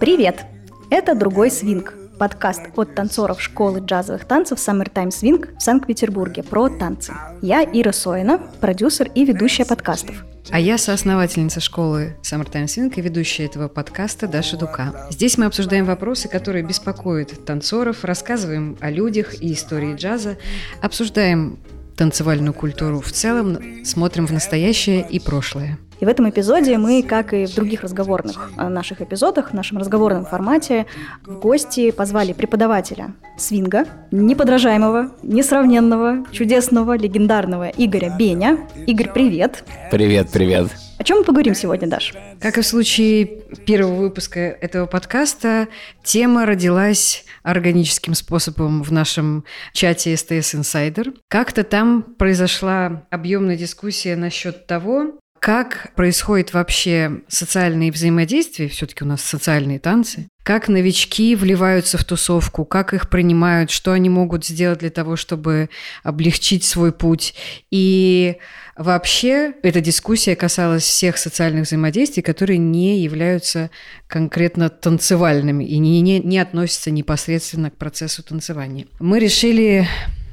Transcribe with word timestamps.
Привет! 0.00 0.46
Это 0.90 1.14
«Другой 1.14 1.50
свинг»– 1.52 1.94
подкаст 2.18 2.62
от 2.74 2.92
танцоров 2.96 3.40
школы 3.40 3.78
джазовых 3.78 4.24
танцев 4.24 4.58
Summertime 4.58 5.10
Swing 5.10 5.56
в 5.56 5.62
Санкт-Петербурге 5.62 6.42
про 6.42 6.68
танцы. 6.68 7.12
Я 7.40 7.62
Ира 7.62 7.92
Соина, 7.92 8.38
продюсер 8.60 9.08
и 9.14 9.24
ведущая 9.24 9.64
подкастов. 9.64 10.24
А 10.50 10.58
я 10.58 10.76
соосновательница 10.76 11.60
школы 11.60 12.16
Summertime 12.22 12.64
Swing 12.64 12.92
и 12.96 13.00
ведущая 13.00 13.44
этого 13.44 13.68
подкаста 13.68 14.26
Даша 14.26 14.56
Дука. 14.56 15.06
Здесь 15.10 15.38
мы 15.38 15.44
обсуждаем 15.44 15.84
вопросы, 15.84 16.28
которые 16.28 16.64
беспокоят 16.64 17.44
танцоров, 17.44 18.02
рассказываем 18.04 18.76
о 18.80 18.90
людях 18.90 19.40
и 19.40 19.52
истории 19.52 19.94
джаза, 19.94 20.36
обсуждаем 20.82 21.60
танцевальную 21.98 22.54
культуру 22.54 23.00
в 23.00 23.10
целом, 23.10 23.84
смотрим 23.84 24.26
в 24.26 24.32
настоящее 24.32 25.06
и 25.06 25.18
прошлое. 25.18 25.78
И 26.00 26.04
в 26.04 26.08
этом 26.08 26.30
эпизоде 26.30 26.78
мы, 26.78 27.02
как 27.02 27.34
и 27.34 27.46
в 27.46 27.54
других 27.54 27.82
разговорных 27.82 28.52
э, 28.56 28.68
наших 28.68 29.00
эпизодах, 29.00 29.50
в 29.50 29.54
нашем 29.54 29.78
разговорном 29.78 30.24
формате, 30.24 30.86
в 31.26 31.40
гости 31.40 31.90
позвали 31.90 32.32
преподавателя 32.32 33.14
свинга, 33.36 33.86
неподражаемого, 34.12 35.10
несравненного, 35.22 36.24
чудесного, 36.30 36.96
легендарного 36.96 37.68
Игоря 37.76 38.14
Беня. 38.16 38.58
Игорь, 38.86 39.10
привет! 39.12 39.64
Привет, 39.90 40.30
привет. 40.32 40.68
О 40.98 41.04
чем 41.04 41.18
мы 41.18 41.24
поговорим 41.24 41.54
сегодня, 41.54 41.88
Даш? 41.88 42.12
Как 42.40 42.58
и 42.58 42.60
в 42.60 42.66
случае 42.66 43.26
первого 43.66 43.94
выпуска 43.94 44.40
этого 44.40 44.86
подкаста, 44.86 45.68
тема 46.02 46.44
родилась 46.44 47.24
органическим 47.44 48.14
способом 48.14 48.82
в 48.82 48.90
нашем 48.90 49.44
чате 49.72 50.14
STS 50.14 50.60
Insider. 50.60 51.16
Как-то 51.28 51.62
там 51.62 52.02
произошла 52.02 53.04
объемная 53.10 53.56
дискуссия 53.56 54.16
насчет 54.16 54.66
того, 54.66 55.18
как 55.40 55.92
происходит 55.94 56.52
вообще 56.52 57.22
социальные 57.28 57.92
взаимодействия, 57.92 58.68
все-таки 58.68 59.04
у 59.04 59.06
нас 59.06 59.22
социальные 59.22 59.78
танцы, 59.78 60.28
как 60.42 60.68
новички 60.68 61.36
вливаются 61.36 61.98
в 61.98 62.04
тусовку, 62.04 62.64
как 62.64 62.94
их 62.94 63.10
принимают, 63.10 63.70
что 63.70 63.92
они 63.92 64.08
могут 64.08 64.46
сделать 64.46 64.78
для 64.78 64.90
того, 64.90 65.16
чтобы 65.16 65.68
облегчить 66.02 66.64
свой 66.64 66.90
путь. 66.90 67.34
И 67.70 68.36
вообще 68.76 69.52
эта 69.62 69.80
дискуссия 69.80 70.36
касалась 70.36 70.84
всех 70.84 71.18
социальных 71.18 71.66
взаимодействий, 71.66 72.22
которые 72.22 72.56
не 72.56 73.00
являются 73.00 73.70
конкретно 74.06 74.70
танцевальными 74.70 75.64
и 75.64 75.76
не, 75.78 76.00
не, 76.00 76.20
не 76.20 76.38
относятся 76.38 76.90
непосредственно 76.90 77.70
к 77.70 77.76
процессу 77.76 78.22
танцевания. 78.22 78.86
Мы 79.00 79.18
решили 79.18 79.86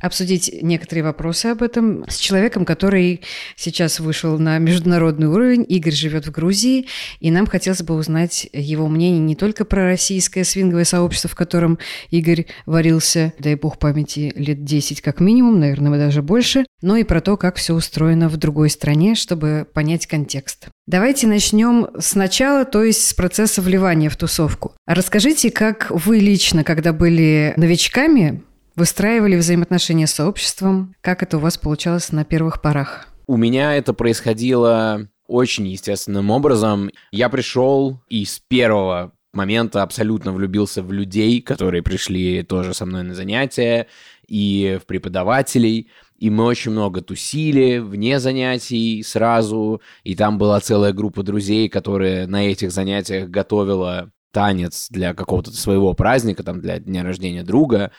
обсудить 0.06 0.52
некоторые 0.61 1.03
вопросы 1.03 1.48
об 1.48 1.64
этом 1.64 2.06
с 2.08 2.17
человеком, 2.17 2.66
который 2.66 3.22
сейчас 3.56 4.00
вышел 4.00 4.38
на 4.38 4.58
международный 4.59 5.28
уровень. 5.28 5.66
Игорь 5.67 5.94
живет 5.94 6.28
в 6.28 6.31
Грузии, 6.31 6.88
и 7.20 7.31
нам 7.31 7.48
хотелось 7.48 7.81
бы 7.81 7.95
узнать 7.95 8.48
его 8.53 8.88
мнение 8.88 9.20
не 9.20 9.36
только 9.36 9.66
про 9.66 9.86
российское 9.86 10.44
свинговое 10.44 10.86
сообщество, 10.86 11.30
в 11.30 11.36
котором 11.36 11.80
Игорь 12.09 12.45
варился, 12.66 13.33
дай 13.39 13.56
бог 13.56 13.80
памяти, 13.80 14.33
лет 14.36 14.64
10 14.64 15.02
как 15.02 15.20
минимум, 15.20 15.59
наверное, 15.59 15.98
даже 15.98 16.22
больше, 16.22 16.66
но 16.81 16.98
и 16.98 17.03
про 17.03 17.22
то, 17.22 17.38
как 17.38 17.56
все 17.56 17.73
устроено 17.73 18.30
в 18.30 18.38
другой 18.38 18.70
стране, 18.70 19.16
чтобы 19.16 19.67
понять 19.73 20.08
контекст. 20.08 20.67
Давайте 20.88 21.26
начнем 21.26 21.88
сначала, 22.00 22.64
то 22.64 22.83
есть 22.83 23.08
с 23.08 23.14
процесса 23.14 23.61
вливания 23.61 24.09
в 24.09 24.17
тусовку. 24.17 24.73
Расскажите, 24.86 25.50
как 25.50 25.88
вы 25.89 26.20
лично, 26.20 26.64
когда 26.64 26.94
были 26.94 27.53
новичками, 27.58 28.44
выстраивали 28.75 29.35
взаимоотношения 29.35 30.07
с 30.07 30.13
сообществом? 30.13 30.95
Как 31.01 31.23
это 31.23 31.37
у 31.37 31.39
вас 31.39 31.57
получалось 31.57 32.11
на 32.11 32.25
первых 32.25 32.61
порах? 32.61 33.08
У 33.27 33.37
меня 33.37 33.75
это 33.75 33.93
происходило 33.93 35.08
очень 35.27 35.67
естественным 35.67 36.30
образом. 36.30 36.91
Я 37.11 37.30
пришел 37.30 37.99
и 38.09 38.25
с 38.25 38.39
первого 38.39 39.14
момента 39.33 39.83
абсолютно 39.83 40.31
влюбился 40.31 40.81
в 40.81 40.91
людей, 40.91 41.41
которые 41.41 41.83
пришли 41.83 42.43
тоже 42.43 42.73
со 42.73 42.85
мной 42.85 43.03
на 43.03 43.14
занятия, 43.14 43.87
и 44.27 44.80
в 44.81 44.85
преподавателей. 44.85 45.89
И 46.17 46.30
мы 46.30 46.45
очень 46.45 46.71
много 46.71 47.02
тусили 47.02 47.80
вне 47.80 48.19
занятий 48.19 49.03
сразу. 49.03 49.81
И 50.03 50.15
там 50.15 50.37
была 50.37 50.59
целая 50.59 50.93
группа 50.93 51.23
друзей, 51.23 51.67
которые 51.69 52.25
на 52.25 52.49
этих 52.49 52.71
занятиях 52.71 53.30
готовила 53.30 54.11
танец 54.31 54.87
для 54.89 55.14
какого-то 55.14 55.52
своего 55.52 55.93
праздника, 55.93 56.43
там, 56.43 56.61
для 56.61 56.80
дня 56.80 57.03
рождения 57.03 57.43
друга. 57.43 57.91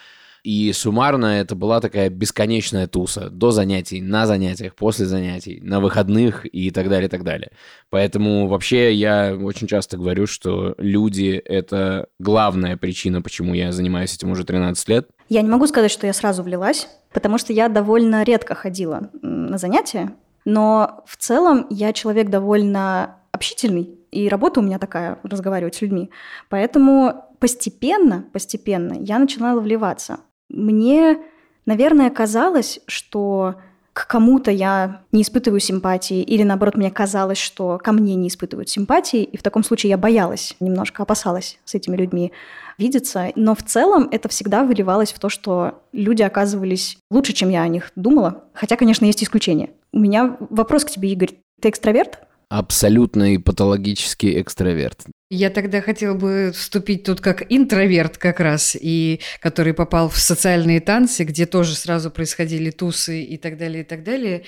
И 0.47 0.71
суммарно 0.71 1.25
это 1.41 1.55
была 1.55 1.81
такая 1.81 2.09
бесконечная 2.09 2.87
туса. 2.87 3.29
До 3.29 3.51
занятий, 3.51 3.99
на 3.99 4.25
занятиях, 4.25 4.75
после 4.75 5.05
занятий, 5.05 5.59
на 5.61 5.81
выходных 5.81 6.45
и 6.45 6.71
так 6.71 6.87
далее, 6.87 7.07
и 7.07 7.09
так 7.09 7.25
далее. 7.25 7.51
Поэтому 7.89 8.47
вообще 8.47 8.93
я 8.93 9.35
очень 9.35 9.67
часто 9.67 9.97
говорю, 9.97 10.25
что 10.25 10.73
люди— 10.77 11.31
это 11.45 12.07
главная 12.17 12.77
причина, 12.77 13.21
почему 13.21 13.55
я 13.55 13.73
занимаюсь 13.73 14.15
этим 14.15 14.31
уже 14.31 14.45
13 14.45 14.87
лет. 14.87 15.09
Я 15.27 15.41
не 15.41 15.49
могу 15.49 15.67
сказать, 15.67 15.91
что 15.91 16.07
я 16.07 16.13
сразу 16.13 16.43
влилась, 16.43 16.87
потому 17.11 17.37
что 17.37 17.51
я 17.51 17.67
довольно 17.67 18.23
редко 18.23 18.55
ходила 18.55 19.09
на 19.21 19.57
занятия, 19.57 20.13
но 20.45 21.03
в 21.05 21.17
целом 21.17 21.67
я 21.69 21.91
человек 21.91 22.29
довольно 22.29 23.17
общительный, 23.33 23.99
и 24.11 24.29
работа 24.29 24.61
у 24.61 24.63
меня 24.63 24.79
такая, 24.79 25.19
разговаривать 25.23 25.75
с 25.75 25.81
людьми. 25.81 26.09
Поэтому 26.47 27.25
постепенно, 27.39 28.23
постепенно 28.31 28.93
я 28.93 29.19
начинала 29.19 29.59
вливаться. 29.59 30.19
Мне, 30.57 31.19
наверное, 31.65 32.09
казалось, 32.09 32.79
что 32.87 33.55
к 33.93 34.07
кому-то 34.07 34.51
я 34.51 35.01
не 35.11 35.21
испытываю 35.21 35.59
симпатии, 35.59 36.21
или 36.21 36.43
наоборот, 36.43 36.75
мне 36.75 36.91
казалось, 36.91 37.37
что 37.37 37.79
ко 37.83 37.91
мне 37.91 38.15
не 38.15 38.27
испытывают 38.27 38.69
симпатии, 38.69 39.23
и 39.23 39.37
в 39.37 39.43
таком 39.43 39.63
случае 39.63 39.91
я 39.91 39.97
боялась, 39.97 40.55
немножко 40.59 41.03
опасалась 41.03 41.59
с 41.65 41.73
этими 41.73 41.95
людьми 41.95 42.31
видеться. 42.77 43.31
Но 43.35 43.55
в 43.55 43.63
целом 43.63 44.07
это 44.11 44.29
всегда 44.29 44.63
выливалось 44.63 45.11
в 45.11 45.19
то, 45.19 45.29
что 45.29 45.81
люди 45.93 46.21
оказывались 46.21 46.97
лучше, 47.09 47.33
чем 47.33 47.49
я 47.49 47.61
о 47.61 47.67
них 47.67 47.91
думала. 47.95 48.43
Хотя, 48.53 48.75
конечно, 48.75 49.05
есть 49.05 49.23
исключения. 49.23 49.71
У 49.91 49.99
меня 49.99 50.37
вопрос 50.51 50.85
к 50.85 50.91
тебе, 50.91 51.11
Игорь. 51.11 51.33
Ты 51.61 51.69
экстраверт? 51.69 52.19
Абсолютный 52.49 53.39
патологический 53.39 54.41
экстраверт. 54.41 55.05
Я 55.29 55.49
тогда 55.49 55.81
хотела 55.81 56.13
бы 56.13 56.53
вступить 56.55 57.03
тут 57.03 57.19
как 57.19 57.45
интроверт 57.49 58.17
как 58.17 58.39
раз, 58.39 58.77
и 58.79 59.19
который 59.41 59.73
попал 59.73 60.07
в 60.07 60.17
социальные 60.17 60.79
танцы, 60.79 61.25
где 61.25 61.45
тоже 61.45 61.75
сразу 61.75 62.09
происходили 62.09 62.69
тусы 62.71 63.23
и 63.23 63.35
так 63.35 63.57
далее, 63.57 63.81
и 63.81 63.83
так 63.83 64.05
далее. 64.05 64.43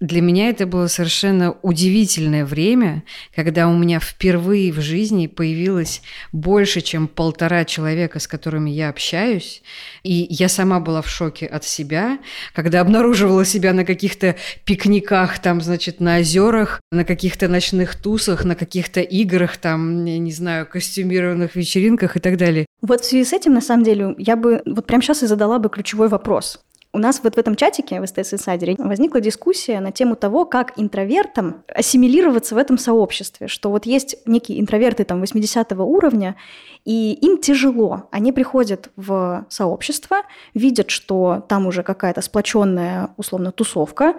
Для 0.00 0.22
меня 0.22 0.48
это 0.48 0.66
было 0.66 0.86
совершенно 0.86 1.52
удивительное 1.60 2.46
время, 2.46 3.02
когда 3.36 3.68
у 3.68 3.76
меня 3.76 4.00
впервые 4.00 4.72
в 4.72 4.80
жизни 4.80 5.26
появилось 5.26 6.00
больше, 6.32 6.80
чем 6.80 7.06
полтора 7.06 7.66
человека, 7.66 8.18
с 8.18 8.26
которыми 8.26 8.70
я 8.70 8.88
общаюсь. 8.88 9.62
И 10.04 10.26
я 10.30 10.48
сама 10.48 10.80
была 10.80 11.02
в 11.02 11.08
шоке 11.10 11.44
от 11.44 11.64
себя, 11.64 12.18
когда 12.54 12.80
обнаруживала 12.80 13.44
себя 13.44 13.74
на 13.74 13.84
каких-то 13.84 14.36
пикниках, 14.64 15.38
там, 15.40 15.60
значит, 15.60 16.00
на 16.00 16.20
озерах, 16.20 16.80
на 16.90 17.04
каких-то 17.04 17.46
ночных 17.48 17.94
тусах, 17.94 18.46
на 18.46 18.54
каких-то 18.54 19.02
играх, 19.02 19.58
там, 19.58 20.13
не 20.18 20.32
знаю, 20.32 20.66
костюмированных 20.66 21.56
вечеринках 21.56 22.16
и 22.16 22.20
так 22.20 22.36
далее. 22.36 22.66
Вот 22.82 23.00
в 23.00 23.04
связи 23.04 23.24
с 23.24 23.32
этим, 23.32 23.54
на 23.54 23.60
самом 23.60 23.84
деле, 23.84 24.14
я 24.18 24.36
бы 24.36 24.62
вот 24.66 24.86
прямо 24.86 25.02
сейчас 25.02 25.22
и 25.22 25.26
задала 25.26 25.58
бы 25.58 25.68
ключевой 25.68 26.08
вопрос. 26.08 26.60
У 26.94 26.98
нас 26.98 27.20
вот 27.24 27.34
в 27.34 27.38
этом 27.38 27.56
чатике, 27.56 28.00
в 28.00 28.06
СТС 28.06 28.34
Инсайдере, 28.34 28.76
возникла 28.78 29.20
дискуссия 29.20 29.80
на 29.80 29.90
тему 29.90 30.14
того, 30.14 30.44
как 30.44 30.74
интровертам 30.76 31.64
ассимилироваться 31.66 32.54
в 32.54 32.58
этом 32.58 32.78
сообществе, 32.78 33.48
что 33.48 33.70
вот 33.70 33.84
есть 33.84 34.16
некие 34.26 34.60
интроверты 34.60 35.02
там 35.02 35.18
80 35.18 35.72
уровня, 35.72 36.36
и 36.84 37.14
им 37.14 37.38
тяжело. 37.38 38.04
Они 38.12 38.30
приходят 38.30 38.90
в 38.94 39.44
сообщество, 39.48 40.18
видят, 40.54 40.90
что 40.90 41.44
там 41.48 41.66
уже 41.66 41.82
какая-то 41.82 42.20
сплоченная, 42.20 43.10
условно, 43.16 43.50
тусовка, 43.50 44.14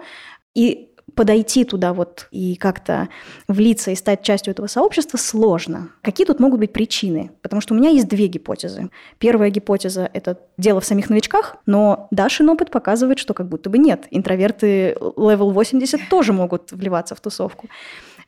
и 0.54 0.90
подойти 1.14 1.64
туда 1.64 1.92
вот 1.92 2.28
и 2.30 2.56
как-то 2.56 3.08
влиться 3.48 3.90
и 3.90 3.94
стать 3.94 4.22
частью 4.22 4.50
этого 4.52 4.66
сообщества 4.66 5.16
сложно. 5.16 5.90
Какие 6.02 6.26
тут 6.26 6.40
могут 6.40 6.60
быть 6.60 6.72
причины? 6.72 7.30
Потому 7.42 7.62
что 7.62 7.74
у 7.74 7.76
меня 7.76 7.90
есть 7.90 8.08
две 8.08 8.26
гипотезы. 8.26 8.90
Первая 9.18 9.50
гипотеза– 9.50 10.10
это 10.12 10.38
дело 10.58 10.80
в 10.80 10.84
самих 10.84 11.08
новичках, 11.08 11.56
но 11.64 12.08
Дашин 12.10 12.48
опыт 12.50 12.70
показывает, 12.70 13.18
что 13.18 13.34
как 13.34 13.48
будто 13.48 13.70
бы 13.70 13.78
нет. 13.78 14.06
Интроверты 14.10 14.96
level 15.00 15.52
80 15.52 16.08
тоже 16.10 16.32
могут 16.32 16.72
вливаться 16.72 17.14
в 17.14 17.20
тусовку. 17.20 17.68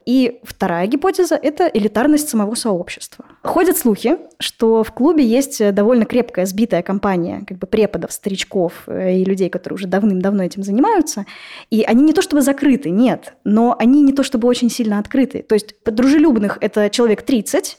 И 0.09 0.41
вторая 0.43 0.87
гипотеза– 0.87 1.39
это 1.43 1.67
элитарность 1.67 2.31
самого 2.31 2.55
сообщества. 2.55 3.27
Ходят 3.43 3.77
слухи, 3.77 4.17
что 4.41 4.83
в 4.83 4.91
клубе 4.93 5.23
есть 5.23 5.63
довольно 5.75 6.07
крепкая, 6.07 6.47
сбитая 6.47 6.83
компания 6.83 7.45
как 7.47 7.59
бы 7.59 7.67
преподов, 7.67 8.11
старичков 8.11 8.85
э, 8.87 9.19
и 9.19 9.25
людей, 9.27 9.51
которые 9.51 9.75
уже 9.75 9.87
давным-давно 9.87 10.43
этим 10.43 10.63
занимаются. 10.63 11.27
И 11.69 11.83
они 11.83 12.03
не 12.05 12.15
то 12.15 12.23
чтобы 12.23 12.41
закрыты, 12.41 12.89
нет, 12.89 13.35
но 13.45 13.77
они 13.79 14.01
не 14.01 14.15
то 14.15 14.23
чтобы 14.23 14.49
очень 14.49 14.71
сильно 14.71 14.99
открыты. 14.99 15.43
То 15.43 15.55
есть 15.55 15.75
дружелюбных– 15.85 16.57
это 16.63 16.89
человек 16.89 17.21
30, 17.21 17.77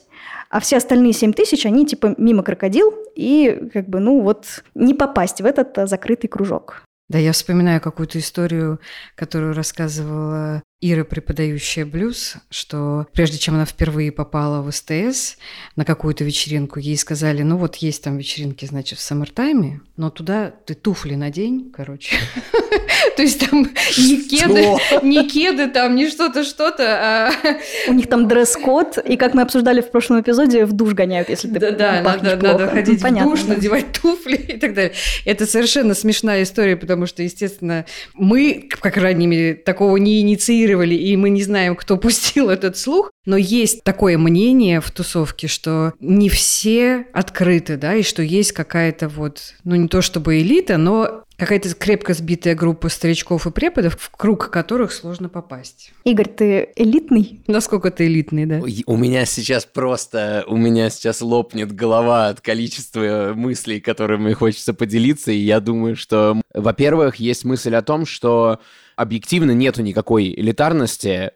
а 0.52 0.60
все 0.60 0.78
остальные 0.78 1.14
7 1.14 1.34
тысяч, 1.34 1.66
они 1.66 1.84
типа 1.88 2.14
мимо 2.20 2.44
крокодил, 2.44 2.94
и 3.16 3.70
как 3.74 3.90
бы, 3.90 4.00
ну 4.00 4.22
вот, 4.22 4.46
не 4.76 4.94
попасть 4.94 5.42
в 5.42 5.48
этот 5.48 5.90
закрытый 5.90 6.30
кружок. 6.30 6.84
Да, 7.10 7.18
я 7.18 7.32
вспоминаю 7.32 7.82
какую-то 7.82 8.20
историю, 8.20 8.80
которую 9.16 9.56
рассказывала 9.56 10.62
Ира, 10.82 11.04
преподающая 11.04 11.86
блюз, 11.86 12.36
что 12.50 13.06
прежде 13.12 13.38
чем 13.38 13.56
она 13.56 13.66
впервые 13.66 14.14
попала 14.14 14.62
в 14.62 14.72
СТС 14.72 15.36
на 15.76 15.84
какую-то 15.84 16.24
вечеринку, 16.24 16.80
ей 16.80 16.96
сказали, 16.98 17.42
ну 17.42 17.58
вот 17.58 17.76
есть 17.78 18.02
там 18.02 18.18
вечеринки, 18.18 18.64
значит, 18.64 18.98
в 18.98 19.02
саммертайме, 19.02 19.82
но 19.98 20.10
туда 20.10 20.54
ты 20.66 20.76
туфли 20.76 21.16
надень, 21.16 21.70
короче. 21.76 22.16
То 23.18 23.24
есть 23.24 23.50
там 23.50 23.68
не 23.98 24.22
кеды, 24.22 24.78
не 25.04 25.28
кеды 25.28 25.68
там, 25.68 25.96
не 25.96 26.08
что-то, 26.08 26.46
что-то. 26.46 26.84
А 26.86 27.32
У 27.90 27.94
них 27.94 28.08
там 28.08 28.30
дресс-код, 28.30 29.00
и 29.06 29.18
как 29.18 29.34
мы 29.34 29.42
обсуждали 29.42 29.82
в 29.82 29.92
прошлом 29.92 30.22
эпизоде, 30.22 30.64
в 30.64 30.72
душ 30.72 30.94
гоняют, 30.94 31.28
если 31.28 31.50
ты 31.50 31.60
Да, 31.60 31.72
да, 31.72 32.02
надо, 32.02 32.38
надо 32.38 32.68
ходить 32.70 33.02
в 33.04 33.24
душ, 33.24 33.44
надевать 33.44 33.92
туфли 34.02 34.38
и 34.38 34.58
так 34.58 34.74
далее. 34.74 34.94
Это 35.26 35.46
совершенно 35.46 35.94
смешная 35.94 36.44
история, 36.44 36.78
потому 36.78 37.06
что, 37.06 37.22
естественно, 37.22 37.86
мы, 38.14 38.70
по 38.82 38.92
крайней 38.92 39.28
мере, 39.28 39.56
такого 39.56 39.98
не 39.98 40.22
инициировали, 40.22 40.69
и 40.96 41.16
мы 41.16 41.30
не 41.30 41.44
знаем, 41.44 41.76
кто 41.76 41.98
пустил 41.98 42.50
этот 42.50 42.78
слух, 42.78 43.12
но 43.26 43.38
есть 43.38 43.84
такое 43.84 44.18
мнение 44.18 44.82
в 44.82 44.92
тусовке, 44.92 45.48
что 45.48 45.94
не 46.00 46.30
все 46.30 47.06
открыты, 47.14 47.78
да, 47.78 47.96
и 47.96 48.04
что 48.04 48.22
есть 48.22 48.52
какая-то 48.52 49.08
вот, 49.08 49.56
ну 49.64 49.76
не 49.76 49.88
то 49.88 50.02
чтобы 50.02 50.42
элита, 50.42 50.78
но 50.78 51.24
какая-то 51.40 51.74
крепко 51.74 52.14
сбитая 52.14 52.54
группа 52.54 52.90
старичков 52.90 53.48
и 53.48 53.52
преподов, 53.52 53.96
в 53.98 54.12
круг 54.12 54.50
которых 54.50 54.92
сложно 54.92 55.30
попасть. 55.30 55.94
Игорь, 56.04 56.28
ты 56.28 56.70
элитный? 56.76 57.42
Насколько 57.48 57.90
ты 57.92 58.06
элитный, 58.08 58.46
да? 58.46 58.62
У 58.86 58.98
меня 58.98 59.26
сейчас 59.26 59.66
просто, 59.66 60.44
у 60.48 60.58
меня 60.58 60.90
сейчас 60.90 61.22
лопнет 61.22 61.72
голова 61.72 62.28
от 62.28 62.42
количества 62.42 63.34
мыслей, 63.36 63.80
которыми 63.80 64.34
хочется 64.34 64.74
поделиться, 64.74 65.32
и 65.32 65.38
я 65.38 65.60
думаю, 65.62 65.96
что, 65.96 66.42
во-первых, 66.54 67.16
есть 67.16 67.46
мысль 67.46 67.76
о 67.76 67.82
том, 67.82 68.06
что 68.06 68.60
объективно 69.00 69.52
нету 69.52 69.82
никакой 69.82 70.34
элитарности, 70.34 71.32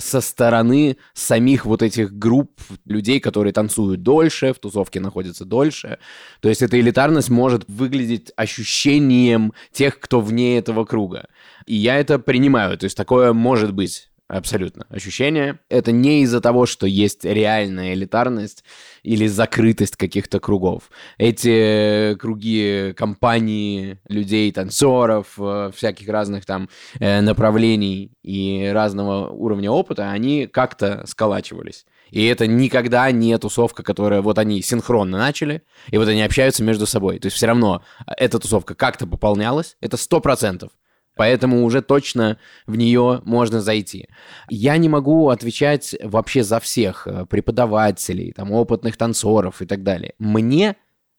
со 0.00 0.20
стороны 0.20 0.96
самих 1.12 1.66
вот 1.66 1.82
этих 1.82 2.12
групп 2.12 2.60
людей, 2.84 3.18
которые 3.18 3.52
танцуют 3.52 4.04
дольше, 4.04 4.54
в 4.54 4.60
тусовке 4.60 5.00
находятся 5.00 5.44
дольше. 5.44 5.98
То 6.40 6.48
есть 6.48 6.62
эта 6.62 6.78
элитарность 6.78 7.30
может 7.30 7.64
выглядеть 7.68 8.30
ощущением 8.36 9.52
тех, 9.72 9.98
кто 9.98 10.20
вне 10.20 10.56
этого 10.56 10.84
круга. 10.84 11.26
И 11.66 11.74
я 11.74 11.98
это 11.98 12.20
принимаю. 12.20 12.78
То 12.78 12.84
есть 12.84 12.96
такое 12.96 13.32
может 13.32 13.74
быть 13.74 14.07
Абсолютно. 14.28 14.84
Ощущение. 14.90 15.58
Это 15.70 15.90
не 15.90 16.22
из-за 16.22 16.42
того, 16.42 16.66
что 16.66 16.86
есть 16.86 17.24
реальная 17.24 17.94
элитарность 17.94 18.62
или 19.02 19.26
закрытость 19.26 19.96
каких-то 19.96 20.38
кругов. 20.38 20.90
Эти 21.16 22.14
круги 22.16 22.92
компаний, 22.94 23.96
людей, 24.06 24.52
танцоров, 24.52 25.28
э, 25.38 25.70
всяких 25.74 26.10
разных 26.10 26.44
там 26.44 26.68
э, 27.00 27.22
направлений 27.22 28.12
и 28.22 28.70
разного 28.70 29.30
уровня 29.30 29.70
опыта, 29.70 30.10
они 30.10 30.46
как-то 30.46 31.06
сколачивались. 31.06 31.86
И 32.10 32.22
это 32.26 32.46
никогда 32.46 33.10
не 33.10 33.36
тусовка, 33.38 33.82
которая 33.82 34.20
вот 34.20 34.38
они 34.38 34.60
синхронно 34.60 35.16
начали, 35.16 35.62
и 35.90 35.96
вот 35.96 36.06
они 36.06 36.20
общаются 36.20 36.62
между 36.62 36.86
собой. 36.86 37.18
То 37.18 37.26
есть 37.26 37.36
все 37.36 37.46
равно 37.46 37.82
эта 38.06 38.38
тусовка 38.38 38.74
как-то 38.74 39.06
пополнялась, 39.06 39.78
это 39.80 39.96
сто 39.96 40.20
процентов 40.20 40.70
поэтому 41.18 41.64
уже 41.64 41.82
точно 41.82 42.38
в 42.66 42.76
нее 42.76 43.20
можно 43.24 43.60
зайти. 43.60 44.08
Я 44.48 44.76
не 44.78 44.88
могу 44.88 45.28
отвечать 45.28 45.96
вообще 46.02 46.44
за 46.44 46.60
всех 46.60 47.06
э, 47.06 47.26
преподавателей, 47.26 48.32
там, 48.32 48.52
опытных 48.52 48.96
танцоров 48.96 49.60
и 49.60 49.66
так 49.66 49.82
далее. 49.82 50.14
Мне 50.18 50.76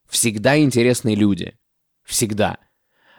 всегда 0.08 0.58
интересны 0.58 1.16
люди. 1.16 1.54
Всегда. 2.04 2.58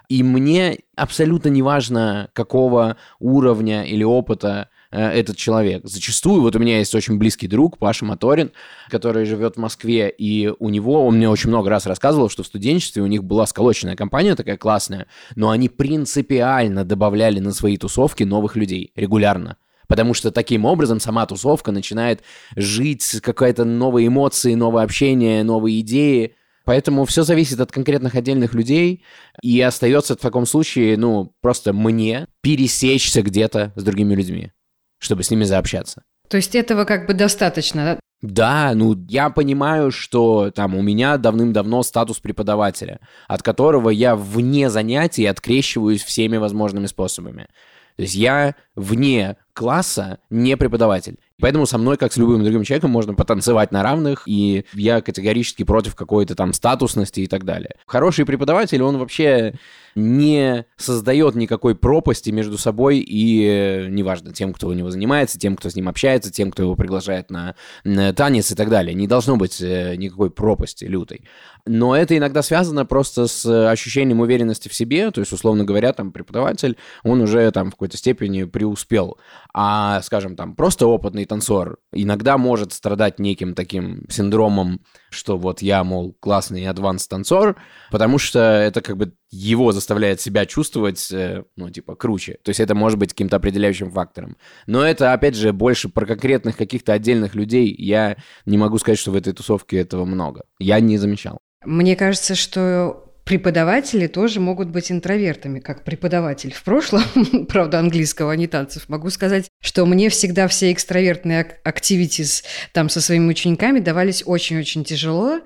И 0.09 0.23
мне 0.23 0.79
абсолютно 0.97 1.51
не 1.51 1.63
важно, 1.63 2.31
какого 2.33 2.97
уровня 3.21 3.85
или 3.85 4.03
опыта 4.03 4.71
этот 4.91 5.37
человек. 5.37 5.83
Зачастую, 5.85 6.43
вот 6.43 6.57
у 6.57 6.59
меня 6.59 6.79
есть 6.79 6.95
очень 6.95 7.17
близкий 7.17 7.47
друг, 7.47 7.79
Паша 7.79 8.05
Моторин, 8.05 8.51
который 8.89 9.25
живет 9.25 9.55
в 9.55 9.61
Москве, 9.61 10.13
и 10.17 10.53
у 10.59 10.69
него, 10.69 11.07
он 11.07 11.17
мне 11.17 11.29
очень 11.29 11.49
много 11.49 11.71
раз 11.71 11.87
рассказывал, 11.87 12.29
что 12.29 12.43
в 12.43 12.47
студенчестве 12.47 13.03
у 13.03 13.07
них 13.07 13.23
была 13.23 13.47
сколоченная 13.47 13.97
компания 13.97 14.35
такая 14.35 14.57
классная, 14.57 15.07
но 15.37 15.51
они 15.51 15.69
принципиально 15.69 16.85
добавляли 16.85 17.39
на 17.39 17.53
свои 17.53 17.77
тусовки 17.77 18.25
новых 18.25 18.57
людей 18.57 18.93
регулярно. 18.97 19.57
Потому 19.87 20.15
что 20.15 20.31
таким 20.31 20.65
образом 20.65 21.01
сама 21.01 21.27
тусовка 21.27 21.73
начинает 21.73 22.23
жить, 22.55 23.21
какая-то 23.23 23.65
новые 23.65 24.07
эмоции, 24.07 24.55
новое 24.55 24.85
общение, 24.85 25.43
новые 25.43 25.81
идеи. 25.81 26.37
Поэтому 26.65 27.05
все 27.07 27.25
зависит 27.25 27.59
от 27.59 27.73
конкретных 27.73 28.15
отдельных 28.15 28.55
людей, 28.55 29.03
и 29.43 29.61
остается 29.61 30.15
в 30.15 30.21
таком 30.21 30.47
случае, 30.47 30.97
ну, 30.97 31.35
просто 31.41 31.73
мне 31.73 32.29
пересечься 32.41 33.23
где-то 33.23 33.73
с 33.75 33.83
другими 33.83 34.15
людьми 34.15 34.53
чтобы 35.01 35.25
с 35.25 35.31
ними 35.31 35.43
заобщаться. 35.43 36.03
То 36.29 36.37
есть 36.37 36.55
этого 36.55 36.85
как 36.85 37.09
бы 37.09 37.15
достаточно, 37.15 37.85
да? 37.85 38.01
Да, 38.23 38.73
ну 38.75 38.95
я 39.09 39.31
понимаю, 39.31 39.91
что 39.91 40.51
там 40.51 40.77
у 40.77 40.83
меня 40.83 41.17
давным-давно 41.17 41.83
статус 41.83 42.21
преподавателя, 42.21 43.01
от 43.27 43.43
которого 43.43 43.91
я 43.91 44.15
вне 44.15 44.71
занятий 44.71 45.27
открещиваюсь 45.27 46.05
всеми 46.05 46.37
возможными 46.37 46.87
способами. 46.87 47.49
То 47.97 48.03
есть 48.03 48.15
я 48.15 48.55
вне 48.77 49.37
класса 49.53 50.19
не 50.31 50.57
преподаватель. 50.57 51.17
Поэтому 51.41 51.67
со 51.67 51.79
мной, 51.79 51.97
как 51.97 52.13
с 52.13 52.17
любым 52.17 52.43
другим 52.43 52.65
человеком, 52.65 52.91
можно 52.91 53.15
потанцевать 53.15 53.73
на 53.73 53.83
равных, 53.83 54.23
и 54.27 54.65
я 54.75 55.01
категорически 55.01 55.65
против 55.65 55.95
какой-то 55.95 56.35
там 56.35 56.53
статусности 56.53 57.21
и 57.21 57.27
так 57.27 57.45
далее. 57.45 57.77
Хороший 57.87 58.27
преподаватель, 58.27 58.83
он 58.83 58.99
вообще 58.99 59.55
не 59.95 60.67
создает 60.77 61.35
никакой 61.35 61.75
пропасти 61.75 62.31
между 62.31 62.59
собой 62.59 62.99
и, 62.99 63.45
э, 63.45 63.87
неважно, 63.89 64.33
тем, 64.33 64.53
кто 64.53 64.69
у 64.69 64.73
него 64.73 64.91
занимается, 64.91 65.39
тем, 65.39 65.57
кто 65.57 65.71
с 65.71 65.77
ним 65.77 65.89
общается, 65.89 66.33
тем, 66.33 66.51
кто 66.51 66.63
его 66.63 66.77
приглашает 66.77 67.31
на, 67.31 67.55
на 67.85 68.13
танец 68.13 68.51
и 68.53 68.55
так 68.55 68.69
далее. 68.69 68.95
Не 68.95 69.07
должно 69.07 69.37
быть 69.37 69.61
э, 69.61 69.97
никакой 69.97 70.31
пропасти 70.31 70.85
лютой. 70.85 71.25
Но 71.67 71.95
это 71.95 72.17
иногда 72.17 72.43
связано 72.43 72.85
просто 72.87 73.27
с 73.27 73.71
ощущением 73.71 74.21
уверенности 74.21 74.69
в 74.69 74.75
себе, 74.75 75.11
то 75.11 75.21
есть, 75.21 75.33
условно 75.33 75.65
говоря, 75.65 75.93
там 75.93 76.13
преподаватель, 76.13 76.77
он 77.03 77.21
уже 77.21 77.51
там 77.51 77.69
в 77.69 77.73
какой-то 77.73 77.97
степени 77.97 78.45
преуспел. 78.45 79.19
А, 79.53 80.01
скажем, 80.03 80.37
там 80.37 80.55
просто 80.55 80.87
опытный 80.87 81.25
танцор 81.25 81.79
иногда 81.93 82.39
может 82.39 82.73
страдать 82.73 83.19
неким 83.19 83.55
таким 83.55 84.05
синдромом, 84.09 84.81
что 85.11 85.37
вот 85.37 85.63
я, 85.63 85.85
мол, 85.85 86.17
классный 86.21 86.67
адванс 86.67 87.07
танцор, 87.07 87.57
потому 87.91 88.19
что 88.19 88.39
это 88.39 88.81
как 88.81 88.97
бы 88.97 89.13
его 89.31 89.73
заставляет 89.73 90.21
себя 90.21 90.47
чувствовать, 90.47 91.11
э, 91.13 91.45
ну, 91.57 91.71
типа, 91.71 91.95
круче. 91.97 92.39
То 92.43 92.51
есть 92.51 92.61
это 92.61 92.75
может 92.75 92.99
быть 92.99 93.11
каким-то 93.11 93.37
определяющим 93.37 93.91
фактором. 93.91 94.37
Но 94.67 94.85
это, 94.85 95.13
опять 95.13 95.37
же, 95.37 95.53
больше 95.53 95.89
про 95.89 96.07
конкретных 96.07 96.57
каких-то 96.57 96.93
отдельных 96.93 97.35
людей. 97.35 97.75
Я 97.77 98.17
не 98.47 98.59
могу 98.59 98.79
сказать, 98.79 98.99
что 98.99 99.11
в 99.11 99.17
этой 99.17 99.33
тусовке 99.33 99.79
этого 99.79 100.05
много. 100.05 100.45
Я 100.59 100.81
не 100.81 100.97
замечал. 100.97 101.39
Мне 101.65 101.95
кажется, 101.95 102.35
что 102.35 103.10
преподаватели 103.31 104.09
тоже 104.09 104.41
могут 104.41 104.71
быть 104.71 104.91
интровертами, 104.91 105.61
как 105.61 105.85
преподаватель 105.85 106.53
в 106.53 106.65
прошлом, 106.65 107.05
правда, 107.49 107.79
английского, 107.79 108.33
а 108.33 108.37
не 108.37 108.49
танцев. 108.49 108.89
Могу 108.89 109.09
сказать, 109.09 109.47
что 109.63 109.87
мне 109.87 110.09
всегда 110.09 110.49
все 110.49 110.73
экстравертные 110.73 111.47
активитис 111.63 112.43
там 112.73 112.89
со 112.89 113.01
своими 113.01 113.29
учениками 113.29 113.79
давались 113.79 114.25
очень-очень 114.27 114.83
тяжело, 114.83 115.43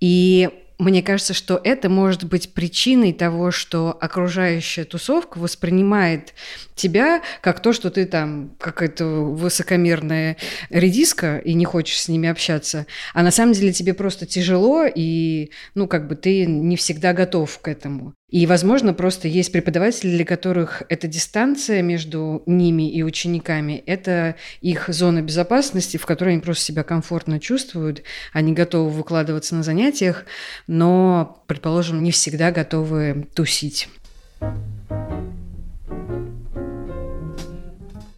и 0.00 0.48
мне 0.78 1.02
кажется, 1.02 1.34
что 1.34 1.60
это 1.62 1.88
может 1.88 2.24
быть 2.24 2.54
причиной 2.54 3.12
того, 3.12 3.50
что 3.50 3.96
окружающая 4.00 4.84
тусовка 4.84 5.38
воспринимает 5.38 6.34
тебя 6.76 7.22
как 7.40 7.60
то, 7.60 7.72
что 7.72 7.90
ты 7.90 8.06
там 8.06 8.54
какая-то 8.58 9.04
высокомерная 9.04 10.36
редиска 10.70 11.38
и 11.38 11.54
не 11.54 11.64
хочешь 11.64 12.00
с 12.00 12.08
ними 12.08 12.28
общаться. 12.28 12.86
А 13.12 13.22
на 13.22 13.32
самом 13.32 13.54
деле 13.54 13.72
тебе 13.72 13.92
просто 13.92 14.24
тяжело, 14.24 14.84
и, 14.86 15.50
ну, 15.74 15.88
как 15.88 16.06
бы 16.06 16.14
ты 16.14 16.46
не 16.46 16.76
всегда 16.76 17.12
готов 17.12 17.58
к 17.58 17.66
этому. 17.66 18.14
И, 18.28 18.46
возможно, 18.46 18.92
просто 18.92 19.26
есть 19.26 19.50
преподаватели, 19.52 20.10
для 20.10 20.24
которых 20.26 20.82
эта 20.90 21.08
дистанция 21.08 21.80
между 21.80 22.42
ними 22.44 22.90
и 22.90 23.02
учениками– 23.02 23.82
это 23.86 24.34
их 24.60 24.84
зона 24.88 25.22
безопасности, 25.22 25.96
в 25.96 26.04
которой 26.04 26.34
они 26.34 26.42
просто 26.42 26.64
себя 26.64 26.82
комфортно 26.82 27.40
чувствуют, 27.40 28.02
они 28.34 28.52
готовы 28.52 28.90
выкладываться 28.90 29.54
на 29.54 29.62
занятиях, 29.62 30.26
но, 30.66 31.42
предположим, 31.46 32.02
не 32.02 32.10
всегда 32.10 32.50
готовы 32.50 33.26
тусить. 33.34 33.88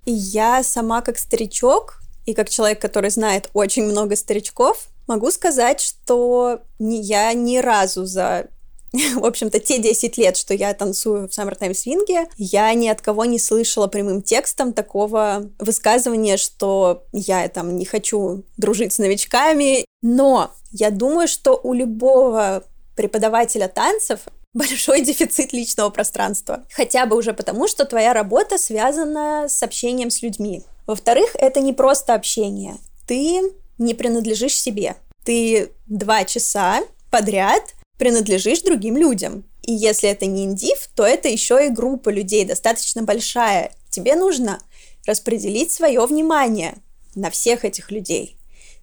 Я 0.04 0.64
сама 0.64 1.02
как 1.02 1.18
старичок 1.18 2.00
и 2.26 2.34
как 2.34 2.48
человек, 2.48 2.80
который 2.80 3.10
знает 3.10 3.48
очень 3.52 3.84
много 3.84 4.16
старичков, 4.16 4.88
могу 5.06 5.30
сказать, 5.30 5.80
что 5.80 6.62
я 6.80 7.32
ни 7.32 7.58
разу 7.58 8.06
за 8.06 8.48
в 9.14 9.24
общем-то, 9.24 9.60
те 9.60 9.78
10 9.78 10.18
лет, 10.18 10.36
что 10.36 10.54
я 10.54 10.74
танцую 10.74 11.28
в 11.28 11.30
Summertime 11.30 11.74
свинге, 11.74 12.28
я 12.36 12.72
ни 12.74 12.88
от 12.88 13.00
кого 13.00 13.24
не 13.24 13.38
слышала 13.38 13.86
прямым 13.86 14.22
текстом 14.22 14.72
такого 14.72 15.50
высказывания, 15.58 16.36
что 16.36 17.04
я 17.12 17.48
там 17.48 17.76
не 17.76 17.84
хочу 17.84 18.44
дружить 18.56 18.92
с 18.92 18.98
новичками. 18.98 19.84
Но 20.02 20.50
я 20.72 20.90
думаю, 20.90 21.28
что 21.28 21.60
у 21.62 21.72
любого 21.72 22.64
преподавателя 22.96 23.68
танцев 23.68 24.20
большой 24.54 25.02
дефицит 25.02 25.52
личного 25.52 25.90
пространства. 25.90 26.64
Хотя 26.72 27.06
бы 27.06 27.16
уже 27.16 27.32
потому, 27.32 27.68
что 27.68 27.84
твоя 27.84 28.12
работа 28.12 28.58
связана 28.58 29.46
с 29.48 29.62
общением 29.62 30.10
с 30.10 30.22
людьми. 30.22 30.64
Во-вторых, 30.86 31.30
это 31.34 31.60
не 31.60 31.72
просто 31.72 32.14
общение. 32.14 32.76
Ты 33.06 33.52
не 33.78 33.94
принадлежишь 33.94 34.54
себе. 34.54 34.96
Ты 35.24 35.70
два 35.86 36.24
часа 36.24 36.82
подряд 37.10 37.62
принадлежишь 38.00 38.62
другим 38.62 38.96
людям. 38.96 39.44
И 39.62 39.72
если 39.72 40.08
это 40.08 40.24
не 40.24 40.44
индив, 40.44 40.88
то 40.96 41.04
это 41.04 41.28
еще 41.28 41.66
и 41.66 41.68
группа 41.68 42.08
людей 42.08 42.46
достаточно 42.46 43.02
большая. 43.02 43.72
Тебе 43.90 44.16
нужно 44.16 44.58
распределить 45.06 45.70
свое 45.70 46.04
внимание 46.06 46.78
на 47.14 47.30
всех 47.30 47.66
этих 47.66 47.90
людей. 47.90 48.38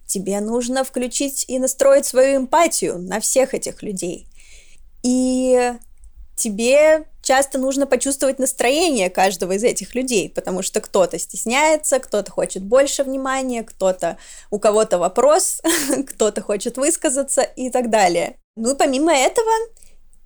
Тебе 0.06 0.40
нужно 0.40 0.84
включить 0.84 1.44
и 1.48 1.58
настроить 1.58 2.06
свою 2.06 2.38
эмпатию 2.38 2.96
на 2.98 3.18
всех 3.18 3.54
этих 3.54 3.82
людей. 3.82 4.28
И 5.02 5.72
тебе 6.36 7.04
часто 7.20 7.58
нужно 7.58 7.88
почувствовать 7.88 8.38
настроение 8.38 9.10
каждого 9.10 9.52
из 9.52 9.64
этих 9.64 9.96
людей, 9.96 10.30
потому 10.30 10.62
что 10.62 10.80
кто-то 10.80 11.18
стесняется, 11.18 11.98
кто-то 11.98 12.30
хочет 12.30 12.62
больше 12.62 13.02
внимания, 13.02 13.64
кто-то 13.64 14.16
у 14.50 14.60
кого-то 14.60 14.98
вопрос, 14.98 15.60
кто-то 16.06 16.40
хочет 16.40 16.76
высказаться 16.76 17.42
и 17.42 17.68
так 17.68 17.90
далее. 17.90 18.36
Ну 18.58 18.72
и 18.72 18.76
помимо 18.76 19.14
этого, 19.14 19.50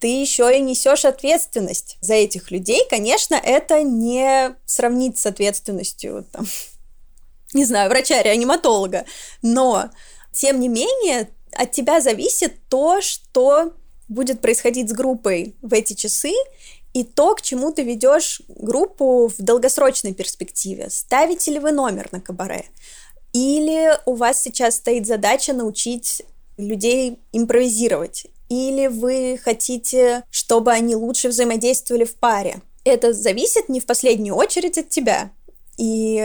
ты 0.00 0.06
еще 0.06 0.56
и 0.56 0.62
несешь 0.62 1.04
ответственность 1.04 1.98
за 2.00 2.14
этих 2.14 2.50
людей. 2.50 2.86
Конечно, 2.88 3.34
это 3.34 3.82
не 3.82 4.56
сравнить 4.64 5.18
с 5.18 5.26
ответственностью, 5.26 6.26
там, 6.32 6.46
не 7.54 7.66
знаю, 7.66 7.90
врача-реаниматолога, 7.90 9.04
но, 9.42 9.90
тем 10.32 10.60
не 10.60 10.68
менее, 10.68 11.28
от 11.52 11.72
тебя 11.72 12.00
зависит 12.00 12.54
то, 12.70 13.02
что 13.02 13.74
будет 14.08 14.40
происходить 14.40 14.88
с 14.88 14.92
группой 14.92 15.54
в 15.60 15.74
эти 15.74 15.92
часы, 15.92 16.32
и 16.94 17.04
то, 17.04 17.34
к 17.34 17.42
чему 17.42 17.70
ты 17.70 17.82
ведешь 17.82 18.40
группу 18.48 19.28
в 19.28 19.36
долгосрочной 19.42 20.14
перспективе. 20.14 20.88
Ставите 20.88 21.50
ли 21.50 21.58
вы 21.58 21.72
номер 21.72 22.08
на 22.12 22.20
кабаре? 22.20 22.64
Или 23.34 23.98
у 24.06 24.14
вас 24.14 24.42
сейчас 24.42 24.76
стоит 24.76 25.06
задача 25.06 25.52
научить 25.52 26.22
людей 26.66 27.19
импровизировать? 27.33 28.26
или 28.52 28.87
вы 28.87 29.40
хотите, 29.42 30.25
чтобы 30.31 30.73
они 30.73 30.95
лучше 30.95 31.28
взаимодействовали 31.28 32.04
в 32.04 32.16
паре. 32.16 32.61
Это 32.85 33.14
зависит 33.14 33.71
не 33.71 33.81
в 33.81 33.87
последнюю 33.87 34.35
очередь 34.35 34.76
от 34.76 34.90
тебя. 34.90 35.33
И 35.78 36.16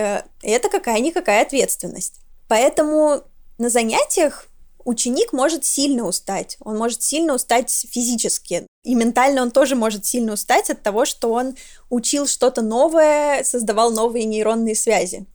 это 0.42 0.70
какая-никакая 0.70 1.44
ответственность. 1.44 2.16
Поэтому 2.50 3.22
на 3.58 3.70
занятиях 3.70 4.48
ученик 4.84 5.32
может 5.32 5.64
сильно 5.64 6.06
устать. 6.06 6.58
Он 6.60 6.78
может 6.78 7.02
сильно 7.02 7.34
устать 7.34 7.72
физически. 7.72 8.68
И 8.84 8.94
ментально 8.94 9.42
он 9.42 9.52
тоже 9.52 9.78
может 9.78 10.06
сильно 10.06 10.34
устать 10.34 10.70
от 10.70 10.84
того, 10.84 11.06
что 11.06 11.32
он 11.32 11.56
учил 11.90 12.28
что-то 12.28 12.62
новое, 12.62 13.46
создавал 13.46 13.90
новые 13.92 14.26
нейронные 14.26 14.76
связи. 14.76 15.26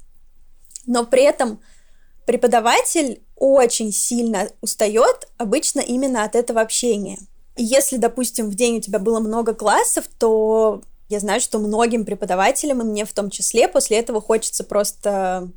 Но 0.85 1.07
при 1.07 1.23
этом 1.23 1.63
преподаватель 2.27 3.23
очень 3.43 3.91
сильно 3.93 4.49
устает 4.61 5.29
обычно 5.37 5.81
именно 5.81 6.23
от 6.23 6.37
этого 6.37 6.61
общения. 6.61 7.19
И 7.57 7.65
если, 7.65 7.97
допустим, 7.97 8.49
в 8.49 8.55
день 8.55 8.77
у 8.77 8.81
тебя 8.81 9.01
было 9.01 9.19
много 9.19 9.53
классов, 9.53 10.05
то 10.17 10.81
я 11.09 11.19
знаю, 11.19 11.41
что 11.41 11.59
многим 11.59 12.05
преподавателям, 12.05 12.81
и 12.81 12.85
мне 12.85 13.05
в 13.05 13.13
том 13.13 13.31
числе, 13.31 13.67
после 13.67 13.99
этого 13.99 14.21
хочется 14.21 14.63
просто 14.63 15.51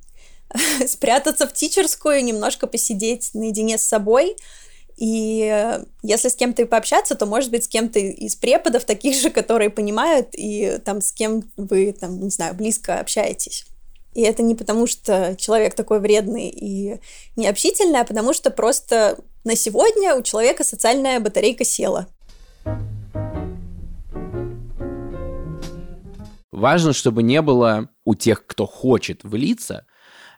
спрятаться 0.88 1.46
в 1.46 1.54
тичерскую, 1.54 2.24
немножко 2.24 2.66
посидеть 2.66 3.30
наедине 3.36 3.78
с 3.78 3.84
собой. 3.84 4.36
И 4.98 5.72
если 6.02 6.30
с 6.30 6.36
кем-то 6.36 6.64
и 6.64 6.66
пообщаться, 6.66 7.14
то, 7.14 7.28
может 7.28 7.52
быть, 7.52 7.66
с 7.66 7.68
кем-то 7.68 8.00
из 8.00 8.36
преподов 8.36 8.86
таких 8.86 9.16
же, 9.16 9.30
которые 9.30 9.70
понимают, 9.70 10.30
и 10.34 10.80
там 10.84 11.02
с 11.02 11.12
кем 11.12 11.44
вы, 11.56 11.94
там, 11.94 12.20
не 12.20 12.32
знаю, 12.32 12.56
близко 12.56 13.00
общаетесь. 13.00 13.68
И 14.16 14.22
это 14.22 14.42
не 14.42 14.56
потому, 14.56 14.88
что 14.88 15.36
человек 15.38 15.76
такой 15.76 16.00
вредный 16.00 16.48
и 16.48 17.00
необщительный, 17.36 18.00
а 18.00 18.06
потому 18.06 18.34
что 18.34 18.50
просто 18.50 19.18
на 19.44 19.58
сегодня 19.58 20.16
у 20.16 20.24
человека 20.24 20.64
социальная 20.64 21.20
батарейка 21.20 21.66
села. 21.66 22.08
Важно, 26.52 26.94
чтобы 26.94 27.24
не 27.24 27.42
было 27.42 27.90
у 28.06 28.16
тех, 28.16 28.48
кто 28.48 28.66
хочет 28.66 29.26
влиться, 29.26 29.86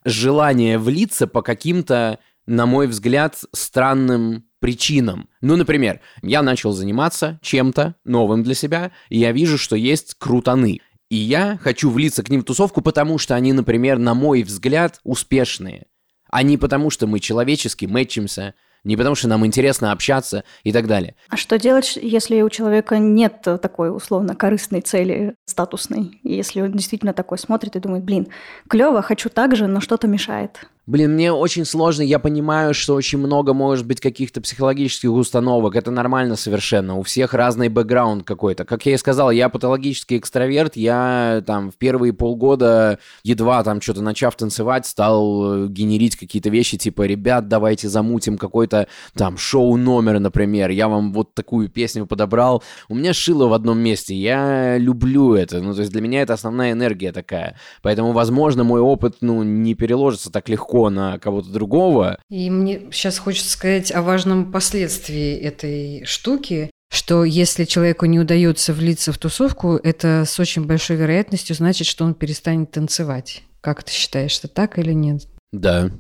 желания 0.04 0.80
влиться 0.80 1.28
по 1.28 1.44
каким-то, 1.44 2.18
на 2.48 2.66
мой 2.66 2.88
взгляд, 2.88 3.38
странным 3.54 4.48
причинам. 4.60 5.30
Ну, 5.42 5.56
например, 5.56 6.02
я 6.24 6.42
начал 6.42 6.72
заниматься 6.72 7.40
чем-то 7.44 7.94
новым 8.04 8.42
для 8.42 8.56
себя, 8.56 8.92
и 9.10 9.20
я 9.20 9.32
вижу, 9.32 9.60
что 9.60 9.76
есть 9.76 10.16
крутаны. 10.16 10.82
И 11.10 11.16
я 11.16 11.58
хочу 11.62 11.90
влиться 11.90 12.24
к 12.24 12.30
ним 12.30 12.42
в 12.42 12.44
тусовку, 12.44 12.82
потому 12.82 13.18
что 13.18 13.36
они, 13.36 13.54
например, 13.54 13.98
на 13.98 14.14
мой 14.14 14.44
взгляд, 14.44 15.00
успешные. 15.04 15.88
А 16.30 16.44
не 16.44 16.58
потому, 16.58 16.90
что 16.90 17.08
мы 17.08 17.20
человечески 17.20 17.86
мэтчимся, 17.86 18.54
не 18.84 18.98
потому, 18.98 19.16
что 19.16 19.28
нам 19.28 19.46
интересно 19.46 19.92
общаться 19.92 20.44
и 20.64 20.72
так 20.72 20.88
далее. 20.88 21.16
А 21.30 21.38
что 21.38 21.58
делать, 21.58 21.98
если 22.02 22.42
у 22.42 22.50
человека 22.50 22.98
нет 22.98 23.42
такой 23.42 23.96
условно 23.96 24.36
корыстной 24.36 24.82
цели 24.82 25.36
статусной? 25.46 26.20
Если 26.24 26.62
он 26.62 26.74
действительно 26.74 27.14
такой 27.14 27.38
смотрит 27.38 27.76
и 27.76 27.80
думает, 27.80 28.04
блин, 28.04 28.28
клево, 28.70 29.02
хочу 29.02 29.30
так 29.30 29.56
же, 29.56 29.68
но 29.68 29.82
что-то 29.82 30.08
мешает? 30.08 30.68
Блин, 30.88 31.16
мне 31.16 31.34
очень 31.34 31.66
сложно, 31.66 32.02
я 32.02 32.18
понимаю, 32.18 32.74
что 32.74 32.96
очень 32.96 33.20
много 33.20 33.54
может 33.54 33.86
быть 33.86 34.00
каких-то 34.00 34.40
психологических 34.40 35.12
установок, 35.12 35.76
это 35.76 35.92
нормально 35.92 36.38
совершенно, 36.38 36.98
у 36.98 37.04
всех 37.04 37.34
разный 37.34 37.68
бэкграунд 37.68 38.24
какой-то. 38.24 38.64
Как 38.64 38.86
я 38.86 38.94
и 38.94 38.98
сказал, 38.98 39.30
я 39.32 39.50
патологический 39.50 40.18
экстраверт, 40.18 40.78
я 40.78 41.44
там 41.46 41.72
в 41.72 41.76
первые 41.76 42.14
полгода, 42.14 43.00
едва 43.24 43.66
там 43.66 43.82
что-то 43.82 44.02
начав 44.02 44.38
танцевать, 44.38 44.86
стал 44.86 45.66
э, 45.66 45.68
генерить 45.68 46.16
какие-то 46.16 46.50
вещи, 46.50 46.78
типа, 46.78 47.02
ребят, 47.02 47.50
давайте 47.50 47.90
замутим 47.90 48.38
какой-то 48.38 48.88
там 49.14 49.38
шоу-номер, 49.38 50.20
например, 50.20 50.70
я 50.70 50.88
вам 50.88 51.12
вот 51.12 51.34
такую 51.34 51.68
песню 51.68 52.06
подобрал. 52.06 52.64
У 52.88 52.96
меня 52.96 53.12
шило 53.12 53.48
в 53.48 53.54
одном 53.54 53.78
месте, 53.78 54.16
я 54.16 54.78
люблю 54.78 55.36
это, 55.36 55.60
ну, 55.60 55.74
то 55.74 55.82
есть 55.82 55.92
для 55.92 56.00
меня 56.00 56.22
это 56.22 56.34
основная 56.34 56.72
энергия 56.72 57.12
такая. 57.12 57.58
Поэтому, 57.82 58.14
возможно, 58.14 58.64
мой 58.64 58.80
опыт, 58.80 59.18
ну, 59.20 59.44
не 59.44 59.76
переложится 59.76 60.32
так 60.32 60.48
легко 60.48 60.77
легко 60.78 60.90
на 60.90 61.20
кого-то 61.20 61.50
другого. 61.50 62.20
И 62.30 62.50
мне 62.50 62.88
сейчас 62.92 63.18
хочется 63.18 63.50
сказать 63.50 63.92
о 63.92 64.02
важном 64.02 64.52
последствии 64.52 65.36
этой 65.36 66.06
штуки, 66.06 66.70
что 66.90 67.24
если 67.24 67.66
человеку 67.66 68.06
не 68.06 68.20
удается 68.20 68.74
влиться 68.74 69.12
в 69.12 69.18
тусовку, 69.18 69.80
это 69.84 70.24
с 70.26 70.40
очень 70.40 70.66
большой 70.66 70.96
вероятностью 70.96 71.56
значит, 71.56 71.88
что 71.88 72.06
он 72.06 72.14
перестанет 72.14 72.72
танцевать. 72.72 73.44
Как 73.62 73.84
ты 73.84 73.92
считаешь, 73.92 74.38
это 74.40 74.48
так 74.48 74.80
или 74.80 74.94
нет? 74.94 75.28
Да, 75.52 75.92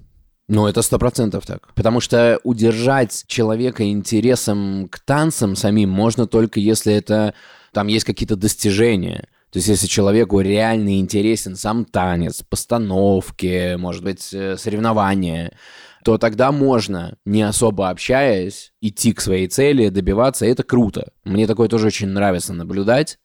ну, 0.48 0.68
это 0.68 0.82
сто 0.82 0.98
процентов 0.98 1.46
так. 1.46 1.74
Потому 1.74 2.00
что 2.00 2.40
удержать 2.44 3.26
человека 3.28 3.84
интересом 3.84 4.88
к 4.90 5.00
танцам 5.00 5.56
самим 5.56 5.90
можно 5.90 6.26
только 6.26 6.60
если 6.60 6.94
это 6.94 7.34
там 7.74 7.88
есть 7.88 8.06
какие-то 8.06 8.38
достижения. 8.38 9.28
То 9.52 9.60
есть, 9.60 9.70
если 9.70 9.88
человеку 9.88 10.42
реально 10.42 11.00
интересен 11.00 11.56
сам 11.56 11.86
танец, 11.86 12.44
постановки, 12.44 13.76
может 13.78 14.04
быть, 14.04 14.34
э, 14.34 14.58
соревнования, 14.58 15.54
то 16.04 16.18
тогда 16.18 16.52
можно, 16.52 17.18
не 17.26 17.42
особо 17.44 17.90
общаясь, 17.90 18.74
идти 18.82 19.14
к 19.14 19.22
своей 19.22 19.48
цели, 19.48 19.90
добиваться, 19.90 20.46
и 20.46 20.50
это 20.50 20.64
круто. 20.64 21.12
Мне 21.24 21.48
такое 21.48 21.70
тоже 21.70 21.88
очень 21.88 22.08
нравится 22.08 22.54
наблюдать, 22.54 23.20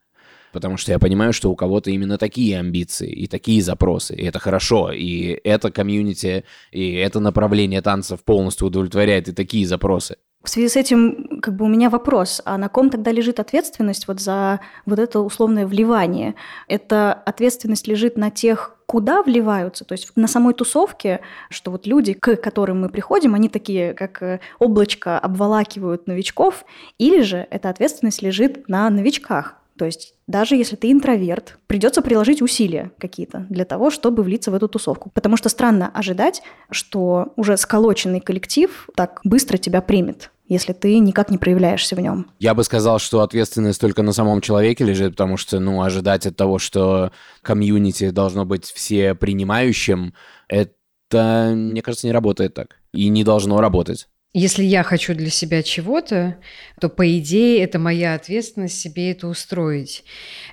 потому 0.52 0.76
что 0.76 0.92
я 0.92 0.98
понимаю, 0.98 1.32
что 1.32 1.50
у 1.50 1.56
кого-то 1.56 1.90
именно 1.90 2.18
такие 2.18 2.58
амбиции 2.58 3.10
и 3.10 3.26
такие 3.26 3.62
запросы, 3.62 4.14
и 4.14 4.24
это 4.24 4.38
хорошо, 4.38 4.92
и 4.92 5.38
это 5.44 5.72
комьюнити, 5.72 6.44
и 6.70 6.92
это 6.94 7.20
направление 7.20 7.82
танцев 7.82 8.22
полностью 8.24 8.68
удовлетворяет 8.68 9.28
и 9.28 9.32
такие 9.32 9.66
запросы. 9.66 10.16
В 10.42 10.50
связи 10.50 10.68
с 10.68 10.76
этим 10.76 11.40
как 11.40 11.54
бы 11.54 11.64
у 11.64 11.68
меня 11.68 11.88
вопрос, 11.88 12.42
а 12.44 12.58
на 12.58 12.68
ком 12.68 12.90
тогда 12.90 13.12
лежит 13.12 13.38
ответственность 13.38 14.08
вот 14.08 14.20
за 14.20 14.60
вот 14.86 14.98
это 14.98 15.20
условное 15.20 15.66
вливание? 15.66 16.34
Эта 16.66 17.12
ответственность 17.12 17.86
лежит 17.86 18.16
на 18.16 18.30
тех, 18.30 18.76
куда 18.86 19.22
вливаются, 19.22 19.84
то 19.84 19.92
есть 19.92 20.10
на 20.16 20.26
самой 20.26 20.54
тусовке, 20.54 21.20
что 21.48 21.70
вот 21.70 21.86
люди, 21.86 22.14
к 22.14 22.36
которым 22.36 22.80
мы 22.80 22.88
приходим, 22.88 23.34
они 23.34 23.48
такие, 23.48 23.94
как 23.94 24.20
э, 24.22 24.40
облачко, 24.58 25.18
обволакивают 25.18 26.08
новичков, 26.08 26.64
или 26.98 27.22
же 27.22 27.46
эта 27.50 27.70
ответственность 27.70 28.20
лежит 28.20 28.68
на 28.68 28.90
новичках, 28.90 29.62
то 29.78 29.86
есть 29.86 30.14
даже 30.26 30.56
если 30.56 30.76
ты 30.76 30.90
интроверт, 30.90 31.58
придется 31.66 32.02
приложить 32.02 32.42
усилия 32.42 32.92
какие-то 32.98 33.46
для 33.48 33.64
того, 33.64 33.90
чтобы 33.90 34.22
влиться 34.22 34.50
в 34.50 34.54
эту 34.54 34.68
тусовку. 34.68 35.10
Потому 35.14 35.36
что 35.36 35.48
странно 35.48 35.90
ожидать, 35.92 36.42
что 36.70 37.32
уже 37.36 37.56
сколоченный 37.56 38.20
коллектив 38.20 38.88
так 38.94 39.20
быстро 39.24 39.56
тебя 39.56 39.80
примет 39.80 40.30
если 40.52 40.72
ты 40.72 40.98
никак 40.98 41.30
не 41.30 41.38
проявляешься 41.38 41.96
в 41.96 42.00
нем. 42.00 42.30
Я 42.38 42.54
бы 42.54 42.62
сказал, 42.64 42.98
что 42.98 43.22
ответственность 43.22 43.80
только 43.80 44.02
на 44.02 44.12
самом 44.12 44.40
человеке 44.40 44.84
лежит, 44.84 45.12
потому 45.12 45.36
что, 45.36 45.58
ну, 45.60 45.82
ожидать 45.82 46.26
от 46.26 46.36
того, 46.36 46.58
что 46.58 47.10
комьюнити 47.40 48.10
должно 48.10 48.44
быть 48.44 48.66
все 48.66 49.14
принимающим, 49.14 50.14
это, 50.48 51.52
мне 51.54 51.82
кажется, 51.82 52.06
не 52.06 52.12
работает 52.12 52.54
так. 52.54 52.76
И 52.92 53.08
не 53.08 53.24
должно 53.24 53.60
работать. 53.60 54.08
Если 54.34 54.64
я 54.64 54.82
хочу 54.82 55.14
для 55.14 55.28
себя 55.28 55.62
чего-то, 55.62 56.38
то, 56.80 56.88
по 56.88 57.18
идее, 57.18 57.62
это 57.62 57.78
моя 57.78 58.14
ответственность 58.14 58.80
себе 58.80 59.10
это 59.10 59.28
устроить. 59.28 60.04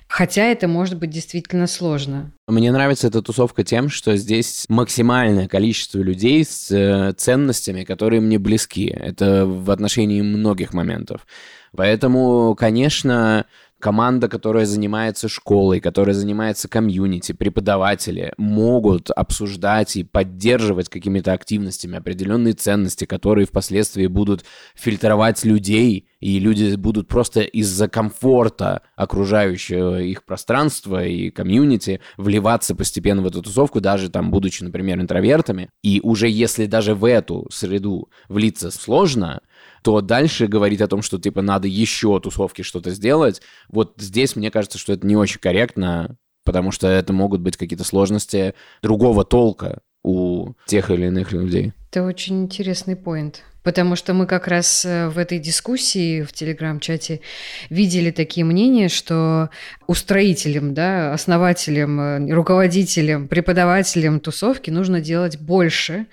Хотя 0.06 0.44
это 0.44 0.68
может 0.68 0.98
быть 0.98 1.08
действительно 1.08 1.66
сложно. 1.66 2.30
Мне 2.46 2.72
нравится 2.72 3.06
эта 3.06 3.22
тусовка 3.22 3.64
тем, 3.64 3.88
что 3.88 4.16
здесь 4.16 4.66
максимальное 4.68 5.48
количество 5.48 5.98
людей 5.98 6.44
с 6.44 6.70
э, 6.70 7.14
ценностями, 7.16 7.84
которые 7.84 8.20
мне 8.20 8.38
близки. 8.38 8.86
Это 8.86 9.46
в 9.46 9.70
отношении 9.70 10.20
многих 10.20 10.74
моментов. 10.74 11.26
Поэтому, 11.74 12.54
конечно, 12.56 13.46
команда, 13.80 14.28
которая 14.28 14.66
занимается 14.66 15.28
школой, 15.28 15.80
которая 15.80 16.14
занимается 16.14 16.68
комьюнити, 16.68 17.32
преподаватели 17.32 18.32
могут 18.36 19.10
обсуждать 19.10 19.96
и 19.96 20.04
поддерживать 20.04 20.88
какими-то 20.88 21.32
активностями 21.32 21.96
определенные 21.96 22.52
ценности, 22.52 23.06
которые 23.06 23.46
впоследствии 23.46 24.06
будут 24.06 24.44
фильтровать 24.76 25.44
людей, 25.44 26.09
и 26.20 26.38
люди 26.38 26.74
будут 26.76 27.08
просто 27.08 27.40
из-за 27.40 27.88
комфорта 27.88 28.82
окружающего 28.94 30.00
их 30.00 30.24
пространства 30.24 31.04
и 31.04 31.30
комьюнити 31.30 32.00
вливаться 32.16 32.74
постепенно 32.74 33.22
в 33.22 33.26
эту 33.26 33.42
тусовку, 33.42 33.80
даже 33.80 34.10
там, 34.10 34.30
будучи, 34.30 34.62
например, 34.62 35.00
интровертами. 35.00 35.70
И 35.82 36.00
уже 36.02 36.28
если 36.28 36.66
даже 36.66 36.94
в 36.94 37.04
эту 37.04 37.48
среду 37.50 38.10
влиться 38.28 38.70
сложно, 38.70 39.40
то 39.82 40.00
дальше 40.00 40.46
говорить 40.46 40.82
о 40.82 40.88
том, 40.88 41.02
что, 41.02 41.18
типа, 41.18 41.42
надо 41.42 41.68
еще 41.68 42.20
тусовки 42.20 42.62
что-то 42.62 42.90
сделать, 42.90 43.40
вот 43.68 43.94
здесь 43.96 44.36
мне 44.36 44.50
кажется, 44.50 44.78
что 44.78 44.92
это 44.92 45.06
не 45.06 45.16
очень 45.16 45.40
корректно, 45.40 46.16
потому 46.44 46.70
что 46.70 46.86
это 46.86 47.12
могут 47.12 47.40
быть 47.40 47.56
какие-то 47.56 47.84
сложности 47.84 48.54
другого 48.82 49.24
толка 49.24 49.80
у 50.02 50.52
тех 50.66 50.90
или 50.90 51.06
иных 51.06 51.32
людей. 51.32 51.72
Это 51.90 52.04
очень 52.04 52.42
интересный 52.42 52.96
поинт. 52.96 53.42
Потому 53.62 53.94
что 53.94 54.14
мы 54.14 54.26
как 54.26 54.48
раз 54.48 54.84
э, 54.84 55.08
в 55.08 55.18
этой 55.18 55.38
дискуссии 55.38 56.22
в 56.22 56.32
телеграм-чате 56.32 57.20
видели 57.68 58.10
такие 58.10 58.44
мнения, 58.44 58.88
что 58.88 59.50
устроителям, 59.90 60.72
да, 60.72 61.12
основателям, 61.12 62.00
э, 62.00 62.32
руководителям, 62.32 63.26
преподавателям 63.26 64.20
тусовки 64.20 64.70
нужно 64.70 65.00
делать 65.00 65.40
больше 65.40 66.06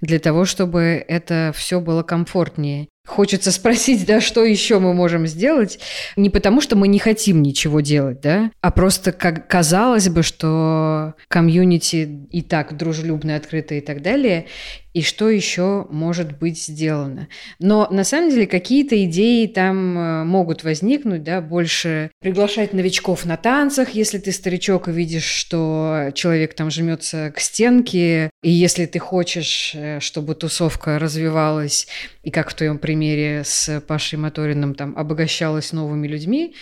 для 0.00 0.18
того, 0.18 0.44
чтобы 0.44 1.04
это 1.06 1.52
все 1.54 1.78
было 1.78 2.02
комфортнее. 2.02 2.88
Хочется 3.06 3.50
спросить, 3.50 4.04
да, 4.04 4.20
что 4.20 4.44
еще 4.44 4.78
мы 4.78 4.94
можем 4.94 5.26
сделать? 5.26 5.78
Не 6.16 6.28
потому, 6.28 6.60
что 6.60 6.76
мы 6.76 6.86
не 6.86 6.98
хотим 6.98 7.40
ничего 7.40 7.80
делать, 7.80 8.20
да, 8.20 8.50
а 8.60 8.70
просто 8.70 9.12
как 9.12 9.48
казалось 9.48 10.08
бы, 10.08 10.22
что 10.22 11.14
комьюнити 11.28 12.26
и 12.30 12.42
так 12.42 12.76
дружелюбное, 12.76 13.36
открытое 13.36 13.78
и 13.78 13.80
так 13.80 14.02
далее, 14.02 14.46
и 14.92 15.02
что 15.02 15.28
еще 15.30 15.86
может 15.90 16.38
быть 16.38 16.60
сделано. 16.60 17.28
Но 17.58 17.88
на 17.90 18.04
самом 18.04 18.30
деле 18.30 18.46
какие-то 18.46 19.02
идеи 19.04 19.46
там 19.46 19.98
э, 19.98 20.24
могут 20.24 20.64
возникнуть, 20.64 21.22
да, 21.22 21.40
больше 21.40 22.10
приглашать 22.20 22.72
новичков 22.72 23.19
на 23.24 23.36
танцах, 23.36 23.90
если 23.90 24.18
ты 24.18 24.32
старичок 24.32 24.88
и 24.88 24.92
видишь, 24.92 25.24
что 25.24 26.10
человек 26.14 26.54
там 26.54 26.70
жмется 26.70 27.32
к 27.34 27.40
стенке, 27.40 28.30
и 28.42 28.50
если 28.50 28.86
ты 28.86 28.98
хочешь, 28.98 29.72
э, 29.74 30.00
чтобы 30.00 30.34
тусовка 30.34 30.98
развивалась, 30.98 31.86
и 32.22 32.30
как 32.30 32.50
в 32.50 32.54
твоем 32.54 32.78
примере 32.78 33.42
с 33.44 33.80
Пашей 33.80 34.18
Моториным 34.18 34.74
там 34.74 34.96
обогащалась 34.96 35.72
новыми 35.72 36.06
людьми, 36.06 36.54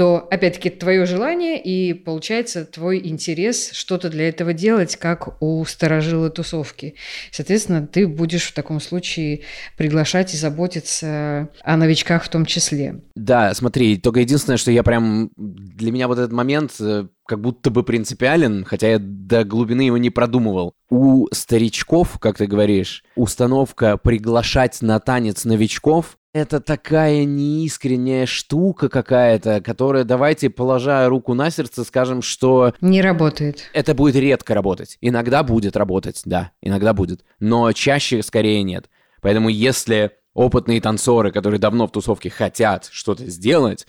то, 0.00 0.26
опять-таки, 0.30 0.70
твое 0.70 1.04
желание 1.04 1.62
и, 1.62 1.92
получается, 1.92 2.64
твой 2.64 3.06
интерес 3.06 3.72
что-то 3.72 4.08
для 4.08 4.30
этого 4.30 4.54
делать, 4.54 4.96
как 4.96 5.36
у 5.42 5.62
старожила 5.66 6.30
тусовки. 6.30 6.94
Соответственно, 7.30 7.86
ты 7.86 8.08
будешь 8.08 8.44
в 8.44 8.54
таком 8.54 8.80
случае 8.80 9.42
приглашать 9.76 10.32
и 10.32 10.38
заботиться 10.38 11.50
о 11.62 11.76
новичках 11.76 12.24
в 12.24 12.30
том 12.30 12.46
числе. 12.46 13.02
Да, 13.14 13.52
смотри, 13.52 13.98
только 13.98 14.20
единственное, 14.20 14.56
что 14.56 14.70
я 14.70 14.82
прям... 14.82 15.32
Для 15.36 15.92
меня 15.92 16.08
вот 16.08 16.18
этот 16.18 16.32
момент 16.32 16.72
э, 16.80 17.06
как 17.26 17.42
будто 17.42 17.70
бы 17.70 17.82
принципиален, 17.82 18.64
хотя 18.64 18.92
я 18.92 18.98
до 18.98 19.44
глубины 19.44 19.82
его 19.82 19.98
не 19.98 20.08
продумывал. 20.08 20.72
У 20.88 21.26
старичков, 21.30 22.18
как 22.18 22.38
ты 22.38 22.46
говоришь, 22.46 23.04
установка 23.16 23.98
приглашать 23.98 24.80
на 24.80 24.98
танец 24.98 25.44
новичков 25.44 26.16
это 26.32 26.60
такая 26.60 27.24
неискренняя 27.24 28.26
штука 28.26 28.88
какая-то, 28.88 29.60
которая, 29.60 30.04
давайте, 30.04 30.48
положа 30.48 31.08
руку 31.08 31.34
на 31.34 31.50
сердце, 31.50 31.84
скажем, 31.84 32.22
что... 32.22 32.74
Не 32.80 33.02
работает. 33.02 33.68
Это 33.72 33.94
будет 33.94 34.16
редко 34.16 34.54
работать. 34.54 34.96
Иногда 35.00 35.42
будет 35.42 35.76
работать, 35.76 36.22
да, 36.24 36.52
иногда 36.62 36.92
будет. 36.92 37.24
Но 37.40 37.72
чаще 37.72 38.22
скорее 38.22 38.62
нет. 38.62 38.88
Поэтому 39.20 39.48
если 39.48 40.12
опытные 40.34 40.80
танцоры, 40.80 41.32
которые 41.32 41.58
давно 41.58 41.86
в 41.86 41.92
тусовке 41.92 42.30
хотят 42.30 42.88
что-то 42.90 43.26
сделать, 43.26 43.86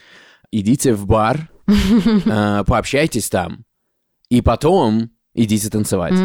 идите 0.51 0.93
в 0.93 1.06
бар, 1.06 1.49
э, 1.67 2.63
пообщайтесь 2.65 3.30
там, 3.30 3.65
и 4.30 4.41
потом 4.41 5.12
идите 5.34 5.69
танцевать. 5.69 6.15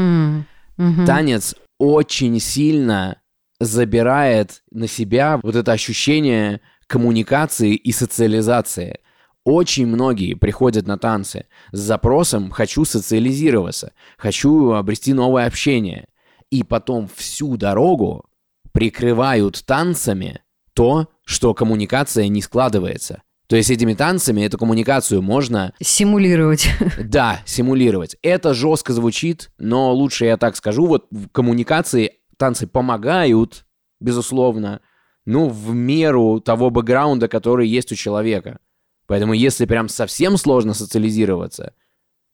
Танец 1.06 1.54
очень 1.78 2.40
сильно 2.40 3.20
забирает 3.60 4.62
на 4.70 4.86
себя 4.86 5.40
вот 5.42 5.56
это 5.56 5.72
ощущение 5.72 6.60
коммуникации 6.86 7.74
и 7.74 7.92
социализации. 7.92 9.00
Очень 9.44 9.86
многие 9.86 10.34
приходят 10.34 10.86
на 10.86 10.98
танцы 10.98 11.46
с 11.70 11.78
запросом 11.78 12.50
«хочу 12.50 12.84
социализироваться», 12.84 13.92
«хочу 14.18 14.72
обрести 14.72 15.12
новое 15.12 15.46
общение». 15.46 16.08
И 16.50 16.62
потом 16.62 17.08
всю 17.14 17.56
дорогу 17.56 18.24
прикрывают 18.72 19.64
танцами 19.64 20.40
то, 20.74 21.08
что 21.24 21.54
коммуникация 21.54 22.28
не 22.28 22.42
складывается. 22.42 23.22
То 23.46 23.54
есть 23.54 23.70
этими 23.70 23.94
танцами 23.94 24.42
эту 24.42 24.58
коммуникацию 24.58 25.22
можно... 25.22 25.72
Симулировать. 25.80 26.68
Да, 26.98 27.40
симулировать. 27.46 28.16
Это 28.22 28.54
жестко 28.54 28.92
звучит, 28.92 29.50
но 29.58 29.92
лучше 29.92 30.24
я 30.24 30.36
так 30.36 30.56
скажу. 30.56 30.86
Вот 30.86 31.06
в 31.10 31.28
коммуникации 31.28 32.15
танцы 32.36 32.66
помогают, 32.66 33.66
безусловно, 34.00 34.80
ну, 35.24 35.48
в 35.48 35.74
меру 35.74 36.40
того 36.40 36.70
бэкграунда, 36.70 37.28
который 37.28 37.68
есть 37.68 37.92
у 37.92 37.94
человека. 37.94 38.58
Поэтому 39.06 39.32
если 39.34 39.66
прям 39.66 39.88
совсем 39.88 40.36
сложно 40.36 40.74
социализироваться, 40.74 41.74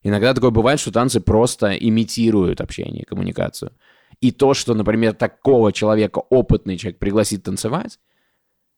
иногда 0.03 0.35
такое 0.35 0.51
бывает, 0.51 0.81
что 0.81 0.93
танцы 0.93 1.21
просто 1.21 1.73
имитируют 1.73 2.61
общение, 2.61 3.05
коммуникацию. 3.05 3.73
И 4.21 4.31
то, 4.31 4.55
что, 4.55 4.75
например, 4.75 5.15
такого 5.15 5.73
человека 5.73 6.19
опытный 6.31 6.77
человек 6.77 6.99
пригласит 6.99 7.43
танцевать, 7.43 7.99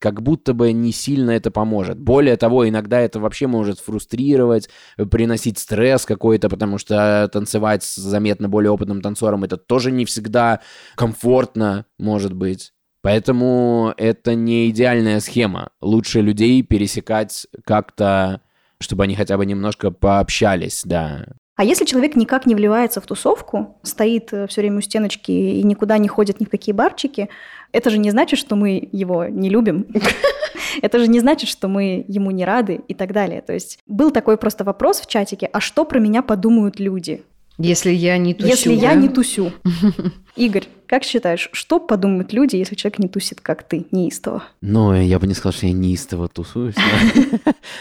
как 0.04 0.20
будто 0.20 0.52
бы 0.52 0.70
не 0.72 0.92
сильно 0.92 1.30
это 1.30 1.50
поможет. 1.50 1.98
Более 1.98 2.36
того, 2.36 2.68
иногда 2.68 3.00
это 3.00 3.20
вообще 3.20 3.46
может 3.46 3.78
фрустрировать, 3.78 4.68
приносить 5.10 5.58
стресс 5.58 6.04
какой-то, 6.04 6.50
потому 6.50 6.76
что 6.76 7.26
танцевать 7.32 7.82
с 7.82 7.96
заметно 7.96 8.50
более 8.50 8.70
опытным 8.70 9.00
танцором 9.00 9.44
это 9.44 9.56
тоже 9.56 9.90
не 9.90 10.04
всегда 10.04 10.60
комфортно, 10.94 11.86
может 11.98 12.34
быть. 12.34 12.74
Поэтому 13.00 13.94
это 13.96 14.34
не 14.34 14.68
идеальная 14.68 15.20
схема. 15.20 15.70
Лучше 15.80 16.20
людей 16.20 16.62
пересекать 16.62 17.46
как-то, 17.64 18.42
чтобы 18.80 19.04
они 19.04 19.16
хотя 19.16 19.38
бы 19.38 19.46
немножко 19.46 19.90
пообщались, 19.90 20.82
да. 20.84 21.24
А 21.56 21.64
если 21.64 21.84
человек 21.84 22.16
никак 22.16 22.46
не 22.46 22.54
вливается 22.54 23.00
в 23.00 23.06
тусовку, 23.06 23.78
стоит 23.84 24.32
э, 24.32 24.48
все 24.48 24.60
время 24.60 24.78
у 24.78 24.80
стеночки 24.80 25.30
и 25.30 25.62
никуда 25.62 25.98
не 25.98 26.08
ходит 26.08 26.40
ни 26.40 26.46
в 26.46 26.50
какие 26.50 26.74
барчики, 26.74 27.28
это 27.74 27.90
же 27.90 27.98
не 27.98 28.10
значит, 28.10 28.38
что 28.38 28.54
мы 28.54 28.88
его 28.92 29.26
не 29.26 29.50
любим. 29.50 29.86
Это 30.82 30.98
же 30.98 31.08
не 31.08 31.20
значит, 31.20 31.48
что 31.48 31.68
мы 31.68 32.04
ему 32.08 32.30
не 32.30 32.44
рады 32.44 32.80
и 32.88 32.94
так 32.94 33.12
далее. 33.12 33.42
То 33.42 33.52
есть 33.52 33.78
был 33.86 34.10
такой 34.10 34.36
просто 34.36 34.64
вопрос 34.64 35.00
в 35.00 35.06
чатике, 35.06 35.48
а 35.52 35.60
что 35.60 35.84
про 35.84 35.98
меня 35.98 36.22
подумают 36.22 36.78
люди? 36.78 37.22
Если 37.58 37.90
я 37.90 38.18
не 38.18 38.34
тусю. 38.34 38.48
Если 38.48 38.76
да? 38.76 38.82
я 38.82 38.94
не 38.94 39.08
тусю. 39.08 39.52
Игорь, 40.36 40.64
как 40.86 41.04
считаешь, 41.04 41.48
что 41.52 41.78
подумают 41.78 42.32
люди, 42.32 42.56
если 42.56 42.74
человек 42.74 42.98
не 42.98 43.08
тусит, 43.08 43.40
как 43.40 43.62
ты, 43.62 43.86
неистово? 43.92 44.42
Ну, 44.60 44.94
я 44.94 45.18
бы 45.20 45.26
не 45.28 45.34
сказал, 45.34 45.52
что 45.52 45.66
я 45.66 45.72
неистово 45.72 46.28
тусуюсь. 46.28 46.74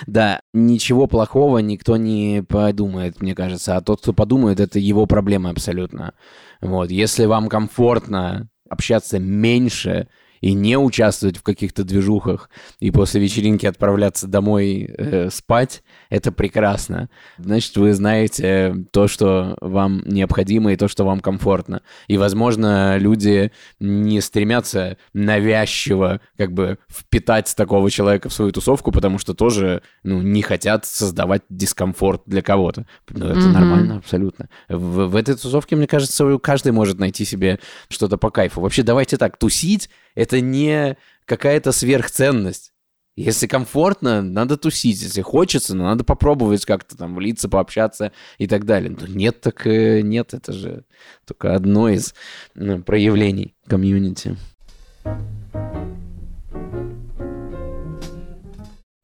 Да, 0.05 0.39
ничего 0.53 1.07
плохого 1.07 1.59
никто 1.59 1.97
не 1.97 2.43
подумает, 2.47 3.21
мне 3.21 3.33
кажется. 3.33 3.75
А 3.75 3.81
тот, 3.81 4.01
кто 4.01 4.13
подумает, 4.13 4.59
это 4.59 4.77
его 4.77 5.07
проблема 5.07 5.49
абсолютно. 5.49 6.13
Вот, 6.61 6.91
если 6.91 7.25
вам 7.25 7.49
комфортно 7.49 8.47
общаться 8.73 9.19
меньше 9.19 10.07
и 10.43 10.51
не 10.51 10.77
участвовать 10.77 11.37
в 11.37 11.41
каких-то 11.41 11.85
движухах 11.85 12.49
и 12.81 12.91
после 12.91 13.21
вечеринки 13.21 13.65
отправляться 13.65 14.27
домой 14.27 14.93
э, 14.97 15.29
спать, 15.29 15.83
это 16.09 16.33
прекрасно. 16.33 17.09
Значит, 17.37 17.77
вы 17.77 17.93
знаете 17.93 18.75
то, 18.91 19.07
что 19.07 19.55
вам 19.61 20.03
необходимо 20.05 20.73
и 20.73 20.75
то, 20.75 20.89
что 20.89 21.05
вам 21.05 21.21
комфортно. 21.21 21.81
И, 22.09 22.17
возможно, 22.17 22.97
люди 22.97 23.53
не 23.79 24.19
стремятся 24.19 24.97
навязчиво 25.13 26.19
как 26.37 26.51
бы 26.51 26.77
впитать 26.91 27.55
такого 27.55 27.89
человека 27.89 28.27
в 28.27 28.33
свою 28.33 28.51
тусовку, 28.51 28.91
потому 28.91 29.19
что 29.19 29.33
тоже 29.33 29.81
ну, 30.03 30.21
не 30.21 30.41
хотят 30.41 30.85
создавать 30.85 31.43
дискомфорт 31.47 32.23
для 32.25 32.41
кого-то. 32.41 32.85
Ну, 33.09 33.27
это 33.27 33.39
mm-hmm. 33.39 33.47
нормально, 33.47 33.97
абсолютно. 33.99 34.49
В, 34.67 35.05
в 35.05 35.15
этой 35.15 35.35
тусовке, 35.35 35.77
мне 35.77 35.87
кажется, 35.87 36.37
каждый 36.39 36.73
может 36.73 36.99
найти 36.99 37.23
себе 37.23 37.59
что-то 37.87 38.17
по 38.17 38.29
кайфу. 38.29 38.59
Вообще, 38.59 38.83
давайте 38.83 39.15
так, 39.15 39.37
тусить 39.37 39.89
это 40.15 40.41
не 40.41 40.97
какая-то 41.25 41.71
сверхценность. 41.71 42.73
Если 43.15 43.45
комфортно, 43.45 44.23
надо 44.23 44.57
тусить. 44.57 44.99
Если 45.01 45.21
хочется, 45.21 45.75
ну, 45.75 45.83
надо 45.83 46.03
попробовать 46.03 46.65
как-то 46.65 46.97
там 46.97 47.13
влиться, 47.13 47.47
пообщаться 47.47 48.11
и 48.39 48.47
так 48.47 48.65
далее. 48.65 48.95
Но 48.99 49.05
нет, 49.05 49.39
так 49.39 49.67
э, 49.67 50.01
нет, 50.01 50.33
это 50.33 50.51
же 50.51 50.83
только 51.25 51.53
одно 51.53 51.89
из 51.89 52.15
проявлений 52.55 53.55
комьюнити. 53.67 54.35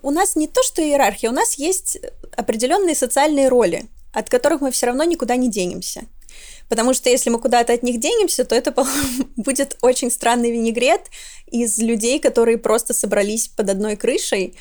У 0.02 0.12
нас 0.12 0.36
не 0.36 0.48
то, 0.48 0.64
что 0.64 0.82
иерархия, 0.82 1.30
у 1.30 1.34
нас 1.34 1.56
есть 1.56 2.00
определенные 2.36 2.96
социальные 2.96 3.48
роли, 3.48 3.86
от 4.12 4.28
которых 4.28 4.62
мы 4.62 4.72
все 4.72 4.88
равно 4.88 5.04
никуда 5.04 5.36
не 5.36 5.52
денемся. 5.52 6.06
Потому 6.70 6.94
что 6.94 7.10
если 7.10 7.30
мы 7.32 7.40
куда-то 7.40 7.74
от 7.74 7.84
них 7.84 8.00
денемся, 8.00 8.46
то 8.46 8.56
это 8.56 8.74
будет 9.36 9.78
очень 9.82 10.12
странный 10.12 10.52
винегрет 10.52 11.02
из 11.48 11.78
людей, 11.80 12.20
которые 12.20 12.58
просто 12.58 12.94
собрались 12.94 13.48
под 13.48 13.70
одной 13.70 13.96
крышей. 13.96 14.56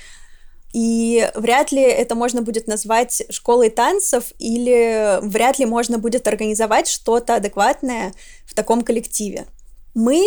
И 0.74 1.30
вряд 1.34 1.72
ли 1.72 1.80
это 1.80 2.14
можно 2.14 2.42
будет 2.42 2.66
назвать 2.66 3.22
школой 3.30 3.70
танцев, 3.70 4.32
или 4.38 5.18
вряд 5.22 5.58
ли 5.58 5.66
можно 5.66 5.98
будет 5.98 6.26
организовать 6.28 6.88
что-то 6.88 7.36
адекватное 7.36 8.12
в 8.44 8.54
таком 8.54 8.82
коллективе. 8.82 9.46
Мы 9.94 10.26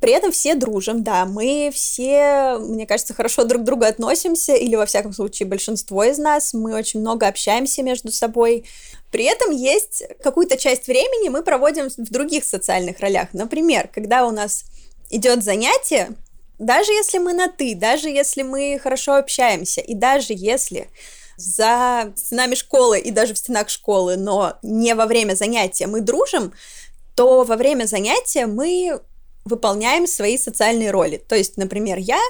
при 0.00 0.12
этом 0.12 0.32
все 0.32 0.54
дружим, 0.54 1.02
да, 1.02 1.24
мы 1.24 1.70
все, 1.72 2.58
мне 2.58 2.86
кажется, 2.86 3.14
хорошо 3.14 3.44
друг 3.44 3.62
к 3.62 3.64
другу 3.64 3.84
относимся, 3.84 4.54
или 4.54 4.76
во 4.76 4.86
всяком 4.86 5.12
случае 5.12 5.48
большинство 5.48 6.04
из 6.04 6.18
нас, 6.18 6.54
мы 6.54 6.74
очень 6.74 7.00
много 7.00 7.26
общаемся 7.26 7.82
между 7.82 8.12
собой, 8.12 8.64
при 9.10 9.24
этом 9.24 9.52
есть 9.52 10.02
какую-то 10.22 10.56
часть 10.56 10.86
времени 10.86 11.28
мы 11.28 11.42
проводим 11.42 11.88
в 11.88 12.10
других 12.10 12.44
социальных 12.44 13.00
ролях. 13.00 13.28
Например, 13.32 13.88
когда 13.92 14.26
у 14.26 14.30
нас 14.30 14.64
идет 15.10 15.44
занятие, 15.44 16.14
даже 16.58 16.92
если 16.92 17.18
мы 17.18 17.32
на 17.32 17.48
ты, 17.48 17.74
даже 17.74 18.08
если 18.08 18.42
мы 18.42 18.78
хорошо 18.82 19.14
общаемся, 19.14 19.80
и 19.80 19.94
даже 19.94 20.28
если 20.30 20.88
за 21.36 22.12
стенами 22.16 22.54
школы 22.54 22.98
и 22.98 23.10
даже 23.10 23.34
в 23.34 23.38
стенах 23.38 23.68
школы, 23.68 24.16
но 24.16 24.54
не 24.62 24.94
во 24.94 25.06
время 25.06 25.34
занятия 25.34 25.86
мы 25.86 26.00
дружим, 26.00 26.52
то 27.14 27.44
во 27.44 27.56
время 27.56 27.86
занятия 27.86 28.46
мы 28.46 29.00
выполняем 29.44 30.06
свои 30.06 30.38
социальные 30.38 30.90
роли. 30.90 31.16
То 31.16 31.36
есть, 31.36 31.56
например, 31.56 31.98
я 31.98 32.20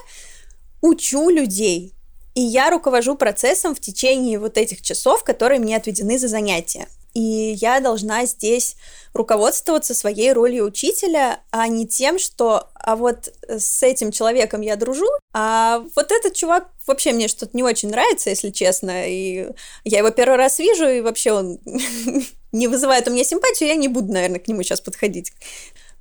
учу 0.80 1.28
людей, 1.30 1.94
и 2.34 2.40
я 2.40 2.70
руковожу 2.70 3.14
процессом 3.16 3.74
в 3.74 3.80
течение 3.80 4.38
вот 4.38 4.58
этих 4.58 4.82
часов, 4.82 5.24
которые 5.24 5.60
мне 5.60 5.76
отведены 5.76 6.18
за 6.18 6.28
занятия. 6.28 6.88
И 7.14 7.54
я 7.60 7.78
должна 7.78 8.26
здесь 8.26 8.74
руководствоваться 9.12 9.94
своей 9.94 10.32
ролью 10.32 10.66
учителя, 10.66 11.40
а 11.52 11.68
не 11.68 11.86
тем, 11.86 12.18
что 12.18 12.68
а 12.74 12.96
вот 12.96 13.32
с 13.48 13.84
этим 13.84 14.10
человеком 14.10 14.62
я 14.62 14.74
дружу, 14.74 15.06
а 15.32 15.84
вот 15.94 16.10
этот 16.10 16.34
чувак 16.34 16.68
вообще 16.88 17.12
мне 17.12 17.28
что-то 17.28 17.56
не 17.56 17.62
очень 17.62 17.90
нравится, 17.90 18.30
если 18.30 18.50
честно, 18.50 19.08
и 19.08 19.48
я 19.84 19.98
его 19.98 20.10
первый 20.10 20.36
раз 20.36 20.58
вижу, 20.58 20.88
и 20.88 21.00
вообще 21.00 21.32
он 21.32 21.60
не 22.52 22.66
вызывает 22.66 23.06
у 23.06 23.12
меня 23.12 23.22
симпатию, 23.22 23.68
я 23.68 23.76
не 23.76 23.86
буду, 23.86 24.12
наверное, 24.12 24.40
к 24.40 24.48
нему 24.48 24.64
сейчас 24.64 24.80
подходить. 24.80 25.32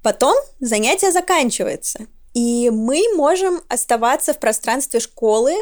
Потом 0.04 0.36
занятие 0.60 1.12
заканчивается, 1.12 2.08
и 2.34 2.70
мы 2.70 3.02
можем 3.16 3.62
оставаться 3.70 4.34
в 4.34 4.40
пространстве 4.40 5.00
школы 5.00 5.54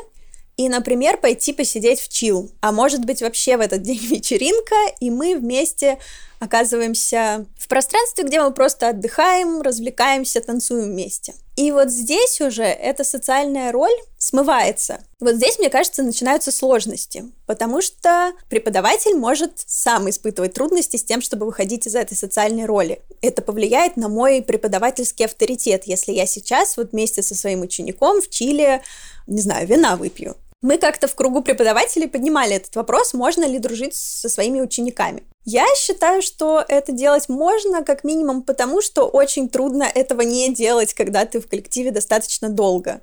и, 0.57 0.67
например, 0.67 1.17
пойти 1.17 1.53
посидеть 1.53 2.01
в 2.01 2.09
чил. 2.09 2.51
А 2.59 2.71
может 2.71 3.05
быть 3.05 3.21
вообще 3.21 3.55
в 3.55 3.61
этот 3.61 3.83
день 3.83 3.99
вечеринка, 4.01 4.75
и 4.99 5.09
мы 5.09 5.35
вместе 5.35 5.99
оказываемся 6.39 7.45
в 7.57 7.67
пространстве, 7.67 8.23
где 8.23 8.41
мы 8.41 8.51
просто 8.51 8.89
отдыхаем, 8.89 9.61
развлекаемся, 9.61 10.41
танцуем 10.41 10.85
вместе. 10.85 11.35
И 11.55 11.71
вот 11.71 11.89
здесь 11.89 12.41
уже 12.41 12.63
эта 12.63 13.03
социальная 13.03 13.71
роль 13.71 13.95
смывается. 14.21 15.01
Вот 15.19 15.35
здесь, 15.35 15.57
мне 15.57 15.71
кажется, 15.71 16.03
начинаются 16.03 16.51
сложности, 16.51 17.25
потому 17.47 17.81
что 17.81 18.33
преподаватель 18.49 19.15
может 19.15 19.53
сам 19.65 20.07
испытывать 20.11 20.53
трудности 20.53 20.97
с 20.97 21.03
тем, 21.03 21.21
чтобы 21.21 21.47
выходить 21.47 21.87
из 21.87 21.95
этой 21.95 22.15
социальной 22.15 22.65
роли. 22.65 23.01
Это 23.21 23.41
повлияет 23.41 23.97
на 23.97 24.09
мой 24.09 24.43
преподавательский 24.43 25.25
авторитет, 25.25 25.85
если 25.85 26.11
я 26.11 26.27
сейчас 26.27 26.77
вот 26.77 26.91
вместе 26.91 27.23
со 27.23 27.33
своим 27.33 27.61
учеником 27.61 28.21
в 28.21 28.29
Чили, 28.29 28.83
не 29.25 29.41
знаю, 29.41 29.67
вина 29.67 29.95
выпью. 29.95 30.35
Мы 30.61 30.77
как-то 30.77 31.07
в 31.07 31.15
кругу 31.15 31.41
преподавателей 31.41 32.07
поднимали 32.07 32.55
этот 32.55 32.75
вопрос, 32.75 33.15
можно 33.15 33.45
ли 33.45 33.57
дружить 33.57 33.95
со 33.95 34.29
своими 34.29 34.61
учениками. 34.61 35.23
Я 35.43 35.65
считаю, 35.75 36.21
что 36.21 36.63
это 36.67 36.91
делать 36.91 37.27
можно, 37.27 37.83
как 37.83 38.03
минимум 38.03 38.43
потому, 38.43 38.79
что 38.79 39.07
очень 39.07 39.49
трудно 39.49 39.83
этого 39.83 40.21
не 40.21 40.53
делать, 40.53 40.93
когда 40.93 41.25
ты 41.25 41.39
в 41.41 41.47
коллективе 41.47 41.89
достаточно 41.89 42.47
долго. 42.49 43.01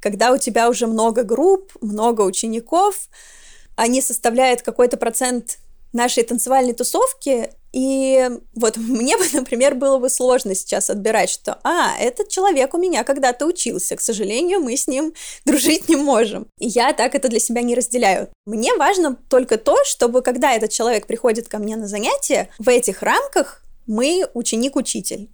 Когда 0.00 0.32
у 0.32 0.38
тебя 0.38 0.68
уже 0.68 0.86
много 0.86 1.22
групп, 1.22 1.72
много 1.80 2.22
учеников, 2.22 3.08
они 3.76 4.00
составляют 4.02 4.62
какой-то 4.62 4.96
процент 4.96 5.58
нашей 5.92 6.22
танцевальной 6.22 6.74
тусовки, 6.74 7.50
и 7.72 8.28
вот 8.54 8.76
мне 8.76 9.16
бы, 9.16 9.24
например, 9.32 9.74
было 9.74 9.98
бы 9.98 10.10
сложно 10.10 10.54
сейчас 10.54 10.90
отбирать, 10.90 11.30
что, 11.30 11.58
а, 11.64 11.96
этот 11.98 12.28
человек 12.28 12.74
у 12.74 12.78
меня 12.78 13.04
когда-то 13.04 13.46
учился, 13.46 13.96
к 13.96 14.00
сожалению, 14.00 14.60
мы 14.60 14.76
с 14.76 14.86
ним 14.86 15.12
дружить 15.44 15.88
не 15.88 15.96
можем. 15.96 16.46
И 16.58 16.68
я 16.68 16.92
так 16.92 17.14
это 17.14 17.28
для 17.28 17.40
себя 17.40 17.62
не 17.62 17.74
разделяю. 17.74 18.28
Мне 18.46 18.74
важно 18.74 19.16
только 19.28 19.58
то, 19.58 19.76
чтобы 19.84 20.22
когда 20.22 20.54
этот 20.54 20.70
человек 20.70 21.06
приходит 21.06 21.48
ко 21.48 21.58
мне 21.58 21.76
на 21.76 21.86
занятия, 21.86 22.48
в 22.58 22.68
этих 22.68 23.02
рамках 23.02 23.62
мы 23.86 24.26
ученик-учитель. 24.34 25.28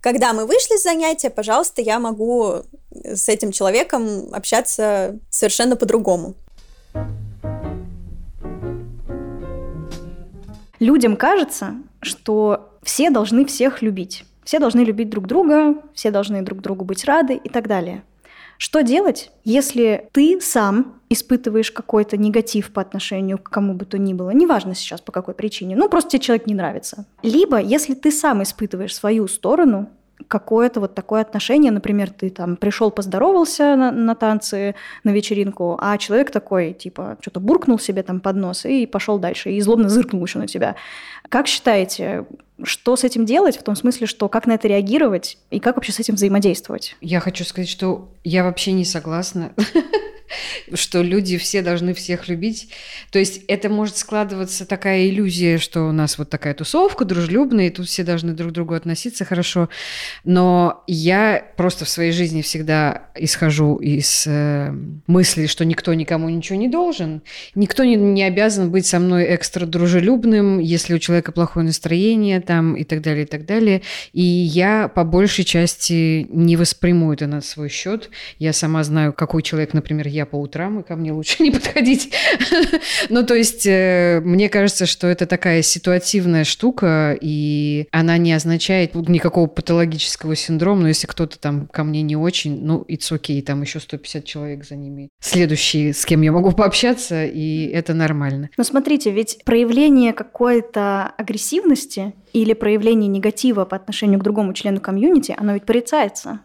Когда 0.00 0.32
мы 0.32 0.46
вышли 0.46 0.76
с 0.76 0.84
занятия, 0.84 1.28
пожалуйста, 1.28 1.82
я 1.82 1.98
могу 1.98 2.62
с 2.90 3.28
этим 3.28 3.50
человеком 3.50 4.28
общаться 4.32 5.18
совершенно 5.28 5.76
по-другому. 5.76 6.34
Людям 10.78 11.16
кажется, 11.16 11.74
что 12.00 12.70
все 12.82 13.10
должны 13.10 13.44
всех 13.44 13.82
любить. 13.82 14.24
Все 14.44 14.60
должны 14.60 14.80
любить 14.80 15.10
друг 15.10 15.26
друга, 15.26 15.74
все 15.94 16.10
должны 16.12 16.42
друг 16.42 16.60
другу 16.60 16.84
быть 16.84 17.04
рады 17.04 17.34
и 17.34 17.48
так 17.48 17.66
далее. 17.66 18.04
Что 18.58 18.82
делать, 18.82 19.30
если 19.44 20.08
ты 20.12 20.40
сам 20.40 21.00
испытываешь 21.08 21.70
какой-то 21.70 22.16
негатив 22.16 22.72
по 22.72 22.82
отношению 22.82 23.38
к 23.38 23.48
кому 23.48 23.72
бы 23.72 23.84
то 23.84 23.98
ни 23.98 24.12
было, 24.12 24.30
неважно 24.30 24.74
сейчас 24.74 25.00
по 25.00 25.12
какой 25.12 25.34
причине, 25.34 25.76
ну 25.76 25.88
просто 25.88 26.10
тебе 26.10 26.20
человек 26.20 26.46
не 26.46 26.54
нравится. 26.54 27.06
Либо, 27.22 27.60
если 27.60 27.94
ты 27.94 28.10
сам 28.10 28.42
испытываешь 28.42 28.94
свою 28.94 29.28
сторону, 29.28 29.88
какое-то 30.26 30.80
вот 30.80 30.96
такое 30.96 31.20
отношение, 31.20 31.70
например, 31.70 32.10
ты 32.10 32.30
там 32.30 32.56
пришел, 32.56 32.90
поздоровался 32.90 33.76
на, 33.76 33.92
на 33.92 34.16
танцы, 34.16 34.74
на 35.04 35.10
вечеринку, 35.10 35.78
а 35.80 35.96
человек 35.96 36.32
такой, 36.32 36.72
типа, 36.72 37.16
что-то 37.20 37.38
буркнул 37.38 37.78
себе 37.78 38.02
там 38.02 38.18
под 38.18 38.36
нос 38.36 38.64
и 38.64 38.86
пошел 38.86 39.20
дальше, 39.20 39.52
и 39.52 39.60
злобно 39.60 39.88
зыркнул 39.88 40.24
еще 40.24 40.40
на 40.40 40.48
тебя. 40.48 40.74
Как 41.28 41.46
считаете, 41.46 42.26
что 42.62 42.96
с 42.96 43.04
этим 43.04 43.24
делать, 43.24 43.56
в 43.56 43.62
том 43.62 43.76
смысле, 43.76 44.06
что 44.06 44.28
как 44.28 44.46
на 44.46 44.52
это 44.52 44.68
реагировать 44.68 45.38
и 45.50 45.60
как 45.60 45.76
вообще 45.76 45.92
с 45.92 46.00
этим 46.00 46.14
взаимодействовать? 46.14 46.96
Я 47.00 47.20
хочу 47.20 47.44
сказать, 47.44 47.68
что 47.68 48.10
я 48.24 48.44
вообще 48.44 48.72
не 48.72 48.84
согласна 48.84 49.52
что 50.74 51.02
люди 51.02 51.38
все 51.38 51.62
должны 51.62 51.94
всех 51.94 52.28
любить. 52.28 52.68
То 53.10 53.18
есть 53.18 53.42
это 53.48 53.68
может 53.68 53.96
складываться 53.96 54.66
такая 54.66 55.08
иллюзия, 55.08 55.58
что 55.58 55.82
у 55.82 55.92
нас 55.92 56.18
вот 56.18 56.30
такая 56.30 56.54
тусовка 56.54 57.04
дружелюбная, 57.04 57.68
и 57.68 57.70
тут 57.70 57.86
все 57.86 58.04
должны 58.04 58.32
друг 58.32 58.50
к 58.50 58.54
другу 58.54 58.74
относиться 58.74 59.24
хорошо. 59.24 59.68
Но 60.24 60.84
я 60.86 61.44
просто 61.56 61.84
в 61.84 61.88
своей 61.88 62.12
жизни 62.12 62.42
всегда 62.42 63.08
исхожу 63.14 63.76
из 63.76 64.24
э, 64.26 64.72
мысли, 65.06 65.46
что 65.46 65.64
никто 65.64 65.94
никому 65.94 66.28
ничего 66.28 66.58
не 66.58 66.68
должен. 66.68 67.22
Никто 67.54 67.84
не, 67.84 67.96
не 67.96 68.24
обязан 68.24 68.70
быть 68.70 68.86
со 68.86 68.98
мной 68.98 69.34
экстра 69.34 69.66
дружелюбным, 69.66 70.58
если 70.58 70.94
у 70.94 70.98
человека 70.98 71.32
плохое 71.32 71.64
настроение 71.64 72.40
там 72.48 72.76
и 72.76 72.84
так 72.84 73.02
далее, 73.02 73.24
и 73.24 73.26
так 73.26 73.44
далее. 73.44 73.82
И 74.14 74.22
я 74.22 74.88
по 74.88 75.04
большей 75.04 75.44
части 75.44 76.26
не 76.30 76.56
восприму 76.56 77.12
это 77.12 77.26
на 77.26 77.42
свой 77.42 77.68
счет. 77.68 78.08
Я 78.38 78.54
сама 78.54 78.82
знаю, 78.84 79.12
какой 79.12 79.42
человек, 79.42 79.74
например, 79.74 80.08
я 80.08 80.24
по 80.24 80.36
утрам, 80.36 80.80
и 80.80 80.82
ко 80.82 80.96
мне 80.96 81.12
лучше 81.12 81.42
не 81.42 81.50
подходить. 81.50 82.10
ну, 83.10 83.26
то 83.26 83.34
есть, 83.34 83.66
э, 83.66 84.22
мне 84.24 84.48
кажется, 84.48 84.86
что 84.86 85.08
это 85.08 85.26
такая 85.26 85.60
ситуативная 85.60 86.44
штука, 86.44 87.18
и 87.20 87.86
она 87.92 88.16
не 88.16 88.32
означает 88.32 88.94
никакого 88.94 89.46
патологического 89.46 90.34
синдрома, 90.34 90.80
но 90.82 90.88
если 90.88 91.06
кто-то 91.06 91.38
там 91.38 91.66
ко 91.66 91.84
мне 91.84 92.00
не 92.00 92.16
очень, 92.16 92.64
ну, 92.64 92.82
it's 92.88 93.12
okay, 93.12 93.42
там 93.42 93.60
еще 93.60 93.78
150 93.78 94.24
человек 94.24 94.64
за 94.64 94.76
ними. 94.76 95.10
Следующие, 95.20 95.92
с 95.92 96.06
кем 96.06 96.22
я 96.22 96.32
могу 96.32 96.52
пообщаться, 96.52 97.26
и 97.26 97.66
это 97.66 97.92
нормально. 97.92 98.48
Но 98.56 98.64
смотрите, 98.64 99.10
ведь 99.10 99.40
проявление 99.44 100.14
какой-то 100.14 101.12
агрессивности 101.18 102.14
или 102.32 102.52
проявление 102.52 103.08
негатива 103.08 103.64
по 103.64 103.76
отношению 103.76 104.20
к 104.20 104.22
другому 104.22 104.52
члену 104.52 104.80
комьюнити, 104.80 105.34
оно 105.38 105.52
ведь 105.54 105.64
порицается 105.64 106.40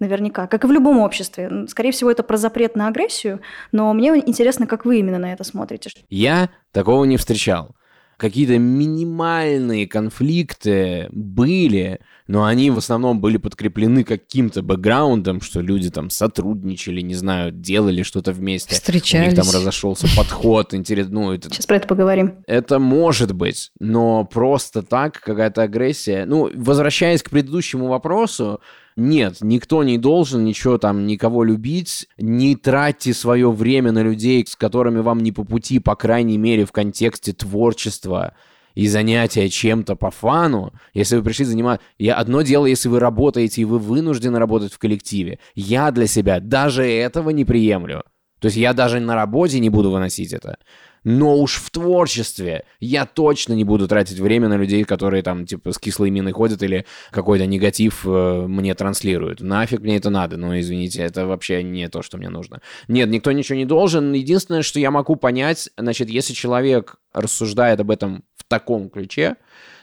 наверняка, 0.00 0.46
как 0.46 0.64
и 0.64 0.66
в 0.66 0.72
любом 0.72 0.98
обществе. 0.98 1.66
Скорее 1.68 1.92
всего, 1.92 2.10
это 2.10 2.22
про 2.22 2.36
запрет 2.36 2.76
на 2.76 2.88
агрессию, 2.88 3.40
но 3.72 3.92
мне 3.92 4.16
интересно, 4.16 4.66
как 4.66 4.84
вы 4.84 4.98
именно 4.98 5.18
на 5.18 5.32
это 5.32 5.44
смотрите. 5.44 5.90
Я 6.10 6.50
такого 6.72 7.04
не 7.04 7.16
встречал. 7.16 7.74
Какие-то 8.16 8.58
минимальные 8.58 9.86
конфликты 9.86 11.08
были, 11.10 12.00
но 12.26 12.44
они 12.44 12.70
в 12.70 12.78
основном 12.78 13.20
были 13.20 13.36
подкреплены 13.36 14.04
каким-то 14.04 14.62
бэкграундом, 14.62 15.40
что 15.40 15.60
люди 15.60 15.90
там 15.90 16.10
сотрудничали, 16.10 17.00
не 17.00 17.14
знаю, 17.14 17.52
делали 17.52 18.02
что-то 18.02 18.32
вместе. 18.32 18.74
Встречались. 18.74 19.32
У 19.32 19.36
них 19.36 19.44
там 19.44 19.54
разошелся 19.54 20.06
подход, 20.16 20.74
интересно, 20.74 21.14
ну, 21.14 21.32
это 21.32 21.50
Сейчас 21.50 21.66
про 21.66 21.76
это 21.76 21.86
поговорим. 21.88 22.36
это 22.46 22.78
может 22.78 23.32
быть, 23.32 23.70
но 23.78 24.24
просто 24.24 24.82
так 24.82 25.20
какая-то 25.20 25.62
агрессия. 25.62 26.24
Ну, 26.24 26.50
возвращаясь 26.54 27.22
к 27.22 27.30
предыдущему 27.30 27.88
вопросу, 27.88 28.60
нет, 28.96 29.38
никто 29.40 29.82
не 29.82 29.98
должен 29.98 30.44
ничего 30.44 30.78
там, 30.78 31.06
никого 31.06 31.42
любить. 31.42 32.06
Не 32.16 32.54
тратьте 32.54 33.12
свое 33.12 33.50
время 33.50 33.90
на 33.90 34.02
людей, 34.02 34.44
с 34.46 34.54
которыми 34.54 35.00
вам 35.00 35.18
не 35.20 35.32
по 35.32 35.42
пути, 35.44 35.80
по 35.80 35.96
крайней 35.96 36.38
мере, 36.38 36.64
в 36.64 36.70
контексте 36.70 37.32
творчества 37.32 38.34
и 38.74 38.86
занятия 38.86 39.48
чем-то 39.48 39.96
по 39.96 40.10
фану, 40.10 40.72
если 40.94 41.16
вы 41.16 41.22
пришли 41.22 41.44
заниматься... 41.44 41.84
Я 41.98 42.16
одно 42.16 42.42
дело, 42.42 42.66
если 42.66 42.88
вы 42.88 43.00
работаете, 43.00 43.62
и 43.62 43.64
вы 43.64 43.78
вынуждены 43.78 44.38
работать 44.38 44.72
в 44.72 44.78
коллективе. 44.78 45.38
Я 45.54 45.90
для 45.90 46.06
себя 46.06 46.38
даже 46.40 46.84
этого 46.84 47.30
не 47.30 47.44
приемлю. 47.44 48.04
То 48.40 48.46
есть 48.46 48.58
я 48.58 48.74
даже 48.74 49.00
на 49.00 49.14
работе 49.14 49.58
не 49.58 49.70
буду 49.70 49.90
выносить 49.90 50.32
это. 50.32 50.58
Но 51.04 51.36
уж 51.36 51.56
в 51.56 51.70
творчестве 51.70 52.64
я 52.80 53.04
точно 53.04 53.52
не 53.52 53.64
буду 53.64 53.86
тратить 53.86 54.18
время 54.18 54.48
на 54.48 54.56
людей, 54.56 54.84
которые 54.84 55.22
там 55.22 55.46
типа 55.46 55.72
с 55.72 55.78
кислой 55.78 56.10
миной 56.10 56.32
ходят 56.32 56.62
или 56.62 56.86
какой-то 57.10 57.46
негатив 57.46 58.06
э, 58.06 58.46
мне 58.46 58.74
транслируют. 58.74 59.40
Нафиг 59.40 59.80
мне 59.80 59.96
это 59.96 60.08
надо? 60.10 60.38
Ну, 60.38 60.58
извините, 60.58 61.02
это 61.02 61.26
вообще 61.26 61.62
не 61.62 61.88
то, 61.88 62.02
что 62.02 62.16
мне 62.16 62.30
нужно. 62.30 62.62
Нет, 62.88 63.10
никто 63.10 63.32
ничего 63.32 63.56
не 63.56 63.66
должен. 63.66 64.12
Единственное, 64.12 64.62
что 64.62 64.80
я 64.80 64.90
могу 64.90 65.16
понять, 65.16 65.68
значит, 65.76 66.08
если 66.08 66.32
человек 66.32 66.96
рассуждает 67.12 67.80
об 67.80 67.90
этом 67.90 68.24
в 68.36 68.44
таком 68.44 68.88
ключе, 68.88 69.36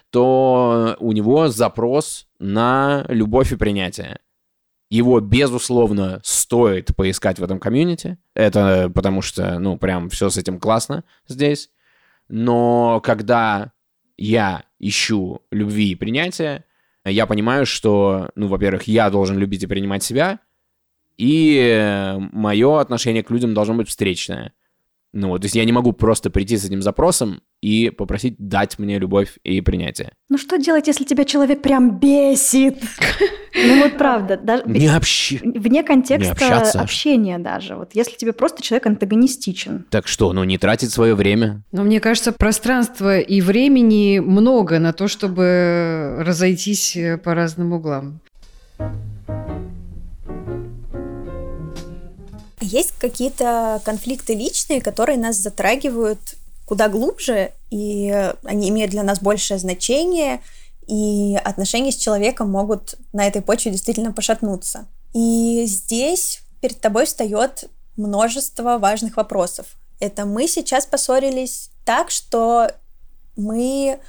то 0.10 0.98
у 1.00 1.12
него 1.14 1.48
запрос 1.48 2.28
на 2.40 3.06
любовь 3.08 3.54
и 3.54 3.56
принятие. 3.56 4.20
Его, 4.92 5.22
безусловно, 5.22 6.20
стоит 6.22 6.94
поискать 6.98 7.40
в 7.40 7.44
этом 7.46 7.62
комьюнити. 7.62 8.18
Это 8.36 8.92
потому 8.94 9.22
что, 9.22 9.58
ну, 9.58 9.78
прям 9.78 10.10
все 10.10 10.30
с 10.30 10.36
этим 10.36 10.60
классно 10.60 11.06
здесь. 11.30 11.70
Но 12.28 13.00
когда 13.00 13.72
я 14.18 14.66
ищу 14.80 15.44
любви 15.50 15.92
и 15.92 15.96
принятия, 15.96 16.66
я 17.06 17.26
понимаю, 17.26 17.66
что, 17.66 18.32
ну, 18.36 18.48
во-первых, 18.48 18.84
я 18.84 19.10
должен 19.10 19.38
любить 19.38 19.64
и 19.64 19.68
принимать 19.68 20.04
себя, 20.04 20.40
и 21.18 22.18
мое 22.34 22.82
отношение 22.82 23.24
к 23.24 23.32
людям 23.32 23.54
должно 23.54 23.76
быть 23.76 23.88
встречное. 23.88 24.52
Ну 25.14 25.28
вот, 25.28 25.42
то 25.42 25.46
есть 25.46 25.56
я 25.56 25.66
не 25.66 25.74
могу 25.74 25.92
просто 25.92 26.30
прийти 26.30 26.58
с 26.58 26.66
этим 26.66 26.82
запросом 26.82 27.42
и 27.62 27.90
попросить 27.90 28.36
дать 28.40 28.80
мне 28.80 28.98
любовь 28.98 29.38
и 29.44 29.60
принятие. 29.60 30.14
Ну 30.30 30.38
что 30.38 30.58
делать, 30.58 30.88
если 30.88 31.04
тебя 31.04 31.26
человек 31.26 31.62
прям 31.62 32.00
бесит? 32.00 32.82
Ну 33.54 33.84
вот 33.84 33.98
правда, 33.98 34.38
даже 34.38 34.64
Не 34.66 34.88
общи... 34.88 35.42
вне 35.44 35.84
контекста 35.84 36.32
общаться. 36.32 36.80
общения 36.80 37.38
даже. 37.38 37.76
Вот 37.76 37.90
если 37.94 38.16
тебе 38.16 38.32
просто 38.32 38.62
человек 38.62 38.88
антагонистичен. 38.88 39.86
Так 39.90 40.08
что, 40.08 40.32
ну 40.32 40.46
не 40.46 40.58
тратить 40.58 40.92
свое 40.92 41.16
время? 41.16 41.62
Но 41.74 41.84
мне 41.84 42.00
кажется, 42.00 42.32
пространства 42.32 43.20
и 43.20 43.42
времени 43.42 44.20
много 44.20 44.80
на 44.80 44.94
то, 44.94 45.10
чтобы 45.10 46.24
разойтись 46.26 46.96
э, 46.96 47.18
по 47.18 47.36
разным 47.36 47.74
углам. 47.74 48.22
Есть 52.72 52.94
какие-то 52.98 53.82
конфликты 53.84 54.34
личные, 54.34 54.82
которые 54.82 55.18
нас 55.18 55.36
затрагивают 55.36 56.20
куда 56.66 56.88
глубже, 56.88 57.52
и 57.70 58.34
они 58.46 58.70
имеют 58.70 58.92
для 58.92 59.04
нас 59.04 59.20
большее 59.20 59.58
значение, 59.60 60.42
и 60.88 61.38
отношения 61.44 61.92
с 61.92 61.98
человеком 61.98 62.50
могут 62.50 62.96
на 63.12 63.28
этой 63.28 63.42
почве 63.42 63.72
действительно 63.72 64.14
пошатнуться. 64.14 64.88
И 65.14 65.66
здесь 65.66 66.42
перед 66.62 66.80
тобой 66.80 67.06
встает 67.06 67.66
множество 67.98 68.78
важных 68.78 69.18
вопросов. 69.18 69.66
Это 70.00 70.26
мы 70.26 70.48
сейчас 70.48 70.86
поссорились 70.86 71.72
так, 71.84 72.10
что 72.10 72.72
мы 73.36 74.00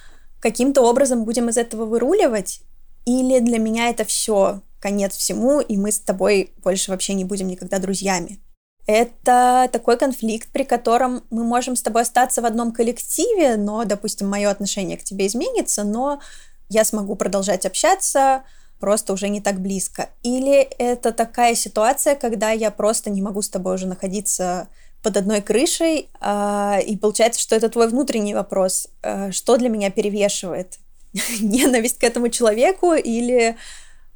каким-то 0.41 0.83
образом 0.83 1.25
будем 1.25 1.49
из 1.49 1.57
этого 1.57 1.85
выруливать, 1.85 2.61
или 3.05 3.41
для 3.41 3.59
меня 3.59 3.89
это 3.89 4.05
все 4.05 4.61
конец 4.81 5.17
всему, 5.17 5.61
и 5.61 5.77
мы 5.77 5.93
с 5.93 6.01
тобой 6.01 6.53
больше 6.63 6.91
вообще 6.91 7.15
не 7.15 7.25
будем 7.25 7.49
никогда 7.49 7.79
друзьями. 7.79 8.41
Это 8.87 9.69
такой 9.73 9.97
конфликт, 9.97 10.51
при 10.51 10.65
котором 10.65 11.23
мы 11.31 11.45
можем 11.45 11.77
с 11.77 11.83
тобой 11.83 12.03
остаться 12.03 12.43
в 12.43 12.47
одном 12.47 12.73
коллективе, 12.73 13.57
но, 13.57 13.85
допустим, 13.85 14.29
мое 14.29 14.51
отношение 14.51 14.97
к 14.97 15.05
тебе 15.05 15.27
изменится, 15.27 15.85
но 15.85 16.21
я 16.69 16.85
смогу 16.85 17.15
продолжать 17.15 17.65
общаться, 17.65 18.43
просто 18.81 19.13
уже 19.13 19.29
не 19.29 19.41
так 19.41 19.61
близко. 19.61 20.09
Или 20.25 20.63
это 20.79 21.13
такая 21.13 21.55
ситуация, 21.55 22.17
когда 22.17 22.51
я 22.51 22.73
просто 22.73 23.11
не 23.11 23.23
могу 23.23 23.43
с 23.43 23.49
тобой 23.49 23.75
уже 23.75 23.87
находиться 23.87 24.67
под 25.03 25.17
одной 25.17 25.41
крышей, 25.41 26.09
а, 26.21 26.79
и 26.85 26.97
получается, 26.97 27.41
что 27.41 27.55
это 27.55 27.69
твой 27.69 27.89
внутренний 27.89 28.35
вопрос, 28.35 28.89
а, 29.03 29.31
что 29.31 29.57
для 29.57 29.69
меня 29.69 29.91
перевешивает? 29.91 30.79
Ненависть 31.41 31.99
к 31.99 32.05
этому 32.05 32.29
человеку 32.29 32.95
или 32.95 33.57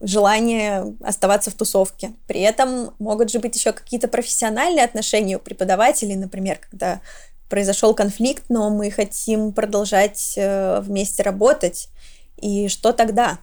желание 0.00 0.94
оставаться 1.02 1.50
в 1.50 1.54
тусовке. 1.54 2.12
При 2.26 2.40
этом 2.40 2.94
могут 2.98 3.30
же 3.30 3.38
быть 3.38 3.56
еще 3.56 3.72
какие-то 3.72 4.08
профессиональные 4.08 4.84
отношения 4.84 5.36
у 5.36 5.40
преподавателей, 5.40 6.16
например, 6.16 6.58
когда 6.58 7.00
произошел 7.48 7.94
конфликт, 7.94 8.44
но 8.48 8.70
мы 8.70 8.90
хотим 8.90 9.52
продолжать 9.52 10.34
э, 10.36 10.80
вместе 10.80 11.22
работать. 11.22 11.88
И 12.36 12.68
что 12.68 12.92
тогда? 12.92 13.38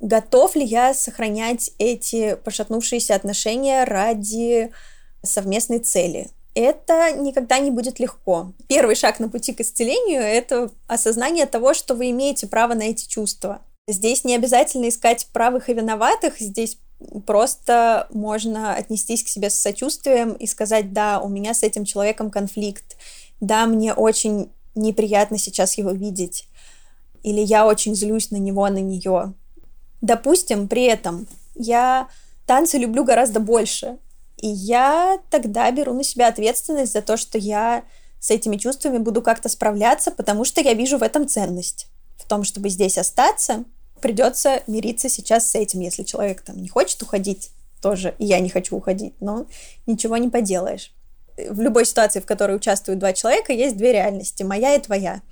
Готов 0.00 0.54
ли 0.54 0.64
я 0.64 0.94
сохранять 0.94 1.72
эти 1.78 2.36
пошатнувшиеся 2.36 3.14
отношения 3.14 3.84
ради 3.84 4.70
совместной 5.22 5.80
цели? 5.80 6.30
Это 6.54 7.12
никогда 7.12 7.58
не 7.58 7.70
будет 7.70 7.98
легко. 7.98 8.52
Первый 8.68 8.94
шаг 8.94 9.20
на 9.20 9.28
пути 9.28 9.52
к 9.52 9.60
исцелению– 9.60 10.22
это 10.22 10.70
осознание 10.86 11.46
того, 11.46 11.74
что 11.74 11.94
вы 11.94 12.10
имеете 12.10 12.46
право 12.46 12.74
на 12.74 12.82
эти 12.82 13.06
чувства. 13.06 13.60
Здесь 13.88 14.22
не 14.22 14.34
обязательно 14.34 14.90
искать 14.90 15.28
правых 15.32 15.70
и 15.70 15.72
виноватых, 15.72 16.38
здесь 16.38 16.78
просто 17.26 18.06
можно 18.10 18.74
отнестись 18.74 19.22
к 19.22 19.28
себе 19.28 19.48
с 19.48 19.58
сочувствием 19.58 20.34
и 20.34 20.46
сказать, 20.46 20.92
да, 20.92 21.20
у 21.20 21.28
меня 21.28 21.54
с 21.54 21.62
этим 21.62 21.86
человеком 21.86 22.30
конфликт, 22.30 22.98
да, 23.40 23.64
мне 23.64 23.94
очень 23.94 24.50
неприятно 24.74 25.38
сейчас 25.38 25.78
его 25.78 25.92
видеть, 25.92 26.48
или 27.22 27.40
я 27.40 27.66
очень 27.66 27.94
злюсь 27.94 28.30
на 28.30 28.36
него, 28.36 28.68
на 28.68 28.76
нее. 28.76 29.32
Допустим, 30.02 30.68
при 30.68 30.84
этом 30.84 31.26
я 31.54 32.08
танцы 32.46 32.76
люблю 32.76 33.04
гораздо 33.04 33.40
больше, 33.40 33.96
и 34.36 34.48
я 34.48 35.18
тогда 35.30 35.70
беру 35.70 35.94
на 35.94 36.04
себя 36.04 36.28
ответственность 36.28 36.92
за 36.92 37.00
то, 37.00 37.16
что 37.16 37.38
я 37.38 37.84
с 38.20 38.30
этими 38.30 38.58
чувствами 38.58 38.98
буду 38.98 39.22
как-то 39.22 39.48
справляться, 39.48 40.10
потому 40.10 40.44
что 40.44 40.60
я 40.60 40.74
вижу 40.74 40.98
в 40.98 41.02
этом 41.02 41.26
ценность. 41.26 41.86
В 42.18 42.28
том, 42.28 42.44
чтобы 42.44 42.68
здесь 42.68 42.98
остаться, 42.98 43.64
придется 44.00 44.62
мириться 44.66 45.08
сейчас 45.08 45.50
с 45.50 45.54
этим, 45.54 45.80
если 45.80 46.02
человек 46.02 46.42
там 46.42 46.60
не 46.60 46.68
хочет 46.68 47.02
уходить 47.02 47.50
тоже, 47.80 48.14
и 48.18 48.24
я 48.24 48.40
не 48.40 48.48
хочу 48.48 48.76
уходить, 48.76 49.14
но 49.20 49.46
ничего 49.86 50.16
не 50.16 50.28
поделаешь. 50.28 50.92
В 51.36 51.60
любой 51.60 51.84
ситуации, 51.84 52.20
в 52.20 52.26
которой 52.26 52.56
участвуют 52.56 52.98
два 52.98 53.12
человека, 53.12 53.52
есть 53.52 53.76
две 53.76 53.92
реальности, 53.92 54.42
моя 54.42 54.74
и 54.74 54.80
твоя. 54.80 55.22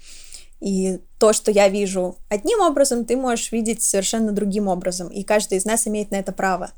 И 0.60 1.00
то, 1.18 1.32
что 1.32 1.50
я 1.50 1.68
вижу 1.68 2.16
одним 2.28 2.60
образом, 2.60 3.04
ты 3.04 3.16
можешь 3.16 3.52
видеть 3.52 3.82
совершенно 3.82 4.32
другим 4.32 4.68
образом. 4.68 5.08
И 5.08 5.22
каждый 5.22 5.58
из 5.58 5.64
нас 5.64 5.86
имеет 5.86 6.10
на 6.10 6.16
это 6.16 6.32
право. 6.32 6.70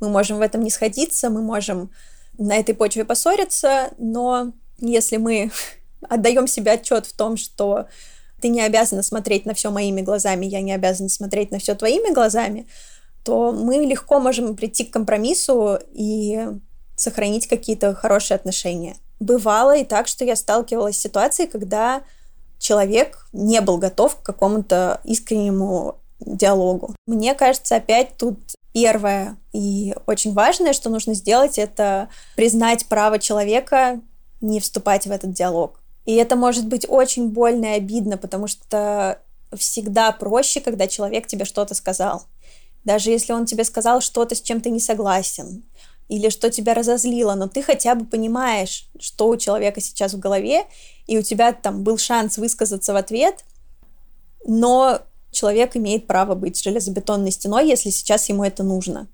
Мы 0.00 0.08
можем 0.08 0.38
в 0.38 0.40
этом 0.40 0.62
не 0.62 0.70
сходиться, 0.70 1.28
мы 1.28 1.42
можем 1.42 1.90
на 2.38 2.56
этой 2.56 2.74
почве 2.74 3.04
поссориться, 3.04 3.90
но 3.98 4.52
если 4.78 5.16
мы 5.16 5.50
отдаем 6.08 6.46
себе 6.46 6.72
отчет 6.72 7.06
в 7.06 7.12
том, 7.14 7.36
что 7.36 7.88
ты 8.40 8.48
не 8.48 8.62
обязана 8.62 9.02
смотреть 9.02 9.46
на 9.46 9.54
все 9.54 9.70
моими 9.70 10.02
глазами, 10.02 10.46
я 10.46 10.60
не 10.60 10.72
обязана 10.72 11.08
смотреть 11.08 11.50
на 11.50 11.58
все 11.58 11.74
твоими 11.74 12.12
глазами, 12.12 12.66
то 13.24 13.52
мы 13.52 13.76
легко 13.76 14.20
можем 14.20 14.54
прийти 14.54 14.84
к 14.84 14.92
компромиссу 14.92 15.78
и 15.92 16.48
сохранить 16.94 17.46
какие-то 17.46 17.94
хорошие 17.94 18.36
отношения. 18.36 18.96
Бывало 19.20 19.76
и 19.76 19.84
так, 19.84 20.06
что 20.08 20.24
я 20.24 20.36
сталкивалась 20.36 20.96
с 20.96 21.00
ситуацией, 21.00 21.48
когда 21.48 22.02
человек 22.58 23.26
не 23.32 23.60
был 23.60 23.78
готов 23.78 24.16
к 24.16 24.22
какому-то 24.22 25.00
искреннему 25.04 25.96
диалогу. 26.20 26.94
Мне 27.06 27.34
кажется, 27.34 27.76
опять 27.76 28.16
тут 28.16 28.38
первое 28.72 29.36
и 29.52 29.94
очень 30.06 30.32
важное, 30.32 30.72
что 30.72 30.90
нужно 30.90 31.14
сделать, 31.14 31.58
это 31.58 32.08
признать 32.36 32.86
право 32.86 33.18
человека 33.18 34.00
не 34.40 34.60
вступать 34.60 35.06
в 35.06 35.10
этот 35.10 35.32
диалог. 35.32 35.80
И 36.06 36.14
это 36.14 36.36
может 36.36 36.66
быть 36.66 36.86
очень 36.88 37.28
больно 37.28 37.66
и 37.66 37.76
обидно, 37.76 38.16
потому 38.16 38.46
что 38.46 39.20
всегда 39.56 40.12
проще, 40.12 40.60
когда 40.60 40.86
человек 40.86 41.26
тебе 41.26 41.44
что-то 41.44 41.74
сказал. 41.74 42.24
Даже 42.84 43.10
если 43.10 43.32
он 43.32 43.44
тебе 43.46 43.64
сказал 43.64 44.00
что-то, 44.00 44.34
с 44.34 44.40
чем 44.40 44.60
ты 44.60 44.70
не 44.70 44.80
согласен, 44.80 45.64
или 46.08 46.28
что 46.28 46.50
тебя 46.50 46.74
разозлило, 46.74 47.34
но 47.34 47.48
ты 47.48 47.62
хотя 47.62 47.96
бы 47.96 48.06
понимаешь, 48.06 48.88
что 49.00 49.28
у 49.28 49.36
человека 49.36 49.80
сейчас 49.80 50.14
в 50.14 50.20
голове, 50.20 50.64
и 51.08 51.18
у 51.18 51.22
тебя 51.22 51.52
там 51.52 51.82
был 51.82 51.98
шанс 51.98 52.38
высказаться 52.38 52.92
в 52.92 52.96
ответ, 52.96 53.44
но 54.46 55.00
человек 55.32 55.76
имеет 55.76 56.06
право 56.06 56.36
быть 56.36 56.62
железобетонной 56.62 57.32
стеной, 57.32 57.68
если 57.68 57.90
сейчас 57.90 58.28
ему 58.28 58.44
это 58.44 58.62
нужно. 58.62 59.08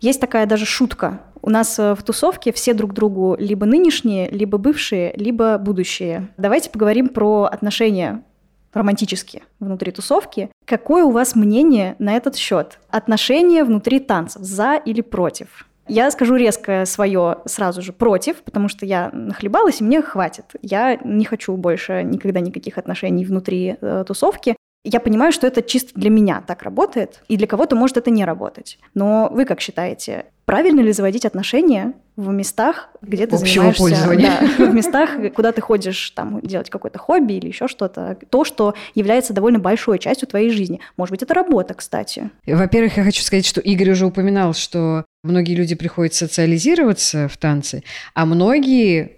Есть 0.00 0.20
такая 0.20 0.46
даже 0.46 0.66
шутка. 0.66 1.20
У 1.46 1.50
нас 1.50 1.78
э, 1.78 1.94
в 1.94 2.02
тусовке 2.02 2.52
все 2.52 2.74
друг 2.74 2.92
другу 2.92 3.36
либо 3.38 3.66
нынешние, 3.66 4.28
либо 4.30 4.58
бывшие, 4.58 5.12
либо 5.16 5.58
будущие. 5.58 6.28
Давайте 6.36 6.70
поговорим 6.70 7.08
про 7.08 7.44
отношения 7.44 8.24
романтические 8.72 9.44
внутри 9.60 9.92
тусовки. 9.92 10.50
Какое 10.64 11.04
у 11.04 11.12
вас 11.12 11.36
мнение 11.36 11.94
на 12.00 12.16
этот 12.16 12.34
счет? 12.34 12.80
Отношения 12.90 13.62
внутри 13.62 14.00
танцев, 14.00 14.42
за 14.42 14.74
или 14.74 15.02
против? 15.02 15.68
Я 15.86 16.10
скажу 16.10 16.34
резко 16.34 16.84
свое 16.84 17.38
сразу 17.44 17.80
же 17.80 17.92
против, 17.92 18.42
потому 18.42 18.68
что 18.68 18.84
я 18.84 19.10
нахлебалась, 19.12 19.80
и 19.80 19.84
мне 19.84 20.02
хватит. 20.02 20.46
Я 20.62 20.96
не 20.96 21.24
хочу 21.24 21.56
больше 21.56 22.02
никогда 22.02 22.40
никаких 22.40 22.76
отношений 22.76 23.24
внутри 23.24 23.76
э, 23.80 24.04
тусовки. 24.04 24.56
Я 24.88 25.00
понимаю, 25.00 25.32
что 25.32 25.48
это 25.48 25.62
чисто 25.62 25.90
для 25.98 26.10
меня 26.10 26.44
так 26.46 26.62
работает, 26.62 27.22
и 27.26 27.36
для 27.36 27.48
кого-то 27.48 27.74
может 27.74 27.96
это 27.96 28.10
не 28.12 28.24
работать. 28.24 28.78
Но 28.94 29.28
вы 29.32 29.44
как 29.44 29.60
считаете, 29.60 30.26
правильно 30.44 30.80
ли 30.80 30.92
заводить 30.92 31.24
отношения 31.24 31.94
в 32.14 32.30
местах, 32.30 32.90
где 33.02 33.26
ты 33.26 33.34
Общего 33.34 33.72
занимаешься... 33.72 34.16
Да, 34.16 34.64
в 34.64 34.72
местах, 34.72 35.10
куда 35.34 35.50
ты 35.50 35.60
ходишь 35.60 36.10
там 36.10 36.40
делать 36.40 36.70
какое-то 36.70 37.00
хобби 37.00 37.32
или 37.32 37.48
еще 37.48 37.66
что-то. 37.66 38.16
То, 38.30 38.44
что 38.44 38.74
является 38.94 39.32
довольно 39.32 39.58
большой 39.58 39.98
частью 39.98 40.28
твоей 40.28 40.50
жизни. 40.50 40.78
Может 40.96 41.10
быть, 41.10 41.22
это 41.24 41.34
работа, 41.34 41.74
кстати. 41.74 42.30
Во-первых, 42.46 42.96
я 42.96 43.02
хочу 43.02 43.22
сказать, 43.22 43.44
что 43.44 43.60
Игорь 43.60 43.90
уже 43.90 44.06
упоминал, 44.06 44.54
что 44.54 45.04
многие 45.24 45.56
люди 45.56 45.74
приходят 45.74 46.14
социализироваться 46.14 47.26
в 47.26 47.36
танцы, 47.38 47.82
а 48.14 48.24
многие 48.24 49.16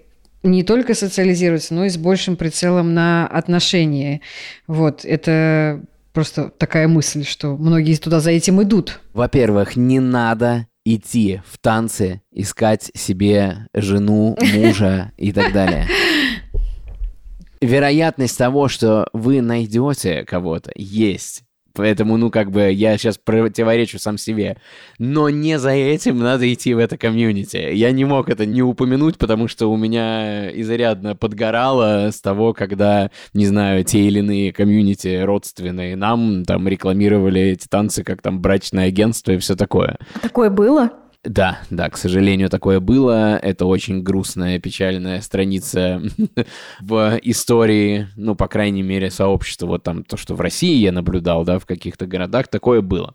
не 0.51 0.63
только 0.63 0.95
социализируются, 0.95 1.75
но 1.75 1.85
и 1.85 1.89
с 1.89 1.97
большим 1.97 2.37
прицелом 2.37 2.95
на 2.95 3.27
отношения. 3.27 4.21
Вот, 4.67 5.05
это 5.05 5.83
просто 6.13 6.51
такая 6.51 6.89
мысль, 6.89 7.25
что 7.25 7.57
многие 7.57 7.95
туда 7.97 8.21
за 8.21 8.31
этим 8.31 8.63
идут. 8.63 9.01
Во-первых, 9.13 9.77
не 9.77 10.01
надо 10.01 10.67
идти 10.85 11.41
в 11.47 11.59
танцы, 11.59 12.23
искать 12.33 12.91
себе 12.95 13.67
жену, 13.75 14.37
мужа 14.55 15.13
и 15.17 15.33
так 15.33 15.53
далее. 15.53 15.87
Вероятность 17.61 18.39
того, 18.39 18.69
что 18.69 19.09
вы 19.13 19.43
найдете 19.43 20.25
кого-то, 20.25 20.71
есть. 20.75 21.43
Поэтому, 21.79 22.17
ну, 22.17 22.29
как 22.29 22.51
бы, 22.51 22.73
я 22.73 22.99
сейчас 22.99 23.19
противоречу 23.19 24.01
сам 24.01 24.19
себе. 24.19 24.57
Но 24.99 25.31
не 25.31 25.61
за 25.61 25.71
этим 25.71 26.19
надо 26.19 26.53
идти 26.53 26.75
в 26.75 26.79
это 26.79 26.99
комьюнити. 26.99 27.57
Я 27.73 27.93
не 27.93 28.05
мог 28.05 28.29
это 28.29 28.45
не 28.47 28.63
упомянуть, 28.63 29.17
потому 29.17 29.47
что 29.47 29.71
у 29.71 29.77
меня 29.77 30.51
изрядно 30.61 31.15
подгорало 31.15 32.11
с 32.11 32.21
того, 32.21 32.53
когда, 32.53 33.13
не 33.33 33.47
знаю, 33.47 33.85
те 33.85 34.01
или 34.01 34.19
иные 34.19 34.53
комьюнити 34.53 35.23
родственные 35.23 35.95
нам 35.95 36.45
там 36.45 36.67
рекламировали 36.67 37.41
эти 37.43 37.69
танцы 37.69 38.03
как 38.03 38.23
там 38.23 38.41
брачное 38.41 38.89
агентство 38.89 39.31
и 39.31 39.39
все 39.39 39.55
такое. 39.55 39.99
А 40.15 40.19
такое 40.19 40.51
было? 40.51 40.91
Да, 41.29 41.61
да, 41.69 41.91
к 41.91 41.99
сожалению, 41.99 42.49
такое 42.49 42.81
было. 42.81 43.37
Это 43.37 43.67
очень 43.67 44.03
грустная, 44.03 44.59
печальная 44.59 45.21
страница 45.21 46.01
в 46.81 47.19
истории, 47.23 48.09
ну, 48.17 48.35
по 48.35 48.49
крайней 48.49 48.83
мере, 48.83 49.11
сообщества. 49.11 49.67
Вот 49.67 49.83
там 49.83 50.05
то, 50.05 50.17
что 50.17 50.35
в 50.35 50.41
России 50.41 50.77
я 50.77 50.91
наблюдал, 50.91 51.45
да, 51.45 51.59
в 51.59 51.67
каких-то 51.67 52.07
городах, 52.07 52.49
такое 52.49 52.81
было. 52.81 53.15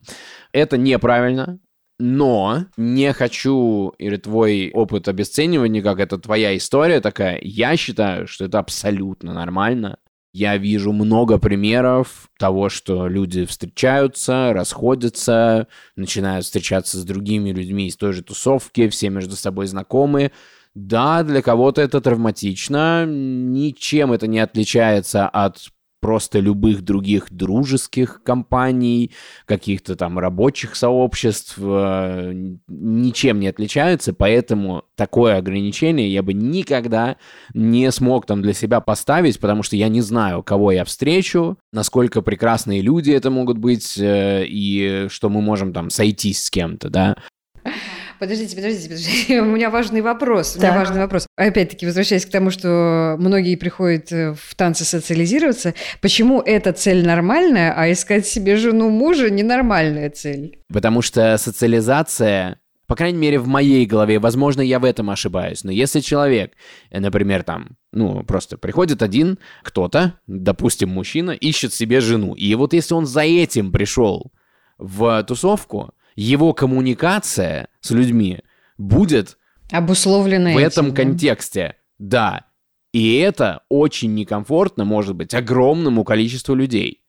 Это 0.51 0.77
неправильно, 0.77 1.59
но 1.97 2.65
не 2.77 3.13
хочу, 3.13 3.93
или 3.97 4.17
твой 4.17 4.69
опыт 4.73 5.07
обесценивания, 5.07 5.81
как 5.81 5.99
это 5.99 6.19
твоя 6.19 6.55
история 6.55 7.01
такая, 7.01 7.39
я 7.41 7.75
считаю, 7.77 8.27
что 8.27 8.45
это 8.45 8.59
абсолютно 8.59 9.33
нормально. 9.33 9.97
Я 10.33 10.57
вижу 10.57 10.91
много 10.91 11.37
примеров 11.37 12.27
того, 12.39 12.69
что 12.69 13.07
люди 13.07 13.45
встречаются, 13.45 14.51
расходятся, 14.51 15.67
начинают 15.95 16.45
встречаться 16.45 16.97
с 16.97 17.05
другими 17.05 17.51
людьми 17.51 17.85
из 17.87 17.95
той 17.97 18.13
же 18.13 18.23
тусовки, 18.23 18.89
все 18.89 19.09
между 19.09 19.35
собой 19.35 19.67
знакомы. 19.67 20.31
Да, 20.73 21.21
для 21.21 21.43
кого-то 21.43 21.83
это 21.83 22.01
травматично, 22.01 23.05
ничем 23.05 24.11
это 24.11 24.25
не 24.25 24.39
отличается 24.39 25.29
от 25.29 25.69
просто 26.03 26.39
любых 26.39 26.81
других 26.81 27.31
дружеских 27.31 28.21
компаний, 28.23 29.11
каких-то 29.45 29.95
там 29.95 30.19
рабочих 30.19 30.75
сообществ, 30.75 31.55
э, 31.57 32.57
ничем 32.67 33.39
не 33.39 33.47
отличаются, 33.47 34.13
поэтому 34.13 34.83
такое 34.97 35.37
ограничение 35.37 36.11
я 36.11 36.21
бы 36.21 36.33
никогда 36.33 37.15
не 37.53 37.89
смог 37.89 38.25
там 38.25 38.41
для 38.41 38.51
себя 38.51 38.81
поставить, 38.81 39.39
потому 39.39 39.63
что 39.63 39.77
я 39.77 39.87
не 39.87 40.01
знаю, 40.01 40.43
кого 40.43 40.73
я 40.73 40.83
встречу, 40.83 41.57
насколько 41.71 42.21
прекрасные 42.21 42.81
люди 42.81 43.11
это 43.11 43.31
могут 43.31 43.57
быть, 43.57 43.97
э, 43.97 44.43
и 44.45 45.07
что 45.09 45.29
мы 45.29 45.41
можем 45.41 45.71
там 45.71 45.89
сойтись 45.89 46.43
с 46.43 46.51
кем-то, 46.51 46.89
да. 46.89 47.15
Подождите, 48.19 48.55
подождите, 48.55 48.89
подождите. 48.89 49.41
У 49.41 49.45
меня 49.45 49.69
важный 49.69 50.01
вопрос. 50.01 50.55
У 50.55 50.59
меня 50.59 50.69
Так. 50.69 50.79
важный 50.79 50.99
вопрос. 51.01 51.27
Опять-таки, 51.35 51.85
возвращаясь 51.85 52.25
к 52.25 52.29
тому, 52.29 52.51
что 52.51 53.15
многие 53.19 53.55
приходят 53.55 54.11
э, 54.11 54.33
в 54.33 54.55
танцы 54.55 54.85
социализироваться, 54.85 55.73
почему 56.01 56.41
эта 56.41 56.73
цель 56.73 57.05
нормальная, 57.05 57.73
а 57.75 57.91
искать 57.91 58.25
себе 58.25 58.55
жену 58.57 58.89
мужа 58.89 59.29
ненормальная 59.29 60.09
цель? 60.09 60.59
Потому 60.71 61.01
что 61.01 61.37
социализация, 61.37 62.59
по 62.87 62.95
крайней 62.95 63.17
мере, 63.19 63.39
в 63.39 63.47
моей 63.47 63.85
голове, 63.85 64.19
возможно, 64.19 64.61
я 64.61 64.79
в 64.79 64.85
этом 64.85 65.09
ошибаюсь, 65.09 65.63
но 65.63 65.71
если 65.71 65.99
человек, 65.99 66.53
э, 66.91 66.99
например, 66.99 67.43
там, 67.43 67.77
ну, 67.91 68.23
просто 68.23 68.57
приходит 68.57 69.01
один 69.01 69.37
кто-то, 69.63 70.13
допустим, 70.27 70.89
мужчина, 70.89 71.31
ищет 71.31 71.73
себе 71.73 71.99
жену, 72.01 72.33
и 72.35 72.55
вот 72.55 72.73
если 72.73 72.93
он 72.93 73.05
за 73.05 73.21
этим 73.21 73.71
пришел 73.71 74.31
в 74.77 75.23
тусовку, 75.23 75.91
его 76.15 76.53
коммуникация 76.53 77.67
с 77.81 77.91
людьми 77.91 78.39
будет 78.77 79.37
Обусловлено 79.71 80.53
в 80.53 80.57
этим, 80.57 80.67
этом 80.67 80.89
да? 80.89 80.95
контексте, 80.95 81.75
да. 81.97 82.45
И 82.91 83.15
это 83.17 83.63
очень 83.69 84.13
некомфортно, 84.13 84.85
может 84.85 85.15
быть, 85.15 85.33
огромному 85.33 86.03
количеству 86.03 86.53
людей. 86.53 87.01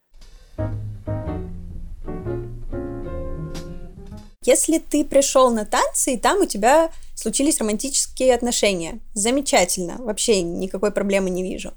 Если 4.46 4.78
ты 4.78 5.04
пришел 5.04 5.50
на 5.50 5.64
танцы, 5.64 6.14
и 6.14 6.18
там 6.18 6.42
у 6.42 6.46
тебя 6.46 6.90
случились 7.14 7.60
романтические 7.60 8.34
отношения, 8.34 9.00
замечательно, 9.14 9.96
вообще 9.98 10.42
никакой 10.42 10.90
проблемы 10.90 11.30
не 11.30 11.42
вижу. 11.42 11.72